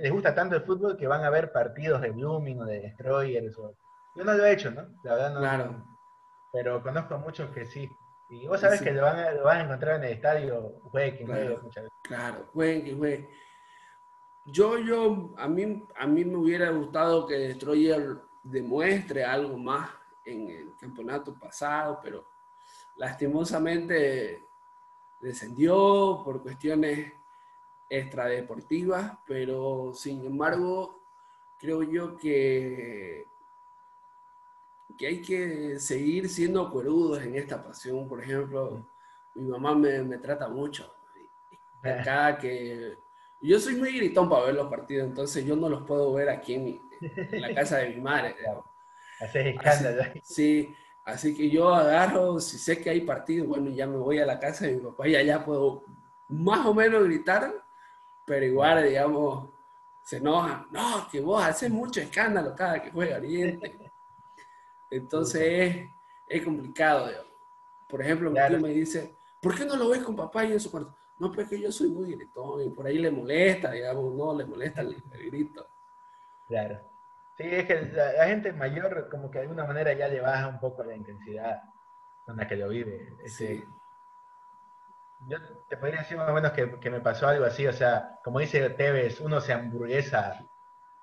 les 0.00 0.10
gusta 0.10 0.34
tanto 0.34 0.56
el 0.56 0.62
fútbol 0.62 0.96
que 0.96 1.06
van 1.06 1.22
a 1.22 1.30
ver 1.30 1.52
partidos 1.52 2.00
de 2.00 2.12
Blooming 2.12 2.62
o 2.62 2.64
de 2.64 2.80
Destroyers. 2.80 3.54
Yo 3.54 4.24
no 4.24 4.32
lo 4.32 4.44
he 4.44 4.52
hecho, 4.52 4.70
¿no? 4.70 4.88
La 5.04 5.12
verdad 5.14 5.34
no. 5.34 5.40
Claro. 5.40 5.84
Pero 6.50 6.82
conozco 6.82 7.18
muchos 7.18 7.50
que 7.50 7.66
sí. 7.66 7.90
Y 8.30 8.46
vos 8.46 8.60
sabés 8.60 8.80
que 8.80 8.92
lo 8.92 9.02
van, 9.02 9.18
a, 9.18 9.32
lo 9.32 9.44
van, 9.44 9.58
a, 9.58 9.64
encontrar 9.64 9.96
en 9.96 10.04
el 10.04 10.12
estadio, 10.12 10.80
juegue 10.90 11.26
claro, 11.26 11.60
muchas 11.62 11.84
veces. 11.84 11.98
Claro, 12.04 12.48
juegue. 12.54 13.28
yo, 14.46 14.78
yo, 14.78 15.34
a 15.36 15.46
mí, 15.46 15.86
a 15.94 16.06
mí 16.06 16.24
me 16.24 16.36
hubiera 16.38 16.70
gustado 16.70 17.26
que 17.26 17.34
Destroyer 17.34 18.16
demuestre 18.42 19.26
algo 19.26 19.58
más 19.58 19.90
en 20.24 20.48
el 20.48 20.76
campeonato 20.76 21.34
pasado, 21.34 21.98
pero 22.02 22.26
lastimosamente 22.96 24.46
descendió 25.20 26.22
por 26.24 26.42
cuestiones 26.42 27.12
extradeportivas, 27.88 29.18
pero 29.26 29.92
sin 29.94 30.24
embargo 30.24 31.02
creo 31.58 31.82
yo 31.82 32.16
que, 32.16 33.26
que 34.98 35.06
hay 35.06 35.22
que 35.22 35.78
seguir 35.78 36.28
siendo 36.28 36.70
cuerudos 36.70 37.22
en 37.22 37.36
esta 37.36 37.62
pasión. 37.62 38.08
Por 38.08 38.22
ejemplo, 38.22 38.86
mi 39.34 39.48
mamá 39.48 39.74
me, 39.74 40.02
me 40.02 40.18
trata 40.18 40.48
mucho. 40.48 40.92
Acá 41.82 42.38
que 42.38 42.96
yo 43.40 43.58
soy 43.58 43.76
muy 43.76 43.96
gritón 43.96 44.28
para 44.28 44.46
ver 44.46 44.54
los 44.54 44.68
partidos, 44.68 45.08
entonces 45.08 45.44
yo 45.44 45.56
no 45.56 45.68
los 45.68 45.82
puedo 45.82 46.12
ver 46.12 46.28
aquí 46.28 46.54
en, 46.54 46.80
la 47.40 47.54
casa 47.54 47.78
de 47.78 47.90
mi 47.90 48.00
madre. 48.00 48.36
Haces 49.22 49.46
escándalo. 49.46 50.02
sí, 50.22 50.74
así 51.04 51.34
que 51.34 51.48
yo 51.50 51.74
agarro, 51.74 52.40
si 52.40 52.58
sé 52.58 52.80
que 52.80 52.90
hay 52.90 53.02
partido, 53.02 53.46
bueno, 53.46 53.70
ya 53.70 53.86
me 53.86 53.96
voy 53.96 54.18
a 54.18 54.26
la 54.26 54.38
casa 54.38 54.66
de 54.66 54.76
mi 54.76 54.80
papá 54.80 55.08
y 55.08 55.16
allá 55.16 55.44
puedo 55.44 55.84
más 56.28 56.66
o 56.66 56.74
menos 56.74 57.04
gritar, 57.04 57.52
pero 58.24 58.44
igual, 58.44 58.82
digamos, 58.84 59.50
se 60.02 60.16
enojan. 60.16 60.66
No, 60.70 61.08
que 61.10 61.20
vos 61.20 61.44
haces 61.44 61.70
mucho 61.70 62.00
escándalo 62.00 62.54
cada 62.54 62.82
que 62.82 62.90
juega 62.90 63.16
Oriente. 63.16 63.92
Entonces 64.90 65.42
es, 65.42 65.86
es 66.28 66.44
complicado. 66.44 67.10
Por 67.88 68.00
ejemplo, 68.00 68.30
mi 68.30 68.40
tío 68.48 68.58
me 68.58 68.70
dice, 68.70 69.14
¿por 69.40 69.54
qué 69.54 69.64
no 69.64 69.76
lo 69.76 69.90
ves 69.90 70.02
con 70.02 70.16
papá 70.16 70.44
y 70.44 70.52
en 70.52 70.60
su 70.60 70.70
cuarto? 70.70 70.94
No, 71.18 71.30
pues 71.30 71.48
que 71.48 71.60
yo 71.60 71.70
soy 71.70 71.90
muy 71.90 72.14
gritón 72.14 72.62
y 72.62 72.70
por 72.70 72.86
ahí 72.86 72.98
le 72.98 73.10
molesta, 73.10 73.70
digamos, 73.70 74.14
no, 74.14 74.34
le 74.34 74.44
molesta 74.44 74.80
el, 74.80 74.96
grito. 75.30 75.66
Claro. 76.48 76.80
Sí, 77.42 77.48
es 77.52 77.66
que 77.66 77.80
la, 77.92 78.26
gente 78.26 78.52
mayor 78.52 79.08
como 79.10 79.30
que 79.30 79.38
de 79.38 79.44
alguna 79.44 79.64
manera 79.64 79.92
ya 79.92 80.06
le 80.08 80.20
baja 80.20 80.48
un 80.48 80.60
poco 80.60 80.84
la 80.84 80.94
intensidad 80.94 81.60
con 82.24 82.36
la 82.36 82.46
que 82.46 82.56
lo 82.56 82.68
vive. 82.68 83.08
sí. 83.26 83.62
Yo 85.28 85.38
te 85.68 85.76
podría 85.76 86.00
decir 86.00 86.16
más 86.16 86.28
o 86.28 86.32
menos 86.32 86.50
que, 86.50 86.80
que, 86.80 86.90
me 86.90 87.00
pasó 87.00 87.28
algo 87.28 87.44
así, 87.44 87.64
o 87.66 87.72
sea, 87.72 88.18
como 88.24 88.40
dice 88.40 88.70
Tevez, 88.70 89.20
uno 89.20 89.40
se 89.40 89.52
hamburguesa 89.52 90.44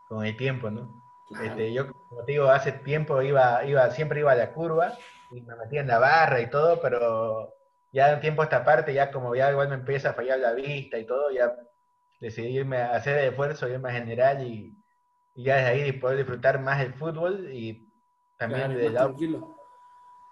con 0.10 0.26
el 0.26 0.36
tiempo, 0.36 0.70
¿no? 0.70 1.02
Este, 1.42 1.72
yo, 1.72 1.88
como 2.10 2.26
te 2.26 2.34
digo, 2.34 2.50
hace 2.50 2.74
tiempo 2.74 3.22
iba, 3.22 3.64
iba, 3.64 3.90
siempre 3.92 4.20
iba 4.20 4.34
a 4.34 4.36
la 4.36 4.52
curva 4.52 4.98
y 5.32 5.42
me 5.42 5.56
metía 5.56 5.82
en 5.82 5.88
la 5.88 6.00
barra 6.00 6.42
y 6.42 6.50
todo, 6.50 6.82
pero 6.82 7.54
ya 7.94 8.14
un 8.14 8.20
tiempo 8.20 8.44
esta 8.44 8.66
parte, 8.66 8.94
ya 8.94 9.12
como 9.12 9.36
ya 9.36 9.52
igual 9.52 9.70
me 9.70 9.76
empieza 9.76 10.10
a 10.10 10.14
fallar 10.14 10.40
la 10.40 10.54
vista 10.54 10.98
y 10.98 11.06
todo, 11.06 11.32
ya 11.32 11.56
decidí 12.20 12.58
irme 12.58 12.78
a 12.78 12.96
hacer 12.96 13.20
el 13.20 13.30
esfuerzo, 13.30 13.70
irme 13.70 13.90
a 13.90 13.94
general 13.94 14.46
y, 14.46 14.79
ya 15.44 15.58
desde 15.58 15.70
ahí 15.70 15.92
poder 15.94 16.18
disfrutar 16.18 16.60
más 16.60 16.82
el 16.82 16.94
fútbol 16.94 17.50
y 17.52 17.90
también 18.38 18.76
de 18.76 18.90
más 18.90 19.04
tranquilo. 19.04 19.56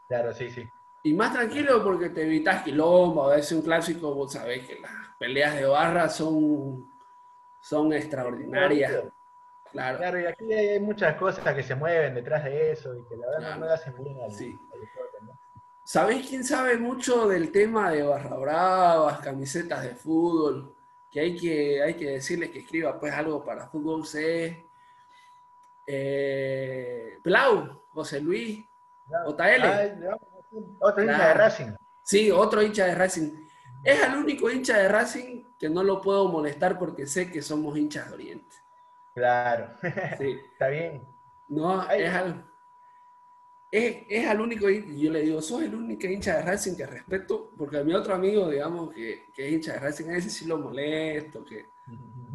Claro, 0.07 0.33
sí, 0.33 0.49
sí. 0.49 0.67
Y 1.03 1.13
más 1.13 1.33
tranquilo 1.33 1.83
porque 1.83 2.09
te 2.09 2.23
evitas 2.23 2.63
quilombo, 2.63 3.29
a 3.29 3.35
veces 3.35 3.53
un 3.53 3.61
clásico, 3.61 4.13
vos 4.13 4.33
sabés 4.33 4.67
que 4.67 4.79
las 4.79 4.91
peleas 5.19 5.55
de 5.55 5.65
barra 5.65 6.09
son, 6.09 6.85
son 7.61 7.93
extraordinarias. 7.93 8.91
Claro. 9.71 9.97
claro. 9.97 10.19
y 10.19 10.25
aquí 10.25 10.53
hay 10.53 10.79
muchas 10.79 11.15
cosas 11.15 11.53
que 11.53 11.63
se 11.63 11.75
mueven 11.75 12.15
detrás 12.15 12.43
de 12.43 12.71
eso 12.71 12.95
y 12.95 13.05
que 13.07 13.17
la 13.17 13.29
verdad 13.29 13.55
no, 13.57 13.65
me 13.65 13.71
hacen 13.71 13.93
bien 14.03 14.21
al, 14.21 14.31
sí. 14.31 14.57
¿Sabéis 15.85 16.27
quién 16.27 16.43
sabe 16.43 16.77
mucho 16.77 17.27
del 17.29 17.51
tema 17.51 17.91
de 17.91 18.03
barra 18.03 18.35
bravas, 18.35 19.19
camisetas 19.19 19.83
de 19.83 19.95
fútbol? 19.95 20.75
Que 21.09 21.21
hay 21.21 21.37
que, 21.37 21.81
hay 21.81 21.93
que 21.93 22.11
decirle 22.11 22.51
que 22.51 22.59
escriba 22.59 22.99
pues 22.99 23.13
algo 23.13 23.45
para 23.45 23.69
Fútbol 23.69 24.05
C. 24.05 24.66
Eh, 25.87 27.17
Blau, 27.23 27.85
José 27.89 28.21
Luis, 28.21 28.63
JL. 29.07 30.05
otro 30.79 31.03
hincha 31.03 31.27
de 31.29 31.33
Racing. 31.33 31.71
Sí, 32.03 32.31
otro 32.31 32.61
hincha 32.61 32.85
de 32.85 32.95
Racing. 32.95 33.31
Es 33.83 34.03
el 34.03 34.15
único 34.15 34.49
hincha 34.51 34.77
de 34.77 34.89
Racing 34.89 35.45
que 35.57 35.69
no 35.69 35.81
lo 35.81 36.01
puedo 36.01 36.27
molestar 36.27 36.77
porque 36.77 37.07
sé 37.07 37.31
que 37.31 37.41
somos 37.41 37.77
hinchas 37.77 38.09
de 38.09 38.13
Oriente. 38.13 38.55
Claro. 39.15 39.73
Sí. 40.17 40.37
Está 40.51 40.67
bien. 40.67 41.07
No, 41.47 41.89
es 41.89 42.13
algo 42.13 42.43
es, 43.71 43.97
es 44.07 44.27
al 44.27 44.39
único, 44.39 44.69
yo 44.69 45.11
le 45.11 45.21
digo, 45.21 45.41
sos 45.41 45.63
el 45.63 45.75
único 45.75 46.07
hincha 46.07 46.37
de 46.37 46.43
Racing 46.43 46.75
que 46.75 46.85
respeto, 46.85 47.51
porque 47.57 47.77
a 47.77 47.83
mi 47.83 47.93
otro 47.93 48.15
amigo, 48.15 48.49
digamos, 48.49 48.93
que, 48.93 49.25
que 49.33 49.47
es 49.47 49.53
hincha 49.53 49.73
de 49.73 49.79
Racing, 49.79 50.09
a 50.09 50.17
ese 50.17 50.29
sí 50.29 50.45
lo 50.45 50.57
molesto, 50.57 51.43
que 51.43 51.65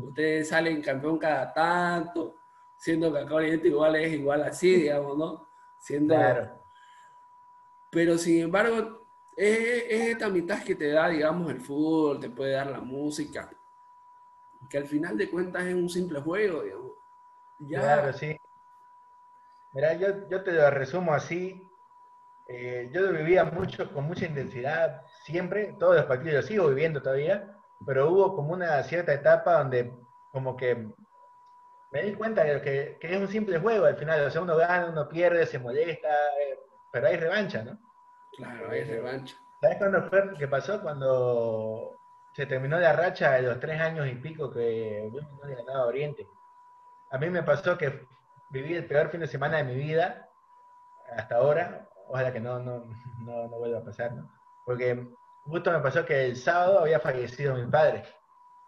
ustedes 0.03 0.49
salen 0.49 0.83
campeón 0.83 1.19
cada 1.19 1.53
tanto, 1.53 2.37
siendo 2.83 3.13
que 3.13 3.21
acá 3.21 3.37
Oriente 3.37 3.69
igual 3.69 3.95
es 3.95 4.13
igual 4.13 4.43
así, 4.43 4.75
digamos, 4.83 5.17
¿no? 5.17 5.49
Siendo... 5.79 6.17
Claro. 6.17 6.61
Pero 7.93 8.19
sin 8.19 8.43
embargo, 8.43 9.07
es, 9.37 9.85
es 9.89 10.09
esta 10.09 10.29
mitad 10.29 10.65
que 10.65 10.75
te 10.75 10.91
da, 10.91 11.09
digamos, 11.09 11.49
el 11.53 11.61
fútbol, 11.61 12.19
te 12.19 12.29
puede 12.29 12.53
dar 12.53 12.67
la 12.67 12.81
música, 12.81 13.51
que 14.69 14.79
al 14.79 14.87
final 14.87 15.17
de 15.17 15.31
cuentas 15.31 15.65
es 15.65 15.75
un 15.75 15.89
simple 15.89 16.21
juego, 16.21 16.63
digamos. 16.63 16.93
Ya, 17.61 17.81
claro, 17.81 18.13
sí. 18.15 18.37
Mira, 19.75 19.95
yo, 19.95 20.29
yo 20.29 20.43
te 20.43 20.53
lo 20.53 20.69
resumo 20.71 21.15
así. 21.15 21.63
Eh, 22.49 22.91
yo 22.93 23.03
lo 23.03 23.13
vivía 23.13 23.45
mucho, 23.45 23.93
con 23.93 24.05
mucha 24.05 24.27
intensidad, 24.27 25.07
siempre, 25.23 25.77
todos 25.79 25.97
los 25.97 26.07
partidos 26.07 26.35
lo 26.35 26.43
sigo 26.43 26.69
viviendo 26.69 27.01
todavía, 27.01 27.57
pero 27.87 28.11
hubo 28.11 28.35
como 28.35 28.55
una 28.55 28.83
cierta 28.83 29.13
etapa 29.13 29.59
donde 29.59 29.93
como 30.33 30.57
que 30.57 30.93
me 31.93 32.03
di 32.03 32.15
cuenta 32.15 32.43
de 32.43 32.61
que, 32.63 32.97
que 32.99 33.15
es 33.15 33.21
un 33.21 33.29
simple 33.29 33.59
juego 33.59 33.85
al 33.85 33.97
final, 33.97 34.25
o 34.25 34.31
sea, 34.31 34.41
uno 34.41 34.57
gana, 34.57 34.87
uno 34.87 35.09
pierde, 35.09 35.47
se 35.47 35.59
molesta, 35.59 36.09
eh, 36.09 36.59
pero 36.91 37.07
hay 37.07 37.17
revancha, 37.17 37.63
¿no? 37.63 37.79
Claro, 38.37 38.71
hay 38.71 38.85
revancha. 38.85 39.37
¿Sabes 39.61 39.77
cuándo 39.77 40.03
fue 40.09 40.35
que 40.39 40.49
pasó? 40.49 40.81
Cuando 40.81 41.97
se 42.35 42.47
terminó 42.47 42.79
la 42.81 42.95
racha 42.95 43.33
de 43.33 43.43
los 43.43 43.61
tres 43.61 43.81
años 43.81 44.09
y 44.09 44.15
pico 44.15 44.51
que 44.51 45.11
no 45.13 45.45
había 45.45 45.57
ganado 45.57 45.89
Oriente. 45.89 46.27
A 47.11 47.19
mí 47.19 47.29
me 47.29 47.43
pasó 47.43 47.77
que 47.77 48.07
viví 48.51 48.75
el 48.75 48.87
peor 48.87 49.11
fin 49.11 49.21
de 49.21 49.29
semana 49.29 49.59
de 49.59 49.65
mi 49.65 49.75
vida 49.75 50.29
hasta 51.15 51.37
ahora. 51.37 51.89
Ojalá 52.09 52.33
que 52.33 52.41
no, 52.41 52.59
no, 52.59 52.87
no, 53.21 53.49
no 53.49 53.59
vuelva 53.59 53.81
a 53.81 53.85
pasar, 53.85 54.13
¿no? 54.13 54.31
Porque 54.65 55.09
justo 55.45 55.71
me 55.71 55.81
pasó 55.81 56.05
que 56.05 56.25
el 56.25 56.37
sábado 56.37 56.81
había 56.81 57.01
fallecido 57.01 57.55
mi 57.55 57.71
padre. 57.71 58.03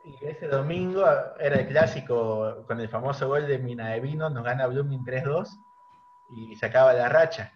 Y 0.05 0.27
ese 0.27 0.49
domingo 0.49 1.05
era 1.39 1.57
el 1.57 1.67
clásico 1.67 2.65
con 2.67 2.79
el 2.81 2.89
famoso 2.91 3.27
gol 3.27 3.47
de 3.47 3.59
Mina 3.59 3.91
de 3.91 4.01
Vino, 4.01 4.29
nos 4.29 4.45
gana 4.45 4.67
Blooming 4.67 5.03
3-2 5.05 5.49
y 6.37 6.57
se 6.57 6.67
acaba 6.67 6.93
la 6.93 7.09
racha. 7.09 7.53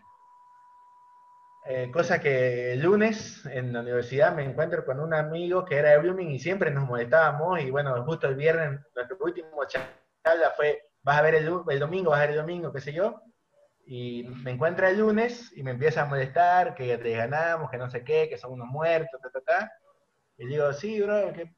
Eh, 1.67 1.91
cosa 1.93 2.19
que 2.19 2.73
el 2.73 2.81
lunes 2.81 3.45
en 3.45 3.75
la 3.75 3.81
universidad 3.81 4.35
me 4.35 4.45
encuentro 4.45 4.87
con 4.87 4.99
un 5.01 5.13
amigo 5.13 5.67
que 5.67 5.77
era 5.77 5.91
de 5.91 5.99
Blooming 5.99 6.31
y 6.31 6.39
siempre 6.39 6.71
nos 6.71 6.89
molestábamos 6.89 7.61
y 7.61 7.71
bueno, 7.71 8.03
justo 8.05 8.27
el 8.27 8.37
viernes 8.37 8.81
nuestro 8.95 9.19
último 9.21 9.63
charla 9.67 10.53
fue 10.57 10.89
vas 11.03 11.19
a 11.19 11.23
ver 11.23 11.35
el, 11.35 11.45
domingo, 11.79 12.11
vas 12.11 12.21
a 12.21 12.23
ver 12.23 12.31
el 12.31 12.37
domingo, 12.37 12.73
qué 12.73 12.81
sé 12.81 12.93
yo, 12.93 13.23
y 13.87 14.25
me 14.25 14.53
encuentra 14.53 14.89
el 14.89 14.99
lunes 14.99 15.53
y 15.57 15.63
me 15.63 15.73
empieza 15.73 16.03
a 16.03 16.07
molestar, 16.07 16.75
que 16.75 16.97
te 16.97 17.17
ganamos, 17.17 17.71
que 17.71 17.79
no 17.79 17.91
sé 17.91 18.05
qué, 18.05 18.29
que 18.29 18.39
son 18.39 18.53
unos 18.53 18.69
muertos, 18.69 19.21
ta, 19.21 19.31
ta, 19.31 19.41
ta. 19.41 19.73
Y 20.39 20.47
digo, 20.47 20.73
sí, 20.73 21.01
bro, 21.01 21.33
¿qué, 21.33 21.55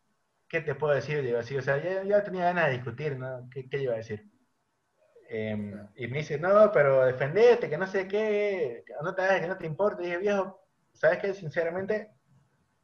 qué 0.50 0.60
te 0.60 0.74
puedo 0.74 0.94
decir? 0.94 1.22
Digo, 1.22 1.42
sí, 1.42 1.56
o 1.56 1.62
sea, 1.62 1.78
yo, 2.04 2.22
tenía 2.24 2.44
ganas 2.46 2.66
de 2.66 2.72
discutir, 2.72 3.16
¿no? 3.16 3.48
¿Qué, 3.50 3.68
qué 3.68 3.78
iba 3.78 3.94
a 3.94 3.98
decir? 3.98 4.28
Em, 5.28 5.88
y 5.94 6.08
me 6.08 6.18
dice, 6.18 6.38
no, 6.38 6.72
pero 6.72 7.04
defendete, 7.06 7.70
que 7.70 7.78
no 7.78 7.86
sé 7.86 8.08
qué, 8.08 8.82
que 8.86 8.94
no 9.02 9.14
te 9.14 9.22
hagas, 9.22 9.40
que 9.40 9.48
no 9.48 9.56
te 9.56 9.66
importe. 9.66 10.02
Y 10.02 10.06
dije, 10.06 10.18
viejo, 10.18 10.60
¿sabes 10.92 11.18
qué? 11.18 11.34
Sinceramente, 11.34 12.10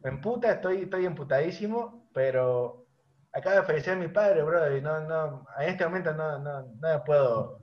me 0.01 0.11
emputa, 0.11 0.53
estoy, 0.53 0.83
estoy 0.83 1.07
emputadísimo, 1.07 2.09
pero 2.15 2.87
acaba 3.33 3.57
de 3.57 3.63
fallecer 3.65 3.97
mi 3.99 4.09
padre, 4.09 4.43
bro, 4.43 4.77
y 4.77 4.81
no, 4.81 5.01
no, 5.01 5.47
en 5.59 5.69
este 5.71 5.85
momento 5.85 6.15
no, 6.15 6.39
no, 6.39 6.63
no 6.63 7.05
puedo, 7.05 7.61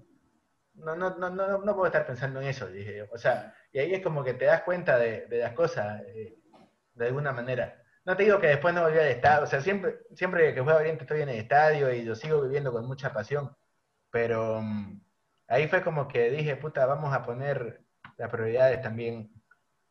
no, 0.76 0.96
no, 0.96 1.18
no, 1.18 1.30
no, 1.30 1.60
no 1.60 1.74
puedo 1.76 1.86
estar 1.88 2.06
pensando 2.06 2.42
en 2.42 2.48
eso, 2.48 2.68
dije 2.68 3.04
O 3.12 3.18
sea, 3.18 3.56
y 3.72 3.80
ahí 3.80 3.94
es 3.94 4.04
como 4.04 4.24
que 4.24 4.34
te 4.34 4.46
das 4.46 4.64
cuenta 4.64 4.98
de, 5.00 5.28
de 5.28 5.40
las 5.40 5.54
cosas, 5.54 6.02
eh, 6.08 6.38
de 6.96 7.08
alguna 7.08 7.32
manera. 7.32 7.83
No 8.06 8.18
te 8.18 8.24
digo 8.24 8.40
que 8.40 8.48
después 8.48 8.74
no 8.74 8.82
volví 8.82 9.00
al 9.00 9.08
estadio, 9.08 9.44
o 9.44 9.48
sea, 9.48 9.62
siempre, 9.62 10.00
siempre 10.14 10.54
que 10.54 10.62
juego 10.62 10.80
Oriente 10.80 11.04
estoy 11.04 11.22
en 11.22 11.30
el 11.30 11.40
estadio 11.40 11.94
y 11.94 12.04
lo 12.04 12.16
sigo 12.16 12.42
viviendo 12.42 12.72
con 12.72 12.86
mucha 12.86 13.14
pasión, 13.14 13.56
pero 14.12 14.62
mm, 14.62 15.02
ahí 15.48 15.68
fue 15.68 15.82
como 15.84 16.08
que 16.08 16.30
dije, 16.30 16.58
puta, 16.58 16.86
vamos 16.86 17.14
a 17.14 17.24
poner 17.24 17.82
las 18.18 18.30
prioridades 18.30 18.82
también 18.82 19.32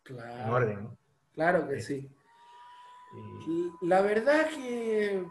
en 0.06 0.50
orden. 0.50 0.98
Claro 1.34 1.66
que 1.68 1.80
sí. 1.80 2.14
La 3.80 4.02
verdad 4.02 4.46
que 4.48 5.26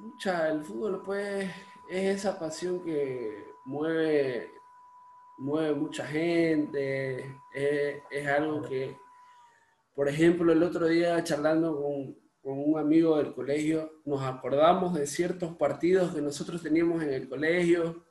Pucha, 0.00 0.48
el 0.48 0.64
fútbol 0.64 1.02
pues 1.04 1.50
es 1.90 2.16
esa 2.16 2.38
pasión 2.38 2.82
que 2.82 3.44
mueve, 3.66 4.50
mueve 5.36 5.74
mucha 5.74 6.06
gente, 6.06 7.36
es, 7.52 8.26
algo 8.28 8.62
que, 8.62 8.96
por 9.94 10.08
ejemplo, 10.08 10.52
el 10.52 10.62
otro 10.62 10.86
día 10.86 11.22
charlando 11.24 11.80
con, 11.80 12.16
con 12.42 12.58
un 12.58 12.78
amigo 12.78 13.18
del 13.18 13.34
colegio, 13.34 14.00
nos 14.04 14.22
acordamos 14.22 14.94
de 14.94 15.06
ciertos 15.06 15.56
partidos 15.56 16.14
que 16.14 16.22
nosotros 16.22 16.62
teníamos 16.62 17.02
en 17.02 17.12
el 17.12 17.28
colegio. 17.28 18.04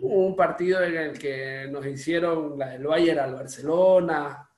un 0.00 0.36
partido 0.36 0.82
en 0.82 0.96
el 0.96 1.18
que 1.18 1.66
nos 1.70 1.84
hicieron 1.86 2.58
la 2.58 2.70
del 2.70 2.86
Bayern 2.86 3.18
al 3.18 3.34
Barcelona. 3.34 4.48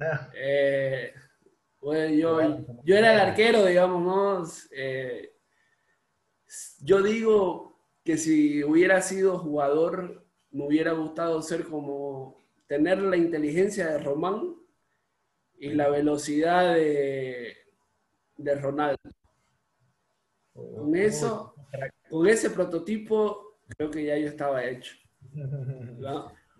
Ah. 0.00 0.30
Eh, 0.34 1.12
yo, 1.80 2.40
yo, 2.82 2.96
era 2.96 3.14
el 3.14 3.20
arquero, 3.20 3.64
digamos, 3.64 4.02
¿no? 4.02 4.44
Eh, 4.76 5.34
yo 6.80 7.02
digo 7.02 7.78
que 8.02 8.16
si 8.16 8.64
hubiera 8.64 9.00
sido 9.02 9.38
jugador, 9.38 10.26
me 10.50 10.66
hubiera 10.66 10.92
gustado 10.92 11.42
ser 11.42 11.64
como 11.64 12.42
tener 12.66 12.98
la 12.98 13.16
inteligencia 13.16 13.88
de 13.88 13.98
Román 13.98 14.54
y 15.58 15.70
la 15.70 15.88
velocidad 15.88 16.74
de, 16.74 17.56
de 18.36 18.54
Ronaldo. 18.56 18.98
Con 20.52 20.94
eso, 20.96 21.54
con 22.08 22.28
ese 22.28 22.50
prototipo, 22.50 23.58
creo 23.76 23.90
que 23.90 24.04
ya 24.04 24.16
yo 24.16 24.28
estaba 24.28 24.64
hecho. 24.64 24.94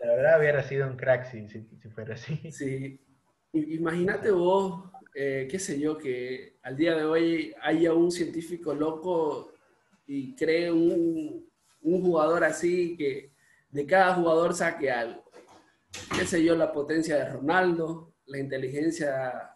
La 0.05 0.17
verdad 0.17 0.41
hubiera 0.41 0.63
sido 0.63 0.87
un 0.87 0.97
crack 0.97 1.31
si, 1.31 1.47
fuera 1.95 2.15
así. 2.15 2.51
Sí. 2.51 3.01
Imagínate 3.53 4.31
vos, 4.33 4.91
eh, 5.15 5.47
qué 5.51 5.59
sé 5.59 5.79
yo, 5.79 5.97
que 5.97 6.59
al 6.63 6.77
día 6.77 6.95
de 6.95 7.05
hoy 7.05 7.55
haya 7.63 7.95
un 7.95 8.11
científico 8.11 8.75
loco 8.75 9.53
y 10.07 10.35
cree 10.35 10.71
un, 10.71 11.49
un 11.83 12.03
jugador 12.03 12.45
así 12.45 12.97
que 12.97 13.33
de 13.71 13.87
cada 13.87 14.15
jugador 14.15 14.55
saque 14.55 14.91
algo. 14.91 15.25
Qué 16.19 16.27
sé 16.27 16.45
yo, 16.45 16.57
la 16.57 16.73
potencia 16.73 17.17
de 17.17 17.31
Ronaldo, 17.31 18.14
la 18.27 18.39
inteligencia 18.39 19.55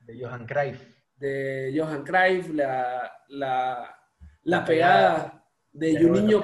de 0.00 0.22
Johan 0.22 0.46
Cruyff 0.46 0.98
de 1.18 1.74
Johan 1.76 2.04
Cruyff, 2.04 2.48
la, 2.50 3.12
la, 3.28 4.64
pegada 4.64 5.44
de, 5.72 5.92
de 5.92 6.42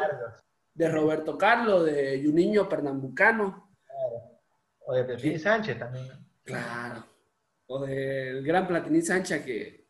de 0.75 0.89
Roberto 0.89 1.39
Carlos, 1.39 1.87
de 1.87 2.21
Juninho 2.25 2.69
Pernambucano. 2.69 3.73
O 4.87 4.95
de 4.95 5.05
Platini 5.05 5.39
Sánchez 5.39 5.79
también. 5.79 6.09
Claro. 6.43 7.05
O 7.67 7.87
del 7.87 8.45
gran 8.45 8.67
Platini 8.67 9.01
Sánchez 9.01 9.45
que, 9.45 9.89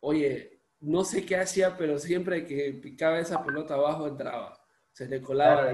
oye, 0.00 0.62
no 0.80 1.04
sé 1.04 1.26
qué 1.26 1.36
hacía, 1.36 1.76
pero 1.76 1.98
siempre 1.98 2.46
que 2.46 2.72
picaba 2.80 3.18
esa 3.18 3.44
pelota 3.44 3.74
abajo 3.74 4.06
entraba. 4.06 4.58
Se 4.92 5.08
le 5.08 5.20
colaba 5.20 5.64
la 5.64 5.72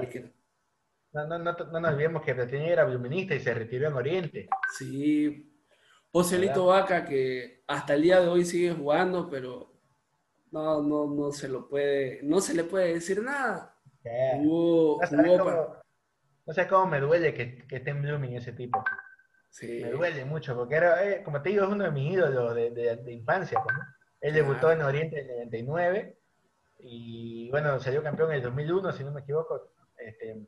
No, 1.13 1.27
no, 1.27 1.39
no, 1.39 1.53
no, 1.53 1.79
nos 1.79 1.91
olvidemos 1.91 2.21
que 2.21 2.33
Platini 2.33 2.69
era 2.69 2.85
bluminista 2.85 3.35
y 3.35 3.39
se 3.39 3.53
retiró 3.53 3.87
en 3.87 3.95
Oriente. 3.95 4.49
Sí, 4.77 5.51
Joselito 6.11 6.67
Vaca, 6.67 7.05
que 7.05 7.63
hasta 7.67 7.93
el 7.93 8.01
día 8.01 8.21
de 8.21 8.27
hoy 8.27 8.45
sigue 8.45 8.73
jugando, 8.73 9.29
pero 9.29 9.73
no, 10.51 10.81
no, 10.81 11.07
no 11.07 11.31
se 11.31 11.47
lo 11.47 11.67
puede, 11.67 12.19
no 12.23 12.39
se 12.39 12.53
le 12.53 12.63
puede 12.63 12.93
decir 12.93 13.21
nada. 13.21 13.75
no, 14.41 14.97
sé 16.53 16.67
cómo, 16.67 16.87
me 16.87 16.99
duele 16.99 17.33
que, 17.33 17.65
que 17.67 17.77
esté 17.77 17.91
en 17.91 18.01
Blooming 18.01 18.35
ese 18.35 18.53
tipo. 18.53 18.83
Me 19.61 19.91
duele 19.91 20.25
mucho, 20.25 20.55
porque 20.55 20.75
era, 20.75 21.05
eh, 21.05 21.23
como 21.23 21.41
te 21.41 21.49
digo, 21.49 21.65
es 21.65 21.71
uno 21.71 21.83
de 21.83 21.91
mis 21.91 22.13
ídolos 22.13 22.55
de, 22.55 22.71
de, 22.71 23.11
infancia. 23.11 23.61
Pues, 23.61 23.75
Él 24.21 24.33
debutó 24.33 24.71
en 24.71 24.81
Oriente 24.81 25.19
en 25.19 25.29
el 25.29 25.35
99 25.35 26.17
y 26.79 27.49
bueno, 27.51 27.79
salió 27.79 28.01
campeón 28.01 28.31
en 28.31 28.37
el 28.37 28.43
2001, 28.43 28.91
si 28.93 29.03
no 29.03 29.11
me 29.11 29.21
equivoco. 29.21 29.73
Este, 29.97 30.47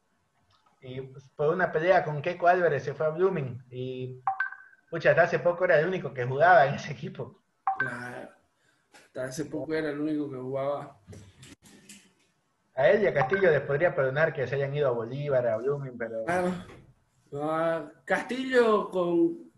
y 0.84 1.02
por 1.36 1.54
una 1.54 1.72
pelea 1.72 2.04
con 2.04 2.22
Keiko 2.22 2.48
Álvarez 2.48 2.84
se 2.84 2.94
fue 2.94 3.06
a 3.06 3.10
Blooming 3.10 3.64
y 3.72 4.22
Pucha, 4.94 5.10
hasta 5.10 5.24
hace 5.24 5.40
poco 5.40 5.66
era 5.66 5.80
el 5.80 5.88
único 5.88 6.14
que 6.14 6.24
jugaba 6.24 6.68
en 6.68 6.76
ese 6.76 6.92
equipo. 6.92 7.42
Claro. 7.80 8.30
Hasta 8.94 9.24
hace 9.24 9.46
poco 9.46 9.74
era 9.74 9.90
el 9.90 10.00
único 10.00 10.30
que 10.30 10.38
jugaba. 10.38 11.00
A 12.76 12.90
él 12.90 13.02
y 13.02 13.08
a 13.08 13.14
Castillo 13.16 13.50
les 13.50 13.62
podría 13.62 13.96
perdonar 13.96 14.32
que 14.34 14.46
se 14.46 14.54
hayan 14.54 14.76
ido 14.76 14.90
a 14.90 14.92
Bolívar, 14.92 15.48
a 15.48 15.58
Blooming, 15.58 15.98
pero. 15.98 16.24
Claro. 17.32 17.92
Castillo 18.06 18.92
con. 18.92 19.52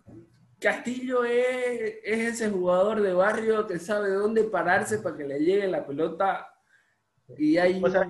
Castillo 0.57 1.25
es, 1.25 1.95
ese 2.05 2.49
jugador 2.49 3.01
de 3.01 3.11
barrio 3.11 3.67
que 3.67 3.77
sabe 3.77 4.11
dónde 4.11 4.45
pararse 4.45 4.99
para 4.99 5.17
que 5.17 5.25
le 5.25 5.39
llegue 5.39 5.67
la 5.67 5.85
pelota. 5.85 6.47
Y 7.37 7.57
hay. 7.57 7.83
O 7.83 7.89
sea 7.89 8.07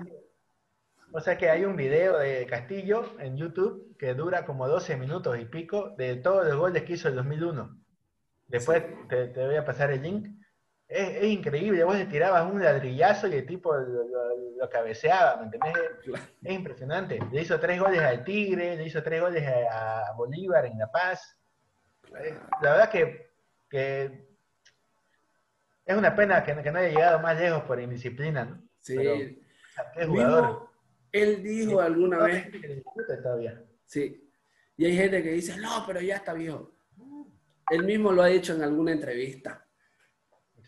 que 1.24 1.50
hay 1.50 1.64
un 1.64 1.76
video 1.76 2.18
de 2.18 2.46
Castillo 2.46 3.18
en 3.18 3.36
YouTube 3.36 3.96
que 3.98 4.14
dura 4.14 4.44
como 4.44 4.68
12 4.68 4.96
minutos 4.96 5.38
y 5.38 5.46
pico 5.46 5.94
de 5.96 6.16
todos 6.16 6.46
los 6.46 6.56
goles 6.56 6.84
que 6.84 6.92
hizo 6.92 7.08
el 7.08 7.16
2001. 7.16 7.76
Después 8.46 8.84
te, 9.08 9.32
voy 9.34 9.56
a 9.56 9.64
pasar 9.64 9.90
el 9.90 10.02
link. 10.02 10.28
Es, 10.86 11.24
increíble, 11.24 11.82
vos 11.82 11.96
le 11.96 12.06
tirabas 12.06 12.50
un 12.50 12.62
ladrillazo 12.62 13.26
y 13.26 13.34
el 13.34 13.46
tipo 13.46 13.74
lo, 13.74 14.68
cabeceaba, 14.70 15.36
¿me 15.38 15.44
entendés? 15.44 15.74
Es, 16.42 16.52
impresionante. 16.52 17.18
Le 17.32 17.40
hizo 17.40 17.58
tres 17.58 17.80
goles 17.80 18.00
al 18.00 18.22
Tigre, 18.22 18.76
le 18.76 18.84
hizo 18.84 19.02
tres 19.02 19.20
goles 19.20 19.42
a, 19.70 20.12
Bolívar 20.16 20.66
en 20.66 20.78
La 20.78 20.90
Paz. 20.90 21.36
La 22.62 22.72
verdad 22.72 22.90
que, 22.90 23.32
es 25.84 25.96
una 25.96 26.14
pena 26.14 26.44
que, 26.44 26.54
no 26.54 26.78
haya 26.78 26.88
llegado 26.88 27.18
más 27.20 27.38
lejos 27.38 27.62
por 27.64 27.80
indisciplina, 27.80 28.44
¿no? 28.44 28.62
Sí. 28.80 28.96
qué 29.94 30.06
jugador. 30.06 30.75
Él 31.22 31.42
dijo 31.42 31.80
alguna 31.80 32.18
vez. 32.18 32.48
Sí. 33.86 34.30
Y 34.76 34.84
hay 34.84 34.96
gente 34.96 35.22
que 35.22 35.32
dice, 35.32 35.56
no, 35.56 35.84
pero 35.86 36.00
ya 36.00 36.16
está 36.16 36.34
viejo. 36.34 36.72
Él 37.70 37.84
mismo 37.84 38.12
lo 38.12 38.22
ha 38.22 38.26
dicho 38.26 38.54
en 38.54 38.62
alguna 38.62 38.92
entrevista. 38.92 39.66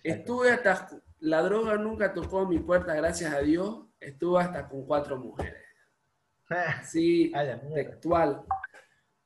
Estuve 0.03 0.51
hasta. 0.51 0.89
La 1.21 1.43
droga 1.43 1.77
nunca 1.77 2.15
tocó 2.15 2.47
mi 2.47 2.61
puerta, 2.61 2.95
gracias 2.95 3.35
a 3.35 3.41
Dios. 3.41 3.87
Estuve 3.99 4.41
hasta 4.41 4.69
con 4.69 4.87
cuatro 4.87 5.19
mujeres. 5.19 5.65
Sí, 6.85 7.31
textual. 7.75 8.43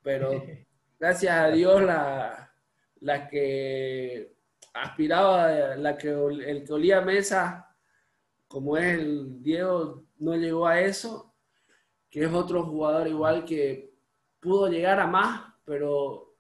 Pero 0.03 0.43
gracias 0.99 1.33
a 1.33 1.49
Dios, 1.49 1.83
la, 1.83 2.53
la 3.01 3.29
que 3.29 4.35
aspiraba, 4.75 5.77
la 5.77 5.97
que 5.97 6.09
el 6.09 6.65
que 6.65 6.73
olía 6.73 7.01
mesa, 7.01 7.72
como 8.53 8.77
es 8.77 8.99
el 8.99 9.43
Diego, 9.43 10.05
no 10.19 10.37
llegó 10.37 10.67
a 10.67 10.79
eso, 10.79 11.35
que 12.11 12.25
es 12.25 12.33
otro 12.33 12.65
jugador 12.67 13.09
igual 13.09 13.47
que 13.47 13.95
pudo 14.41 14.69
llegar 14.69 15.01
a 15.01 15.07
más, 15.07 15.55
pero 15.65 16.35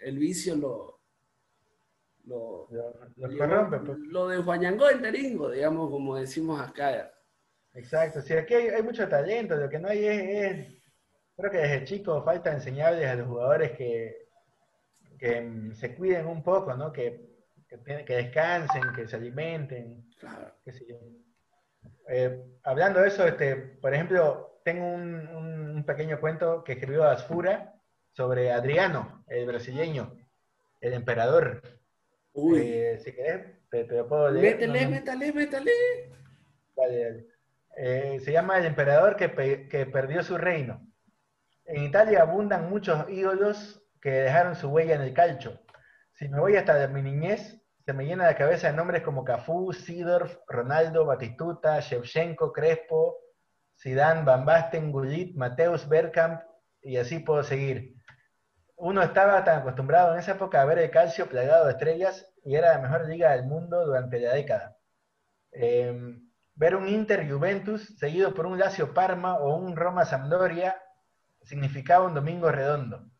el 0.00 0.18
vicio 0.18 0.56
lo, 0.56 1.00
lo, 2.24 2.68
lo, 2.72 3.68
pues. 3.68 3.98
lo 3.98 4.26
de 4.26 4.42
Juañangó 4.42 4.90
en 4.90 5.02
digamos, 5.52 5.90
como 5.90 6.16
decimos 6.16 6.60
acá. 6.60 7.12
Exacto, 7.72 8.20
sí, 8.20 8.32
aquí 8.32 8.54
hay, 8.54 8.82
mucho 8.82 9.08
talento, 9.08 9.54
lo 9.54 9.68
que 9.68 9.78
no 9.78 9.88
hay 9.88 10.06
es, 10.06 10.82
creo 11.36 11.50
que 11.52 11.58
desde 11.58 11.84
chico 11.84 12.20
falta 12.24 12.52
enseñarles 12.52 13.06
a 13.06 13.14
los 13.14 13.28
jugadores 13.28 13.76
que, 13.76 14.26
que 15.16 15.40
mm, 15.40 15.74
se 15.74 15.94
cuiden 15.94 16.26
un 16.26 16.42
poco, 16.42 16.74
¿no? 16.74 16.92
Que, 16.92 17.44
que, 17.68 18.04
que 18.04 18.16
descansen, 18.16 18.92
que 18.96 19.06
se 19.06 19.14
alimenten, 19.14 20.10
claro. 20.18 20.52
qué 20.64 20.72
sé 20.72 20.84
yo. 20.88 20.96
Eh, 22.08 22.42
hablando 22.62 23.00
de 23.00 23.08
eso, 23.08 23.26
este, 23.26 23.56
por 23.56 23.94
ejemplo, 23.94 24.60
tengo 24.64 24.86
un, 24.86 25.84
pequeño 25.86 26.18
cuento 26.18 26.64
que 26.64 26.72
escribió 26.72 27.04
Asfura 27.04 27.74
sobre 28.12 28.50
Adriano, 28.50 29.22
el 29.26 29.44
brasileño, 29.44 30.16
el 30.80 30.94
emperador. 30.94 31.60
Uy. 32.32 32.60
Eh, 32.62 32.98
si 33.04 33.12
querés, 33.12 33.68
te, 33.70 33.84
lo 33.84 34.08
puedo 34.08 34.30
leer. 34.30 34.66
Métale, 34.66 35.32
métale. 35.32 35.72
Vale, 36.74 37.26
eh, 37.76 38.18
se 38.24 38.32
llama 38.32 38.58
El 38.58 38.66
emperador 38.66 39.16
que, 39.16 39.68
que 39.68 39.86
perdió 39.86 40.22
su 40.22 40.38
reino. 40.38 40.80
En 41.66 41.82
Italia 41.82 42.22
abundan 42.22 42.70
muchos 42.70 43.08
ídolos 43.10 43.82
que 44.00 44.10
dejaron 44.10 44.54
su 44.54 44.68
huella 44.68 44.94
en 44.94 45.02
el 45.02 45.14
calcio. 45.14 45.60
Si 46.12 46.28
me 46.28 46.38
voy 46.38 46.56
hasta 46.56 46.86
mi 46.88 47.02
niñez, 47.02 47.60
se 47.84 47.92
me 47.92 48.06
llena 48.06 48.24
la 48.24 48.36
cabeza 48.36 48.68
de 48.68 48.76
nombres 48.76 49.02
como 49.02 49.24
Cafú, 49.24 49.72
Sidorf, 49.72 50.38
Ronaldo, 50.48 51.04
Batistuta, 51.04 51.80
Shevchenko, 51.80 52.50
Crespo, 52.50 53.18
Zidane, 53.78 54.24
Van 54.24 54.46
Basten, 54.46 54.90
Gullit, 54.90 55.36
Mateus, 55.36 55.86
Bergkamp, 55.86 56.40
y 56.80 56.96
así 56.96 57.18
puedo 57.18 57.42
seguir. 57.42 57.94
Uno 58.76 59.02
estaba 59.02 59.44
tan 59.44 59.60
acostumbrado 59.60 60.14
en 60.14 60.20
esa 60.20 60.32
época 60.32 60.62
a 60.62 60.64
ver 60.64 60.78
el 60.78 60.90
calcio 60.90 61.28
plagado 61.28 61.66
de 61.66 61.72
estrellas 61.72 62.26
y 62.42 62.56
era 62.56 62.74
la 62.74 62.82
mejor 62.82 63.08
liga 63.08 63.32
del 63.32 63.44
mundo 63.44 63.84
durante 63.84 64.18
la 64.18 64.32
década. 64.32 64.76
Em, 65.52 66.28
ver 66.54 66.76
un 66.76 66.88
Inter 66.88 67.30
Juventus 67.30 67.96
seguido 67.98 68.34
por 68.34 68.46
un 68.46 68.58
Lazio 68.58 68.94
Parma 68.94 69.36
o 69.38 69.56
un 69.56 69.76
Roma 69.76 70.04
Sampdoria 70.04 70.76
significaba 71.42 72.06
un 72.06 72.14
domingo 72.14 72.50
redondo. 72.50 73.10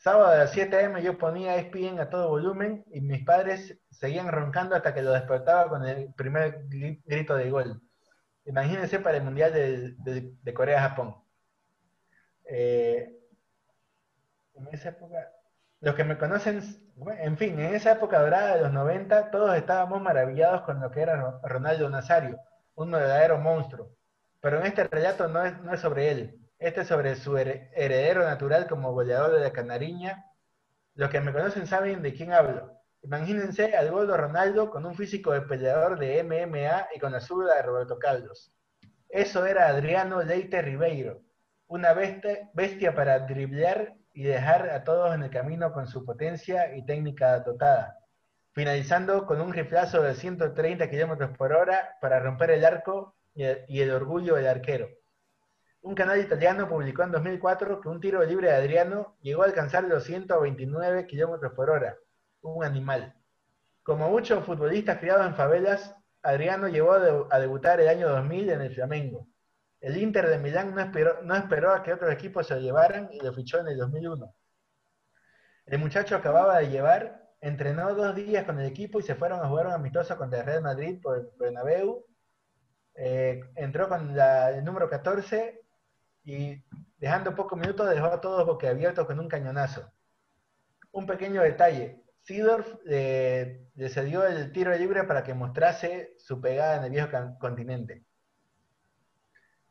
Sábado 0.00 0.28
a 0.28 0.36
las 0.38 0.52
7 0.52 0.82
am 0.82 0.98
yo 1.00 1.18
ponía 1.18 1.56
ESPN 1.56 2.00
a 2.00 2.08
todo 2.08 2.30
volumen 2.30 2.82
y 2.90 3.02
mis 3.02 3.22
padres 3.22 3.78
seguían 3.90 4.28
roncando 4.28 4.74
hasta 4.74 4.94
que 4.94 5.02
lo 5.02 5.12
despertaba 5.12 5.68
con 5.68 5.84
el 5.84 6.14
primer 6.14 6.64
grito 7.04 7.36
de 7.36 7.50
gol. 7.50 7.82
Imagínense 8.46 9.00
para 9.00 9.18
el 9.18 9.24
Mundial 9.24 9.52
de, 9.52 10.54
Corea-Japón. 10.54 11.16
Eh, 12.46 13.14
en 14.54 14.68
esa 14.72 14.88
época, 14.88 15.32
los 15.80 15.94
que 15.94 16.04
me 16.04 16.16
conocen, 16.16 16.62
en 17.18 17.36
fin, 17.36 17.60
en 17.60 17.74
esa 17.74 17.92
época 17.92 18.22
dorada 18.22 18.56
de 18.56 18.62
los 18.62 18.72
90, 18.72 19.30
todos 19.30 19.54
estábamos 19.54 20.00
maravillados 20.00 20.62
con 20.62 20.80
lo 20.80 20.90
que 20.90 21.02
era 21.02 21.40
Ronaldo 21.42 21.90
Nazario, 21.90 22.40
un 22.74 22.90
verdadero 22.90 23.36
monstruo. 23.36 23.94
Pero 24.40 24.60
en 24.60 24.66
este 24.66 24.84
relato 24.84 25.28
no 25.28 25.44
no 25.50 25.74
es 25.74 25.80
sobre 25.80 26.10
él, 26.10 26.39
este 26.60 26.82
es 26.82 26.88
sobre 26.88 27.16
su 27.16 27.38
heredero 27.38 28.22
natural 28.22 28.68
como 28.68 28.92
goleador 28.92 29.32
de 29.32 29.40
la 29.40 29.50
Canariña. 29.50 30.26
Los 30.94 31.08
que 31.08 31.20
me 31.20 31.32
conocen 31.32 31.66
saben 31.66 32.02
de 32.02 32.12
quién 32.12 32.34
hablo. 32.34 32.74
Imagínense 33.02 33.74
al 33.74 33.90
gordo 33.90 34.14
Ronaldo 34.14 34.68
con 34.68 34.84
un 34.84 34.94
físico 34.94 35.32
de 35.32 35.40
peleador 35.40 35.98
de 35.98 36.22
MMA 36.22 36.88
y 36.94 36.98
con 36.98 37.12
la 37.12 37.20
zurda 37.20 37.54
de 37.54 37.62
Roberto 37.62 37.98
Carlos. 37.98 38.52
Eso 39.08 39.46
era 39.46 39.68
Adriano 39.68 40.22
Leite 40.22 40.60
Ribeiro, 40.60 41.22
una 41.66 41.94
bestia, 41.94 42.94
para 42.94 43.20
driblear 43.20 43.94
y 44.12 44.24
dejar 44.24 44.68
a 44.68 44.84
todos 44.84 45.14
en 45.14 45.22
el 45.22 45.30
camino 45.30 45.72
con 45.72 45.86
su 45.86 46.04
potencia 46.04 46.76
y 46.76 46.84
técnica 46.84 47.40
dotada, 47.40 47.96
finalizando 48.52 49.24
con 49.24 49.40
un 49.40 49.54
riflazo 49.54 50.02
de 50.02 50.14
130 50.14 50.90
km 50.90 51.34
por 51.38 51.54
hora 51.54 51.96
para 52.02 52.20
romper 52.20 52.50
el 52.50 52.66
arco 52.66 53.16
y 53.34 53.80
el 53.80 53.90
orgullo 53.92 54.34
del 54.34 54.46
arquero. 54.46 54.99
Un 55.82 55.94
canal 55.94 56.20
italiano 56.20 56.68
publicó 56.68 57.04
en 57.04 57.12
2004 57.12 57.80
que 57.80 57.88
un 57.88 58.00
tiro 58.00 58.22
libre 58.22 58.48
de 58.48 58.54
Adriano 58.54 59.16
llegó 59.22 59.42
a 59.42 59.46
alcanzar 59.46 59.84
los 59.84 60.04
129 60.04 61.06
km 61.06 61.54
por 61.54 61.70
hora, 61.70 61.96
un 62.42 62.62
animal. 62.64 63.14
Como 63.82 64.10
muchos 64.10 64.44
futbolistas 64.44 64.98
criados 64.98 65.26
en 65.26 65.34
favelas, 65.34 65.96
Adriano 66.22 66.68
llegó 66.68 66.92
a 66.92 67.40
debutar 67.40 67.80
el 67.80 67.88
año 67.88 68.10
2000 68.10 68.50
en 68.50 68.60
el 68.60 68.74
Flamengo. 68.74 69.26
El 69.80 69.96
Inter 69.96 70.28
de 70.28 70.38
Milán 70.38 70.74
no 70.74 70.82
esperó, 70.82 71.22
no 71.22 71.34
esperó 71.34 71.72
a 71.72 71.82
que 71.82 71.94
otros 71.94 72.12
equipos 72.12 72.46
se 72.46 72.56
lo 72.56 72.60
llevaran 72.60 73.08
y 73.12 73.20
lo 73.20 73.32
fichó 73.32 73.60
en 73.60 73.68
el 73.68 73.78
2001. 73.78 74.34
El 75.64 75.78
muchacho 75.78 76.14
acababa 76.14 76.58
de 76.58 76.68
llevar, 76.68 77.30
entrenó 77.40 77.94
dos 77.94 78.14
días 78.14 78.44
con 78.44 78.60
el 78.60 78.66
equipo 78.66 79.00
y 79.00 79.02
se 79.02 79.14
fueron 79.14 79.40
a 79.40 79.48
jugar 79.48 79.68
un 79.68 79.72
amistoso 79.72 80.18
contra 80.18 80.40
el 80.40 80.46
Real 80.46 80.62
Madrid 80.62 81.00
por 81.02 81.16
el 81.16 81.30
Bernabéu. 81.38 82.04
Eh, 82.94 83.40
entró 83.54 83.88
con 83.88 84.14
el 84.18 84.62
número 84.62 84.90
14 84.90 85.59
y 86.24 86.62
dejando 86.98 87.34
pocos 87.34 87.58
minutos 87.58 87.88
dejó 87.88 88.06
a 88.06 88.20
todos 88.20 88.46
boquiabiertos 88.46 89.06
con 89.06 89.18
un 89.18 89.28
cañonazo. 89.28 89.90
Un 90.92 91.06
pequeño 91.06 91.42
detalle, 91.42 92.02
Sidorf 92.22 92.66
le 92.84 93.88
cedió 93.88 94.24
el 94.26 94.52
tiro 94.52 94.76
libre 94.76 95.04
para 95.04 95.22
que 95.22 95.34
mostrase 95.34 96.14
su 96.18 96.40
pegada 96.40 96.76
en 96.76 96.84
el 96.84 96.90
viejo 96.90 97.08
continente. 97.38 98.04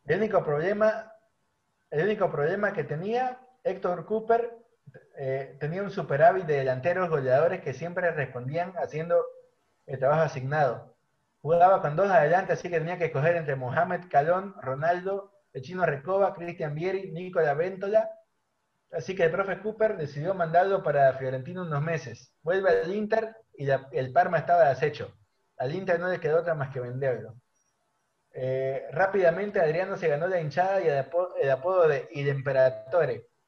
El 0.05 0.17
único 0.17 0.43
problema, 0.43 1.13
el 1.91 2.05
único 2.05 2.31
problema 2.31 2.73
que 2.73 2.83
tenía 2.83 3.39
Héctor 3.63 4.05
Cooper 4.05 4.57
eh, 5.17 5.57
tenía 5.59 5.83
un 5.83 5.91
superávit 5.91 6.45
de 6.45 6.57
delanteros 6.57 7.09
goleadores 7.09 7.61
que 7.61 7.73
siempre 7.73 8.09
respondían 8.11 8.73
haciendo 8.77 9.23
el 9.85 9.99
trabajo 9.99 10.21
asignado. 10.21 10.95
Jugaba 11.41 11.81
con 11.81 11.95
dos 11.95 12.09
adelante, 12.09 12.53
así 12.53 12.69
que 12.69 12.79
tenía 12.79 12.97
que 12.97 13.05
escoger 13.05 13.35
entre 13.35 13.55
Mohamed 13.55 14.09
Calón, 14.09 14.55
Ronaldo 14.61 15.28
el 15.53 15.61
chino 15.61 15.85
Recoba, 15.85 16.33
Cristian 16.33 16.75
Vieri, 16.75 17.11
Nicola 17.11 17.53
Ventola. 17.53 18.09
Así 18.91 19.15
que 19.15 19.23
el 19.23 19.31
profe 19.31 19.59
Cooper 19.61 19.97
decidió 19.97 20.33
mandarlo 20.33 20.81
para 20.81 21.13
Fiorentino 21.13 21.61
unos 21.61 21.81
meses. 21.81 22.33
Vuelve 22.41 22.69
al 22.69 22.93
Inter 22.93 23.35
y 23.55 23.67
el 23.69 24.11
Parma 24.11 24.39
estaba 24.39 24.69
acecho. 24.69 25.13
Al 25.57 25.73
Inter 25.75 25.99
no 25.99 26.09
le 26.09 26.19
quedó 26.19 26.39
otra 26.39 26.55
más 26.55 26.73
que 26.73 26.79
venderlo. 26.79 27.35
Eh, 28.33 28.87
rápidamente 28.91 29.59
Adriano 29.59 29.97
se 29.97 30.07
ganó 30.07 30.27
la 30.27 30.39
hinchada 30.39 30.81
y 30.81 30.87
el 30.87 31.51
apodo, 31.51 31.87
de 31.87 32.07
Il. 32.13 32.43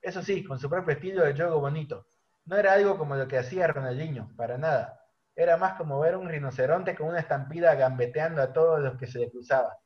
Eso 0.02 0.22
sí, 0.22 0.44
con 0.44 0.60
su 0.60 0.70
propio 0.70 0.94
estilo 0.94 1.24
de 1.24 1.34
juego 1.34 1.60
bonito. 1.60 2.06
No 2.46 2.58
era 2.58 2.74
algo 2.74 2.98
como 2.98 3.16
lo 3.16 3.28
que 3.28 3.38
hacía 3.38 3.68
Ronaldinho, 3.68 4.34
para 4.36 4.58
nada. 4.58 5.00
Era 5.36 5.58
más 5.58 5.76
como 5.76 6.00
ver 6.00 6.18
un 6.18 6.28
rinoceronte 6.28 6.96
con 6.96 7.08
una 7.08 7.20
estampida 7.20 7.76
gambeteando 7.76 8.42
a 8.42 8.52
todos 8.52 8.80
los 8.80 8.98
que 8.98 9.08
se 9.08 9.20
le 9.20 9.32
cruzaba. 9.32 9.78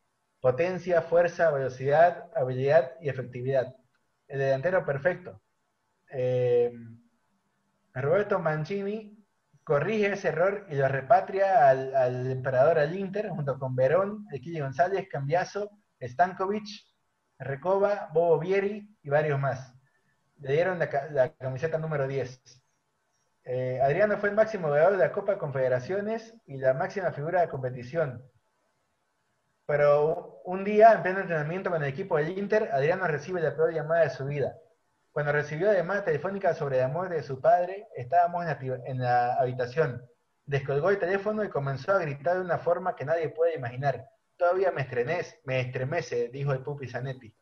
Potencia, 0.46 1.02
fuerza, 1.02 1.50
velocidad, 1.50 2.30
habilidad 2.36 2.91
y 3.02 3.10
efectividad. 3.10 3.76
El 4.28 4.38
delantero 4.38 4.86
perfecto. 4.86 5.41
Eh, 6.12 6.72
Roberto 7.96 8.38
Mancini 8.38 9.26
corrige 9.64 10.14
ese 10.14 10.28
error 10.28 10.68
y 10.70 10.76
lo 10.76 10.88
repatria 10.88 11.68
al, 11.68 12.30
emperador 12.30 12.78
al 12.78 12.96
Inter 12.96 13.30
junto 13.30 13.58
con 13.58 13.76
Verón, 13.76 14.28
Equili 14.32 14.60
González, 14.60 15.08
Cambiaso, 15.10 15.72
Stankovic, 16.00 16.68
Recoba, 17.39 18.12
Bobo 18.14 18.38
Vieri 18.38 18.88
y 19.02 19.10
varios 19.10 19.39
más. 19.39 19.74
Le 20.41 20.54
dieron 20.54 20.78
la, 20.78 21.34
camiseta 21.39 21.80
número 21.80 22.08
10. 22.08 22.39
Eh, 23.46 23.80
Adriano 23.82 24.20
fue 24.20 24.30
el 24.30 24.36
máximo 24.36 24.68
goleador 24.68 24.91
de 24.91 25.00
la 25.00 25.12
Copa 25.12 25.39
Confederaciones 25.39 26.36
y 26.46 26.58
la 26.58 26.76
máxima 26.76 27.12
figura 27.14 27.41
de 27.41 27.50
competición, 27.50 28.24
pero 29.66 30.41
un 30.45 30.63
día, 30.63 30.93
en 30.93 31.01
pleno 31.01 31.22
entrenamiento 31.22 31.72
con 31.72 31.82
el 31.82 31.89
equipo 31.89 32.18
del 32.18 32.38
Inter, 32.38 32.70
Adriano 32.72 33.07
recibe 33.07 33.41
la 33.41 33.55
peor 33.55 33.74
llamada 33.74 34.03
de 34.03 34.11
su 34.11 34.26
vida. 34.26 34.57
Cuando 35.11 35.32
recibió 35.32 35.68
la 35.68 35.76
llamada 35.76 36.03
telefónica 36.03 36.53
sobre 36.53 36.78
la 36.78 36.88
muerte 36.88 37.16
de 37.16 37.24
su 37.24 37.41
padre, 37.41 37.88
estábamos 37.95 38.45
en 38.61 38.99
la, 38.99 39.36
habitación. 39.36 40.05
Descolgó 40.45 40.89
el 40.91 40.99
teléfono 40.99 41.43
y 41.43 41.49
comenzó 41.49 41.93
a 41.93 41.99
gritar 41.99 42.36
de 42.36 42.41
una 42.41 42.59
forma 42.59 42.95
que 42.95 43.05
nadie 43.05 43.30
puede 43.30 43.55
imaginar. 43.55 44.07
Todavía 44.38 44.72
me, 44.72 44.82
estrenés, 44.82 45.39
me 45.45 45.61
estremece, 45.61 46.30
dijo 46.30 46.51
el 46.51 46.61
Pupi 46.61 46.88
Zanetti. 46.88 47.34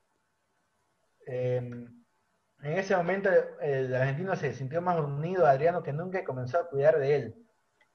Em, 1.25 2.03
en 2.61 2.77
ese 2.77 2.95
momento 2.95 3.29
el 3.59 3.93
argentino 3.95 4.35
se 4.35 4.53
sintió 4.53 4.81
más 4.81 4.99
unido 4.99 5.45
a 5.45 5.51
Adriano 5.51 5.83
que 5.83 5.93
nunca 5.93 6.19
y 6.21 6.23
comenzó 6.23 6.59
a 6.59 6.69
cuidar 6.69 6.99
de 6.99 7.15
él. 7.15 7.47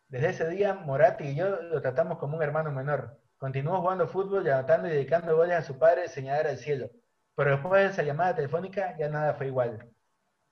Desde 0.08 0.30
ese 0.30 0.48
día, 0.48 0.74
Moratti 0.74 1.24
y 1.24 1.36
yo 1.36 1.62
lo 1.62 1.80
tratamos 1.80 2.18
como 2.18 2.36
un 2.36 2.42
hermano 2.42 2.72
menor. 2.72 3.18
Continuó 3.39 3.80
jugando 3.80 4.09
fútbol 4.09 4.47
y 4.47 4.51
anotando 4.51 4.89
y 4.89 4.91
dedicando 4.91 5.36
goles 5.36 5.57
a 5.57 5.62
su 5.62 5.78
padre 5.78 6.09
señalar 6.09 6.49
al 6.49 6.59
cielo. 6.59 6.91
Pero 7.36 7.53
después 7.53 7.82
de 7.82 7.91
esa 7.91 8.03
llamada 8.03 8.34
telefónica 8.34 8.97
ya 8.99 9.09
nada 9.09 9.34
fue 9.34 9.47
igual. 9.47 9.89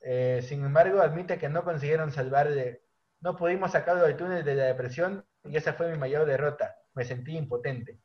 Eh, 0.01 0.41
sin 0.43 0.65
embargo, 0.65 1.01
admite 1.01 1.37
que 1.37 1.49
no 1.49 1.65
consiguieron 1.65 2.13
salvarle. 2.13 2.83
No 3.21 3.37
pudimos 3.37 3.73
sacarlo 3.73 4.05
del 4.05 4.17
túnel 4.17 4.45
de 4.45 4.55
la 4.55 4.65
depresión 4.65 5.27
y 5.43 5.57
esa 5.57 5.73
fue 5.75 5.91
mi 5.91 5.99
mayor 5.99 6.27
derrota. 6.27 6.77
Me 6.95 7.05
sentí 7.05 7.37
impotente. 7.37 7.99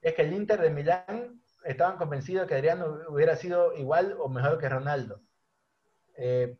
Es 0.00 0.14
que 0.14 0.22
el 0.22 0.32
Inter 0.32 0.62
de 0.62 0.70
Milán 0.70 1.42
estaban 1.64 1.98
convencidos 1.98 2.46
que 2.46 2.54
Adriano 2.54 3.00
hubiera 3.08 3.36
sido 3.36 3.74
igual 3.74 4.16
o 4.18 4.30
mejor 4.30 4.58
que 4.58 4.68
Ronaldo. 4.68 5.20
Eh, 6.16 6.56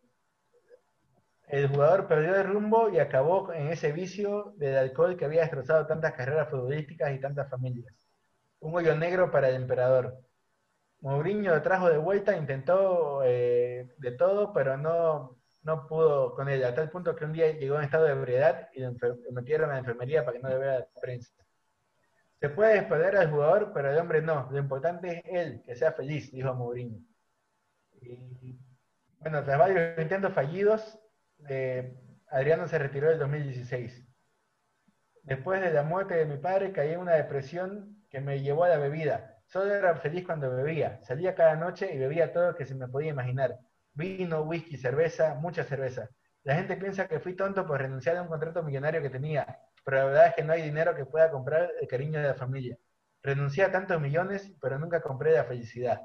el 1.47 1.69
jugador 1.69 2.07
perdió 2.07 2.35
el 2.35 2.47
rumbo 2.47 2.89
y 2.89 2.99
acabó 2.99 3.53
en 3.53 3.69
ese 3.69 3.91
vicio 3.91 4.53
del 4.57 4.77
alcohol 4.77 5.15
que 5.15 5.25
había 5.25 5.41
destrozado 5.41 5.87
tantas 5.87 6.13
carreras 6.13 6.49
futbolísticas 6.49 7.13
y 7.13 7.19
tantas 7.19 7.49
familias. 7.49 7.93
Un 8.59 8.75
hoyo 8.75 8.95
negro 8.95 9.31
para 9.31 9.49
el 9.49 9.55
emperador. 9.55 10.19
Mourinho 10.99 11.53
lo 11.53 11.61
trajo 11.61 11.89
de 11.89 11.97
vuelta, 11.97 12.35
intentó 12.35 13.21
eh, 13.23 13.87
de 13.97 14.11
todo, 14.11 14.51
pero 14.51 14.77
no, 14.77 15.37
no 15.61 15.87
pudo 15.87 16.33
con 16.33 16.49
él, 16.49 16.63
a 16.63 16.73
tal 16.73 16.89
punto 16.89 17.15
que 17.15 17.25
un 17.25 17.33
día 17.33 17.51
llegó 17.51 17.77
en 17.77 17.83
estado 17.83 18.05
de 18.05 18.13
ebriedad 18.13 18.69
y 18.73 18.81
lo, 18.81 18.93
metieron 19.31 19.69
a 19.69 19.73
la 19.73 19.79
enfermería 19.79 20.25
para 20.25 20.37
que 20.37 20.43
no 20.43 20.49
le 20.49 20.57
vea 20.57 20.79
la 20.79 21.01
prensa. 21.01 21.31
Se 22.39 22.49
puede 22.49 22.75
despedir 22.75 23.15
al 23.17 23.31
jugador, 23.31 23.71
pero 23.73 23.91
el 23.91 23.97
hombre 23.97 24.21
no. 24.21 24.47
Lo 24.51 24.59
importante 24.59 25.17
es 25.17 25.23
él, 25.25 25.61
que 25.65 25.75
sea 25.75 25.91
feliz, 25.91 26.31
dijo 26.31 26.53
Mourinho. 26.53 26.99
Y, 28.01 28.59
bueno, 29.19 29.43
tras 29.43 29.57
varios 29.57 29.99
intentos 29.99 30.33
fallidos, 30.33 30.99
Adriano 32.29 32.67
se 32.67 32.77
retiró 32.77 33.11
en 33.11 33.19
2016. 33.19 34.05
Después 35.23 35.61
de 35.61 35.71
la 35.71 35.83
muerte 35.83 36.15
de 36.15 36.25
mi 36.25 36.37
padre 36.37 36.71
caí 36.71 36.93
en 36.93 36.99
una 36.99 37.13
depresión 37.13 38.03
que 38.09 38.21
me 38.21 38.41
llevó 38.41 38.63
a 38.63 38.69
la 38.69 38.77
bebida. 38.77 39.37
Solo 39.45 39.73
era 39.73 39.95
feliz 39.95 40.25
cuando 40.25 40.49
bebía. 40.49 40.99
Salía 41.03 41.35
cada 41.35 41.55
noche 41.55 41.93
y 41.93 41.97
bebía 41.97 42.31
todo 42.31 42.51
lo 42.51 42.55
que 42.55 42.65
se 42.65 42.75
me 42.75 42.87
podía 42.87 43.11
imaginar. 43.11 43.57
Vino, 43.93 44.41
whisky, 44.43 44.77
cerveza, 44.77 45.35
mucha 45.35 45.63
cerveza. 45.63 46.09
La 46.43 46.55
gente 46.55 46.77
piensa 46.77 47.07
que 47.07 47.19
fui 47.19 47.33
tonto 47.33 47.65
por 47.65 47.81
renunciar 47.81 48.15
a 48.17 48.21
un 48.21 48.29
contrato 48.29 48.63
millonario 48.63 49.01
que 49.01 49.09
tenía, 49.09 49.59
pero 49.83 49.97
la 49.97 50.05
verdad 50.05 50.27
es 50.27 50.35
que 50.35 50.43
no 50.43 50.53
hay 50.53 50.61
dinero 50.61 50.95
que 50.95 51.05
pueda 51.05 51.29
comprar 51.29 51.71
el 51.81 51.87
cariño 51.87 52.19
de 52.19 52.27
la 52.27 52.33
familia. 52.33 52.77
Renuncié 53.21 53.65
a 53.65 53.71
tantos 53.71 53.99
millones, 53.99 54.53
pero 54.61 54.79
nunca 54.79 55.01
compré 55.01 55.33
la 55.33 55.43
felicidad. 55.43 56.01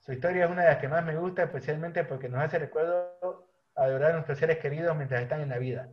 Su 0.00 0.12
historia 0.12 0.46
es 0.46 0.50
una 0.50 0.62
de 0.62 0.68
las 0.70 0.78
que 0.78 0.88
más 0.88 1.04
me 1.04 1.16
gusta, 1.16 1.44
especialmente 1.44 2.02
porque 2.04 2.28
nos 2.28 2.42
hace 2.42 2.58
recuerdo 2.58 3.51
adorar 3.74 4.10
a 4.10 4.14
nuestros 4.14 4.38
seres 4.38 4.58
queridos 4.58 4.96
mientras 4.96 5.22
están 5.22 5.40
en 5.40 5.48
la 5.48 5.58
vida. 5.58 5.88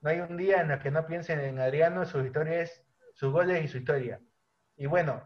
No 0.00 0.10
hay 0.10 0.20
un 0.20 0.36
día 0.36 0.60
en 0.60 0.70
el 0.70 0.78
que 0.78 0.90
no 0.90 1.06
piensen 1.06 1.40
en 1.40 1.58
Adriano, 1.58 2.04
sus 2.04 2.24
historias, 2.24 2.82
sus 3.14 3.32
goles 3.32 3.64
y 3.64 3.68
su 3.68 3.78
historia. 3.78 4.20
Y 4.76 4.86
bueno, 4.86 5.22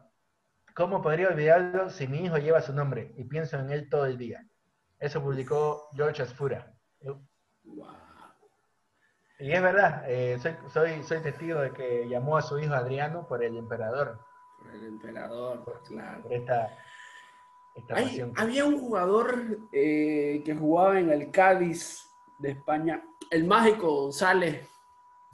¿cómo 0.75 1.03
podría 1.03 1.29
olvidarlo 1.29 1.91
si 1.91 2.07
mi 2.07 2.25
hijo 2.25 2.39
lleva 2.39 2.61
su 2.61 2.73
nombre 2.73 3.13
y 3.17 3.25
pienso 3.25 3.59
en 3.59 3.71
él 3.71 3.89
todo 3.89 4.07
el 4.07 4.17
día? 4.17 4.47
Eso 4.99 5.23
publicó 5.23 5.89
George 5.95 6.23
Asfura. 6.23 6.73
Y 9.39 9.53
es 9.53 9.63
verdad, 9.63 10.05
eh, 10.07 10.39
soy, 10.71 11.03
soy, 11.03 11.23
testigo 11.23 11.61
de 11.61 11.73
que 11.73 12.07
llamó 12.09 12.37
a 12.37 12.43
su 12.43 12.59
hijo 12.59 12.75
Adriano 12.75 13.27
por 13.27 13.43
el 13.43 13.57
emperador. 13.57 14.21
Por 14.59 14.75
el 14.75 14.85
emperador, 14.85 15.83
claro. 15.89 16.23
Por 16.23 16.33
esta 16.35 16.77
había 18.37 18.65
un 18.65 18.79
jugador 18.79 19.59
eh, 19.73 20.43
que 20.45 20.55
jugaba 20.55 20.99
en 20.99 21.11
el 21.11 21.31
Cádiz, 21.31 22.11
de 22.41 22.53
España, 22.53 23.05
el 23.31 23.45
mágico 23.45 24.03
González. 24.03 24.67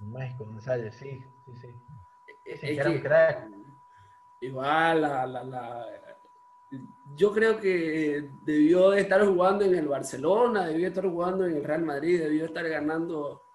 El 0.00 0.08
mágico 0.08 0.44
González, 0.44 0.94
sí, 0.96 1.24
sí, 1.44 1.52
sí. 1.56 1.74
era 2.62 2.90
un 2.90 2.98
crack. 2.98 3.48
Igual, 4.40 5.02
la, 5.02 5.26
la, 5.26 5.86
yo 7.14 7.32
creo 7.32 7.58
que 7.58 8.28
debió 8.42 8.90
de 8.90 9.00
estar 9.00 9.24
jugando 9.24 9.64
en 9.64 9.74
el 9.74 9.88
Barcelona, 9.88 10.66
debió 10.66 10.88
estar 10.88 11.08
jugando 11.08 11.46
en 11.46 11.56
el 11.56 11.64
Real 11.64 11.82
Madrid, 11.82 12.20
debió 12.20 12.44
estar 12.44 12.68
ganando 12.68 13.45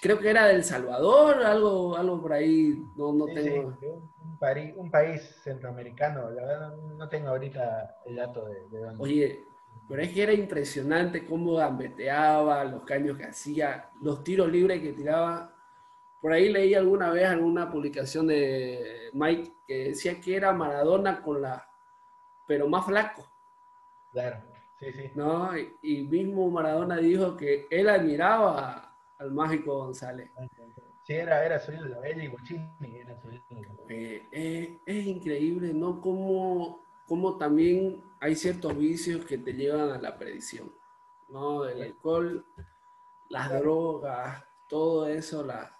creo 0.00 0.18
que 0.18 0.30
era 0.30 0.46
del 0.46 0.64
Salvador, 0.64 1.42
algo, 1.44 1.96
algo 1.96 2.20
por 2.20 2.32
ahí, 2.32 2.84
no, 2.96 3.12
no 3.12 3.26
tengo. 3.26 3.68
un, 3.68 4.38
país, 4.38 4.74
un, 4.76 4.90
país, 4.90 5.22
centroamericano, 5.42 6.30
la 6.30 6.44
verdad 6.44 6.76
no, 6.76 7.08
tengo 7.08 7.28
ahorita 7.28 7.96
el 8.04 8.16
dato 8.16 8.44
de, 8.46 8.60
dónde. 8.68 9.02
Oye, 9.02 9.44
pero 9.88 10.02
es 10.02 10.12
que 10.12 10.22
era 10.24 10.32
impresionante 10.32 11.24
cómo 11.24 11.54
gambeteaba, 11.54 12.64
los 12.64 12.82
caños 12.82 13.16
que 13.16 13.24
hacía, 13.24 13.90
los 14.00 14.24
tiros 14.24 14.50
libres 14.50 14.82
que 14.82 14.92
tiraba. 14.92 15.52
Por 16.20 16.32
ahí 16.32 16.48
leí 16.48 16.74
alguna 16.74 17.10
vez 17.10 17.26
alguna 17.26 17.70
publicación 17.70 18.26
de 18.26 19.10
Mike 19.12 19.52
que 19.66 19.88
decía 19.88 20.20
que 20.20 20.34
era 20.34 20.52
Maradona 20.52 21.22
con 21.22 21.42
la, 21.42 21.68
pero 22.48 22.68
más 22.68 22.84
flaco. 22.86 23.24
Claro, 24.10 24.38
sí, 24.80 24.92
sí. 24.92 25.10
¿No? 25.14 25.56
Y, 25.56 25.76
y 25.82 26.02
mismo 26.02 26.50
Maradona 26.50 26.96
dijo 26.96 27.36
que 27.36 27.68
él 27.70 27.88
admiraba 27.88 28.85
al 29.18 29.30
mágico 29.32 29.76
González. 29.78 30.30
Sí, 31.02 31.14
era, 31.14 31.44
era 31.44 31.58
su 31.58 31.72
ídolo, 31.72 32.02
él 32.02 32.24
y 32.24 32.26
Guccini 32.26 32.96
era 32.96 33.16
su 33.20 33.28
eh, 33.88 34.26
eh, 34.32 34.80
es 34.84 35.06
increíble, 35.06 35.72
¿no? 35.72 36.00
Cómo, 36.00 36.80
cómo, 37.06 37.36
también 37.36 38.02
hay 38.18 38.34
ciertos 38.34 38.76
vicios 38.76 39.24
que 39.24 39.38
te 39.38 39.52
llevan 39.52 39.90
a 39.90 39.98
la 39.98 40.18
perdición, 40.18 40.72
¿no? 41.28 41.64
El 41.64 41.80
alcohol, 41.82 42.44
las 43.28 43.52
drogas, 43.52 44.44
todo 44.68 45.06
eso, 45.06 45.44
la... 45.44 45.72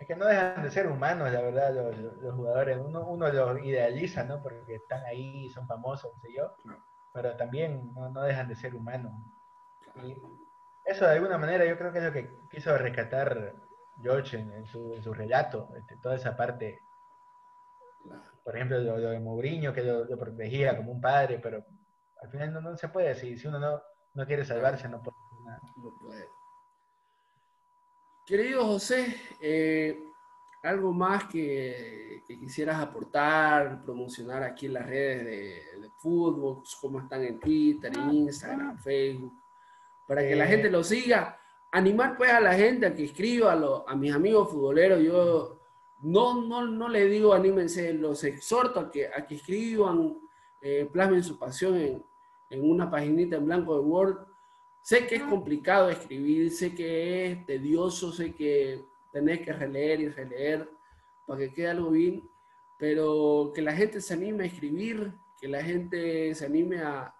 Es 0.00 0.06
que 0.06 0.16
no 0.16 0.26
dejan 0.26 0.62
de 0.62 0.70
ser 0.70 0.88
humanos, 0.88 1.30
la 1.30 1.42
verdad, 1.42 1.74
los, 1.74 2.34
jugadores. 2.34 2.78
Uno, 2.82 3.06
uno 3.06 3.30
los 3.30 3.62
idealiza, 3.62 4.24
¿no? 4.24 4.42
Porque 4.42 4.76
están 4.76 5.04
ahí, 5.04 5.48
son 5.50 5.66
famosos, 5.68 6.10
no 6.16 6.22
sé 6.22 6.32
yo. 6.34 6.54
Pero 7.12 7.36
también 7.36 7.92
no, 7.94 8.08
no 8.08 8.22
dejan 8.22 8.48
de 8.48 8.56
ser 8.56 8.74
humanos 8.74 9.12
eso 10.90 11.04
de 11.04 11.12
alguna 11.12 11.38
manera 11.38 11.64
yo 11.64 11.78
creo 11.78 11.92
que 11.92 11.98
es 11.98 12.04
lo 12.04 12.12
que 12.12 12.30
quiso 12.50 12.76
rescatar 12.76 13.54
George 14.02 14.38
en, 14.38 14.66
su, 14.66 15.14
relato, 15.14 15.68
este, 15.76 15.96
toda 16.02 16.16
esa 16.16 16.36
parte, 16.36 16.78
por 18.44 18.56
ejemplo, 18.56 18.78
lo, 18.80 18.96
de 18.98 19.20
Mourinho, 19.20 19.72
que 19.72 19.82
lo, 19.82 20.18
protegía 20.18 20.76
como 20.76 20.92
un 20.92 21.00
padre, 21.00 21.38
pero 21.38 21.64
al 22.22 22.30
final 22.30 22.62
no, 22.62 22.76
se 22.76 22.88
puede, 22.88 23.14
si, 23.14 23.36
si 23.36 23.46
uno 23.46 23.58
no, 23.58 23.80
no 24.14 24.26
quiere 24.26 24.44
salvarse, 24.44 24.88
no 24.88 25.02
puede. 25.02 25.16
No 25.76 25.92
puede. 26.00 26.28
Querido 28.26 28.64
José, 28.64 29.16
eh, 29.40 29.98
algo 30.62 30.92
más 30.92 31.24
que, 31.24 32.22
quisieras 32.26 32.80
aportar, 32.80 33.82
promocionar 33.82 34.42
aquí 34.42 34.66
en 34.66 34.74
las 34.74 34.86
redes 34.86 35.24
de, 35.24 35.80
de 35.80 35.90
fútbol, 35.98 36.62
cómo 36.80 37.00
están 37.00 37.22
en 37.24 37.40
Twitter, 37.40 37.92
en 37.96 38.10
Instagram, 38.10 38.78
Facebook 38.78 39.39
para 40.10 40.26
que 40.26 40.34
la 40.34 40.48
gente 40.48 40.68
lo 40.68 40.82
siga. 40.82 41.38
Animar 41.70 42.16
pues 42.16 42.32
a 42.32 42.40
la 42.40 42.52
gente 42.54 42.84
a 42.84 42.92
que 42.92 43.04
escriba, 43.04 43.52
a, 43.52 43.92
a 43.92 43.94
mis 43.94 44.12
amigos 44.12 44.50
futboleros. 44.50 45.00
Yo 45.00 45.60
no, 46.00 46.42
no, 46.42 46.66
no 46.66 46.88
le 46.88 47.06
digo 47.06 47.32
anímense, 47.32 47.92
los 47.92 48.24
exhorto 48.24 48.80
a 48.80 48.90
que, 48.90 49.06
a 49.06 49.24
que 49.24 49.36
escriban, 49.36 50.18
eh, 50.60 50.90
plasmen 50.92 51.22
su 51.22 51.38
pasión 51.38 51.76
en, 51.76 52.04
en 52.50 52.68
una 52.68 52.90
paginita 52.90 53.36
en 53.36 53.46
blanco 53.46 53.74
de 53.74 53.82
Word. 53.82 54.26
Sé 54.80 55.06
que 55.06 55.14
es 55.14 55.22
complicado 55.22 55.88
escribir, 55.88 56.50
sé 56.50 56.74
que 56.74 57.30
es 57.30 57.46
tedioso, 57.46 58.10
sé 58.10 58.34
que 58.34 58.84
tenés 59.12 59.42
que 59.42 59.52
releer 59.52 60.00
y 60.00 60.08
releer 60.08 60.68
para 61.24 61.38
que 61.38 61.54
quede 61.54 61.68
algo 61.68 61.92
bien, 61.92 62.28
pero 62.80 63.52
que 63.54 63.62
la 63.62 63.74
gente 63.74 64.00
se 64.00 64.14
anime 64.14 64.42
a 64.42 64.46
escribir, 64.48 65.12
que 65.40 65.46
la 65.46 65.62
gente 65.62 66.34
se 66.34 66.46
anime 66.46 66.80
a, 66.80 67.14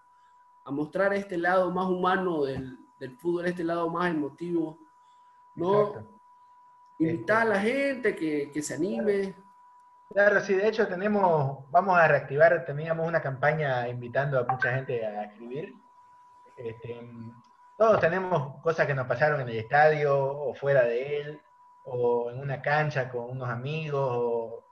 a 0.65 0.71
mostrar 0.71 1.13
este 1.13 1.37
lado 1.37 1.71
más 1.71 1.87
humano 1.87 2.43
del, 2.43 2.80
del 3.01 3.17
fútbol, 3.17 3.47
este 3.47 3.63
lado 3.63 3.89
más 3.89 4.11
emotivo, 4.11 4.77
¿no? 5.55 6.07
Invitar 6.99 7.41
a 7.41 7.45
la 7.45 7.59
gente 7.59 8.15
que, 8.15 8.51
que, 8.51 8.61
se 8.61 8.75
anime. 8.75 9.33
Claro, 10.09 10.39
sí, 10.39 10.53
de 10.53 10.67
hecho 10.67 10.87
tenemos, 10.87 11.65
vamos 11.71 11.97
a 11.97 12.07
reactivar, 12.07 12.63
teníamos 12.63 13.07
una 13.07 13.19
campaña 13.19 13.87
invitando 13.87 14.39
a 14.39 14.45
mucha 14.45 14.75
gente 14.75 15.03
a 15.03 15.23
escribir. 15.23 15.73
Este, 16.55 17.01
todos 17.75 17.99
tenemos 17.99 18.61
cosas 18.61 18.85
que 18.85 18.93
nos 18.93 19.07
pasaron 19.07 19.41
en 19.41 19.49
el 19.49 19.57
estadio 19.57 20.15
o 20.15 20.53
fuera 20.53 20.83
de 20.83 21.21
él, 21.21 21.41
o 21.85 22.29
en 22.29 22.39
una 22.39 22.61
cancha 22.61 23.09
con 23.09 23.31
unos 23.31 23.49
amigos, 23.49 24.11
o, 24.13 24.63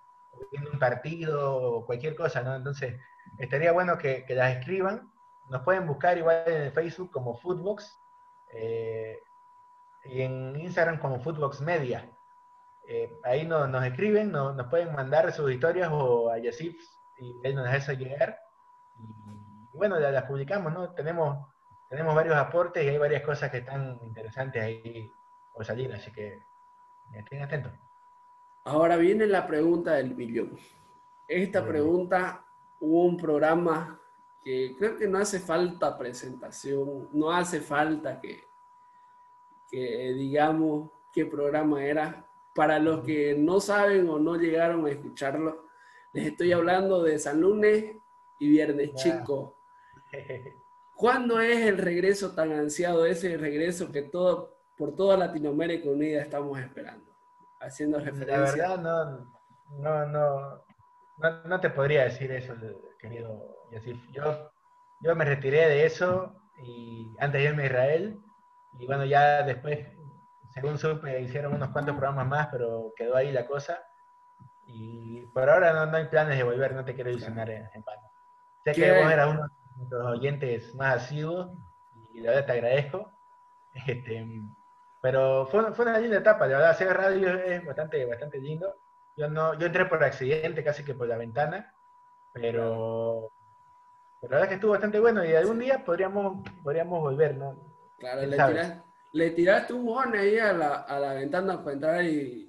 viendo 0.52 0.70
un 0.70 0.78
partido, 0.78 1.56
o 1.56 1.86
cualquier 1.88 2.16
cosa, 2.16 2.44
¿no? 2.44 2.56
Entonces, 2.56 3.02
estaría 3.40 3.72
bueno 3.72 3.98
que, 3.98 4.24
que 4.24 4.36
las 4.36 4.56
escriban. 4.56 5.12
Nos 5.50 5.64
pueden 5.64 5.88
buscar 5.88 6.16
igual 6.20 6.44
en 6.46 6.72
Facebook 6.72 7.10
como 7.10 7.36
Footbox 7.36 8.00
eh, 8.50 9.20
y 10.06 10.22
en 10.22 10.60
Instagram 10.60 11.00
como 11.00 11.20
Footbox 11.20 11.62
Media. 11.62 12.10
Eh, 12.88 13.20
ahí 13.24 13.46
nos 13.46 13.84
escriben, 13.84 14.32
nos 14.32 14.68
pueden 14.68 14.94
mandar 14.94 15.32
sus 15.32 15.52
historias 15.52 15.90
o 15.92 16.32
a 16.32 16.40
Yasif 16.40 16.82
y 17.20 17.40
él 17.44 17.56
nos 17.56 17.72
deja 17.72 17.94
llegar. 17.94 18.40
Y, 19.74 19.78
bueno, 19.78 20.00
las, 20.00 20.24
publicamos, 20.24 20.74
¿no? 20.74 20.92
Tenemos, 20.94 21.48
tenemos 21.90 22.16
varios 22.16 22.36
aportes 22.36 22.84
y 22.84 22.90
hay 22.90 22.98
varias 22.98 23.22
cosas 23.22 23.52
que 23.52 23.58
están 23.58 24.00
interesantes 24.02 24.64
ahí 24.64 25.12
por 25.54 25.66
salir, 25.66 25.94
así 25.94 26.12
que 26.12 26.42
estén 27.14 27.44
atentos. 27.44 27.72
Ahora 28.64 28.98
viene 28.98 29.28
la 29.28 29.46
pregunta 29.46 29.94
del 29.94 30.16
millón. 30.16 30.58
Esta 31.28 31.64
pregunta 31.66 32.46
hubo 32.80 33.06
un 33.06 33.18
programa 33.18 33.99
que 34.44 34.76
creo 34.78 34.98
que 34.98 35.08
no 35.08 35.18
hace 35.18 35.40
falta 35.40 35.98
presentación, 35.98 37.10
no 37.14 37.32
hace 37.32 37.60
falta 37.60 38.20
que, 38.20 38.44
que 39.70 40.14
digamos 40.14 40.92
qué 41.14 41.26
programa 41.26 41.84
era. 41.84 42.26
Para 42.56 42.80
los 42.80 43.06
que 43.06 43.36
no 43.38 43.60
saben 43.60 44.10
o 44.10 44.20
no 44.20 44.36
llegaron 44.36 44.86
a 44.86 44.90
escucharlo, 44.90 45.66
les 46.14 46.28
estoy 46.28 46.52
hablando 46.52 47.04
de 47.04 47.20
San 47.20 47.40
Lunes 47.40 47.96
y 48.40 48.50
Viernes 48.50 48.94
Chico. 48.96 49.60
¿Cuándo 50.96 51.40
es 51.40 51.60
el 51.60 51.78
regreso 51.78 52.34
tan 52.34 52.52
ansiado, 52.52 53.06
ese 53.06 53.38
regreso 53.38 53.92
que 53.92 54.02
todo, 54.02 54.58
por 54.78 54.96
toda 54.96 55.16
Latinoamérica 55.16 55.90
Unida 55.90 56.22
estamos 56.22 56.60
esperando? 56.60 57.10
Haciendo 57.62 58.00
referencia. 58.00 58.68
La 58.68 58.76
verdad, 58.76 58.78
no, 58.82 59.28
no, 59.80 60.08
no, 60.08 60.64
no, 61.18 61.44
no 61.46 61.60
te 61.62 61.70
podría 61.70 62.06
decir 62.06 62.32
eso, 62.32 62.54
querido 62.98 63.59
yo, 64.12 64.52
yo 65.02 65.16
me 65.16 65.26
retiré 65.26 65.68
de 65.68 65.86
eso 65.86 66.36
y 66.62 67.16
antes 67.20 67.42
de 67.42 67.50
irme 67.50 67.64
a 67.64 67.66
Israel. 67.68 68.20
Y 68.78 68.86
bueno, 68.86 69.06
ya 69.06 69.44
después, 69.44 69.88
según 70.54 70.78
supe, 70.78 71.22
hicieron 71.22 71.54
unos 71.54 71.70
cuantos 71.70 71.96
programas 71.96 72.28
más, 72.28 72.48
pero 72.52 72.94
quedó 72.96 73.16
ahí 73.16 73.32
la 73.32 73.46
cosa. 73.46 73.84
Y 74.66 75.26
por 75.28 75.50
ahora 75.50 75.74
no, 75.74 75.86
no 75.88 75.98
hay 75.98 76.06
planes 76.06 76.38
de 76.38 76.44
volver, 76.44 76.76
no 76.76 76.86
te 76.86 76.94
quiero 76.94 77.10
ilusionar 77.10 77.50
en, 77.50 77.70
en 77.74 77.84
Sé 78.66 78.74
que 78.74 78.92
vos 78.92 79.12
eras 79.12 79.28
uno 79.30 79.48
de 79.76 79.98
los 79.98 80.08
oyentes 80.08 80.76
más 80.76 80.98
asiduos 80.98 81.52
y 82.14 82.20
la 82.20 82.32
verdad 82.32 82.46
te 82.46 82.52
agradezco. 82.54 83.12
Este, 83.86 84.26
pero 85.02 85.46
fue, 85.46 85.74
fue, 85.74 85.86
una 85.86 86.00
linda 86.00 86.18
etapa, 86.18 86.48
la 86.48 86.58
verdad, 86.58 86.72
hacer 86.72 86.96
radio 86.96 87.36
es 87.36 87.64
bastante, 87.64 88.06
bastante 88.06 88.40
lindo. 88.40 88.76
Yo, 89.16 89.30
no, 89.30 89.54
yo 89.54 89.68
entré 89.68 89.86
por 89.86 90.04
accidente, 90.04 90.64
casi 90.64 90.84
que 90.84 90.96
por 90.96 91.08
la 91.08 91.18
ventana, 91.18 91.74
pero 92.34 93.32
pero 94.22 94.32
la 94.32 94.38
verdad 94.38 94.50
que 94.50 94.56
estuvo 94.56 94.72
bastante 94.72 95.00
bueno 95.00 95.24
y 95.26 95.34
algún 95.34 95.60
día 95.60 95.84
podríamos, 95.84 96.48
podríamos 96.64 97.00
volver, 97.00 97.36
¿no? 97.36 97.70
Claro, 98.00 98.22
le, 99.14 99.32
tiraste 99.32 99.74
un 99.74 99.86
mojón 99.86 100.16
ahí 100.16 100.38
a 100.38 100.54
la, 100.54 100.76
a 100.82 101.00
la 101.00 101.14
ventana 101.14 101.64
para 101.64 101.74
entrar 101.74 102.06
y, 102.06 102.46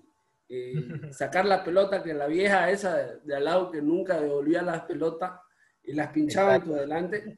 sacar 1.13 1.47
la 1.47 1.63
pelota, 1.63 2.03
que 2.03 2.13
la 2.13 2.27
vieja 2.27 2.71
esa 2.71 2.97
de, 2.97 3.35
al 3.37 3.45
lado 3.45 3.71
que 3.71 3.81
nunca 3.81 4.21
devolvía 4.21 4.63
las 4.63 4.83
pelotas 4.83 5.41
y 5.83 5.93
las 5.93 6.09
pinchaba 6.09 6.57
en 6.57 6.63
tu 6.63 6.75
delante. 6.75 7.37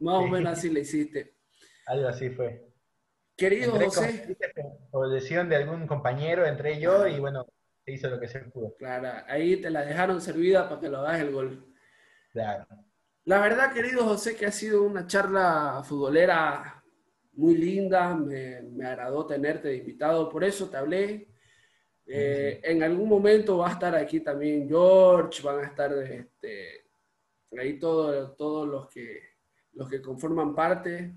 Más 0.00 0.16
o 0.16 0.26
menos 0.26 0.52
así 0.52 0.68
le 0.68 0.80
hiciste. 0.80 1.36
Algo 1.86 2.08
así 2.08 2.30
fue. 2.30 2.68
Querido 3.36 3.72
José. 3.72 4.36
Por 4.90 5.08
decisión 5.10 5.48
de 5.48 5.56
algún 5.56 5.86
compañero, 5.86 6.44
entré 6.44 6.80
yo 6.80 7.06
y 7.06 7.18
bueno, 7.20 7.46
se 7.84 7.92
hizo 7.92 8.10
lo 8.10 8.20
que 8.20 8.28
se 8.28 8.40
pudo. 8.40 8.74
Claro, 8.76 9.24
ahí 9.28 9.56
te 9.56 9.70
la 9.70 9.84
dejaron 9.84 10.20
servida 10.20 10.68
para 10.68 10.80
que 10.80 10.88
lo 10.88 10.98
hagas 10.98 11.20
el 11.20 11.30
gol. 11.30 11.74
Claro. 12.32 12.66
La 13.24 13.38
verdad, 13.38 13.72
querido 13.72 14.04
José, 14.04 14.34
que 14.34 14.46
ha 14.46 14.52
sido 14.52 14.82
una 14.82 15.06
charla 15.06 15.82
futbolera 15.84 16.82
muy 17.34 17.54
linda, 17.56 18.14
me, 18.16 18.62
me 18.62 18.84
agradó 18.84 19.24
tenerte 19.26 19.68
de 19.68 19.76
invitado, 19.76 20.28
por 20.28 20.42
eso 20.42 20.68
te 20.68 20.76
hablé. 20.76 21.28
Eh, 22.04 22.60
en 22.64 22.82
algún 22.82 23.08
momento 23.08 23.58
va 23.58 23.68
a 23.68 23.72
estar 23.72 23.94
aquí 23.94 24.20
también 24.20 24.68
George, 24.68 25.40
van 25.42 25.60
a 25.60 25.66
estar 25.68 25.92
este, 25.92 26.88
ahí 27.56 27.78
todos 27.78 28.68
los, 28.68 28.88
que, 28.88 29.20
los 29.74 29.88
que 29.88 30.02
conforman 30.02 30.54
parte. 30.54 31.14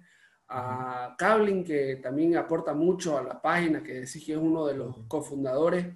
a 0.47 1.15
Cabling, 1.17 1.63
que 1.63 1.95
también 1.95 2.37
aporta 2.37 2.73
mucho 2.75 3.17
a 3.17 3.23
la 3.23 3.41
página, 3.41 3.81
que 3.81 4.01
decís 4.01 4.23
que 4.23 4.33
es 4.33 4.37
uno 4.37 4.67
de 4.67 4.75
los 4.75 5.07
cofundadores. 5.07 5.87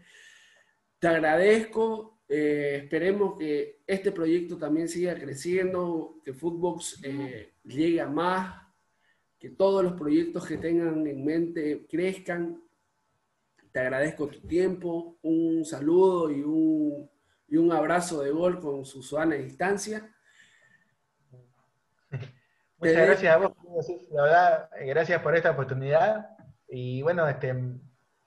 Te 0.97 1.07
agradezco. 1.07 2.18
Eh, 2.31 2.81
esperemos 2.83 3.39
que 3.39 3.81
este 3.87 4.11
proyecto 4.11 4.55
también 4.55 4.87
siga 4.87 5.15
creciendo, 5.15 6.21
que 6.23 6.31
Footbox 6.31 7.03
eh, 7.03 7.55
llegue 7.63 7.99
a 7.99 8.07
más, 8.07 8.67
que 9.39 9.49
todos 9.49 9.83
los 9.83 9.93
proyectos 9.93 10.45
que 10.45 10.57
tengan 10.57 11.07
en 11.07 11.25
mente 11.25 11.87
crezcan. 11.89 12.61
Te 13.71 13.79
agradezco 13.79 14.27
tu 14.27 14.41
tiempo, 14.41 15.17
un 15.23 15.65
saludo 15.65 16.29
y 16.29 16.41
un, 16.41 17.09
y 17.47 17.57
un 17.57 17.71
abrazo 17.71 18.21
de 18.21 18.29
gol 18.29 18.59
con 18.59 18.85
Susana 18.85 19.33
a 19.33 19.39
distancia. 19.39 20.15
Muchas 22.77 23.07
gracias 23.07 23.33
a 23.33 23.37
vos, 23.37 23.53
la 24.11 24.21
verdad, 24.21 24.69
eh, 24.79 24.85
gracias 24.85 25.19
por 25.23 25.35
esta 25.35 25.49
oportunidad. 25.49 26.29
Y 26.67 27.01
bueno, 27.01 27.27
este, 27.27 27.55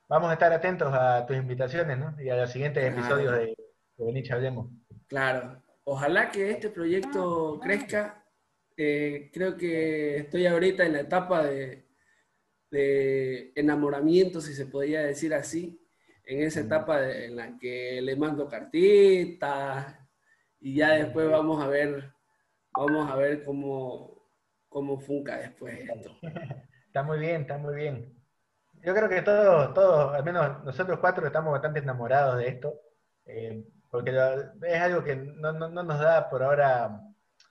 vamos 0.08 0.28
a 0.30 0.32
estar 0.32 0.52
atentos 0.52 0.92
a 0.92 1.24
tus 1.24 1.36
invitaciones, 1.36 1.96
¿no? 1.98 2.20
Y 2.20 2.30
a 2.30 2.36
los 2.36 2.50
siguientes 2.50 2.84
episodios 2.84 3.32
de, 3.32 3.46
de 3.46 3.61
Benich 4.04 4.30
Hablemos. 4.30 4.70
Claro, 5.06 5.62
ojalá 5.84 6.30
que 6.30 6.50
este 6.50 6.70
proyecto 6.70 7.58
crezca. 7.60 8.24
Eh, 8.76 9.30
creo 9.32 9.56
que 9.56 10.18
estoy 10.18 10.46
ahorita 10.46 10.84
en 10.84 10.94
la 10.94 11.00
etapa 11.00 11.44
de, 11.44 11.86
de 12.70 13.52
enamoramiento, 13.54 14.40
si 14.40 14.54
se 14.54 14.66
podría 14.66 15.02
decir 15.02 15.34
así, 15.34 15.78
en 16.24 16.42
esa 16.42 16.60
etapa 16.60 17.06
en 17.10 17.36
la 17.36 17.58
que 17.58 18.00
le 18.00 18.16
mando 18.16 18.48
cartitas 18.48 19.98
y 20.58 20.76
ya 20.76 20.92
después 20.92 21.28
vamos 21.28 21.62
a 21.62 21.68
ver, 21.68 22.12
vamos 22.72 23.10
a 23.10 23.16
ver 23.16 23.42
cómo, 23.44 24.26
cómo 24.68 24.98
funca 24.98 25.36
después 25.36 25.78
esto. 25.78 26.16
Está 26.86 27.02
muy 27.02 27.18
bien, 27.18 27.40
está 27.40 27.56
muy 27.56 27.74
bien. 27.74 28.14
Yo 28.84 28.94
creo 28.94 29.08
que 29.08 29.22
todos, 29.22 29.72
todos, 29.72 30.14
al 30.14 30.22
menos 30.24 30.62
nosotros 30.62 30.98
cuatro 31.00 31.26
estamos 31.26 31.50
bastante 31.50 31.78
enamorados 31.78 32.36
de 32.36 32.48
esto, 32.48 32.80
eh, 33.24 33.64
porque 33.92 34.10
es 34.10 34.80
algo 34.80 35.04
que 35.04 35.14
no, 35.14 35.52
no, 35.52 35.68
no, 35.68 35.82
nos 35.82 36.00
da 36.00 36.30
por 36.30 36.42
ahora, 36.42 36.98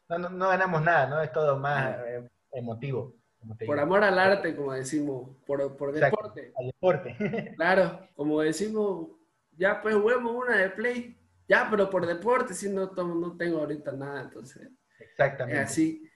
no, 0.09 0.17
no, 0.17 0.49
ganamos 0.49 0.81
nada, 0.81 1.05
¿no? 1.07 1.21
Es 1.21 1.31
todo 1.31 1.55
más 1.55 1.99
eh, 2.03 2.27
emotivo. 2.53 3.15
Por 3.63 3.79
amor 3.79 4.03
al 4.03 4.17
arte, 4.17 4.55
como 4.55 4.73
decimos, 4.73 5.37
por, 5.45 5.77
por 5.77 5.91
deporte. 5.91 6.51
al 6.57 6.65
deporte. 6.65 7.15
claro, 7.57 8.07
como 8.15 8.41
decimos, 8.41 9.09
ya 9.51 9.79
pues 9.83 9.93
juguemos 9.93 10.33
una 10.33 10.57
de 10.57 10.71
play, 10.71 11.15
ya, 11.47 11.67
pero 11.69 11.91
por 11.91 12.07
deporte, 12.07 12.55
si 12.55 12.69
no, 12.69 12.91
no 12.91 13.37
tengo 13.37 13.59
ahorita 13.59 13.91
nada, 13.91 14.23
entonces. 14.23 14.67
Exactamente. 14.99 15.61
así. 15.61 16.09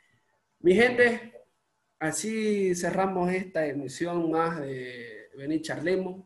Mi 0.60 0.74
gente, 0.74 1.34
así 2.00 2.74
cerramos 2.74 3.32
esta 3.32 3.64
emisión 3.68 4.32
más 4.32 4.60
de 4.60 5.30
Venir 5.38 5.62
Charlemos. 5.62 6.26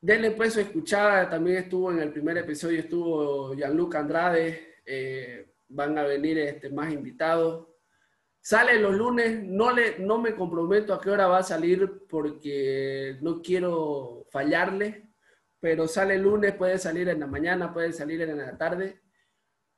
Denle 0.00 0.30
pues 0.30 0.54
su 0.54 0.60
escuchada, 0.60 1.28
también 1.28 1.56
estuvo 1.58 1.90
en 1.90 1.98
el 1.98 2.12
primer 2.12 2.38
episodio, 2.38 2.78
estuvo 2.78 3.54
Gianluca 3.54 3.98
Andrade, 3.98 4.76
eh, 4.86 5.54
van 5.68 5.98
a 5.98 6.04
venir 6.04 6.38
este, 6.38 6.70
más 6.70 6.92
invitados. 6.92 7.66
Sale 8.40 8.78
los 8.78 8.94
lunes, 8.94 9.42
no, 9.42 9.72
le, 9.72 9.98
no 9.98 10.18
me 10.18 10.36
comprometo 10.36 10.94
a 10.94 11.00
qué 11.00 11.10
hora 11.10 11.26
va 11.26 11.38
a 11.38 11.42
salir 11.42 12.06
porque 12.08 13.18
no 13.20 13.42
quiero 13.42 14.26
fallarle, 14.30 15.10
pero 15.58 15.88
sale 15.88 16.14
el 16.14 16.22
lunes, 16.22 16.54
puede 16.54 16.78
salir 16.78 17.08
en 17.08 17.18
la 17.18 17.26
mañana, 17.26 17.74
puede 17.74 17.92
salir 17.92 18.22
en 18.22 18.38
la 18.38 18.56
tarde. 18.56 19.00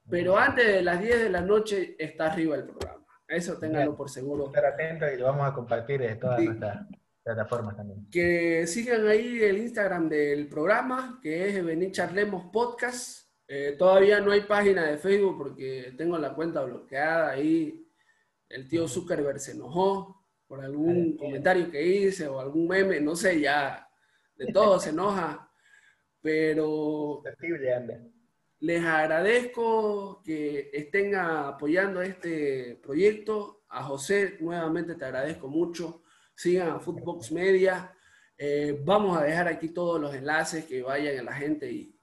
Pero 0.08 0.36
antes 0.36 0.66
de 0.66 0.82
las 0.82 1.00
10 1.00 1.22
de 1.22 1.30
la 1.30 1.40
noche 1.40 1.96
está 1.98 2.26
arriba 2.26 2.56
el 2.56 2.64
programa. 2.64 3.06
Eso 3.26 3.58
ténganlo 3.58 3.96
por 3.96 4.10
seguro. 4.10 4.46
Estar 4.46 4.66
atentos 4.66 5.08
y 5.14 5.16
lo 5.16 5.26
vamos 5.26 5.48
a 5.48 5.54
compartir 5.54 6.02
en 6.02 6.18
todas 6.18 6.42
nuestras 6.42 6.86
plataformas 7.22 7.76
también. 7.76 8.08
Que 8.10 8.66
sigan 8.66 9.06
ahí 9.06 9.42
el 9.42 9.58
Instagram 9.58 10.08
del 10.08 10.48
programa, 10.48 11.18
que 11.22 11.48
es 11.48 11.64
Venir 11.64 11.92
Charlemos 11.92 12.50
Podcast. 12.52 13.28
Eh, 13.46 13.74
todavía 13.78 14.20
no 14.20 14.32
hay 14.32 14.42
página 14.42 14.84
de 14.84 14.98
Facebook 14.98 15.36
porque 15.36 15.94
tengo 15.96 16.18
la 16.18 16.34
cuenta 16.34 16.62
bloqueada 16.62 17.30
ahí. 17.30 17.86
El 18.48 18.68
tío 18.68 18.88
Zuckerberg 18.88 19.40
se 19.40 19.52
enojó 19.52 20.24
por 20.46 20.60
algún 20.64 21.16
comentario 21.16 21.70
que 21.70 21.84
hice 21.84 22.26
o 22.26 22.40
algún 22.40 22.66
meme, 22.66 23.00
no 23.00 23.14
sé, 23.14 23.40
ya 23.40 23.88
de 24.36 24.52
todo 24.52 24.80
se 24.80 24.90
enoja. 24.90 25.48
Pero 26.20 27.22
les 28.60 28.84
agradezco 28.84 30.22
que 30.22 30.70
estén 30.72 31.14
apoyando 31.14 32.02
este 32.02 32.78
proyecto. 32.82 33.64
A 33.68 33.84
José, 33.84 34.36
nuevamente 34.40 34.96
te 34.96 35.04
agradezco 35.04 35.48
mucho. 35.48 36.02
Sigan 36.40 36.70
a 36.70 36.80
Footbox 36.80 37.32
Media. 37.32 37.94
Eh, 38.38 38.80
vamos 38.82 39.18
a 39.18 39.24
dejar 39.24 39.46
aquí 39.46 39.68
todos 39.68 40.00
los 40.00 40.14
enlaces 40.14 40.64
que 40.64 40.80
vayan 40.80 41.18
a 41.18 41.22
la 41.22 41.34
gente 41.34 41.70
y, 41.70 41.94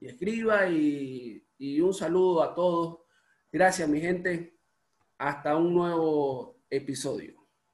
escriba. 0.00 0.68
Y, 0.68 1.44
y 1.58 1.80
un 1.80 1.92
saludo 1.92 2.44
a 2.44 2.54
todos. 2.54 3.00
Gracias, 3.50 3.88
mi 3.88 4.00
gente. 4.00 4.60
Hasta 5.18 5.56
un 5.56 5.74
nuevo 5.74 6.62
episodio. 6.70 7.39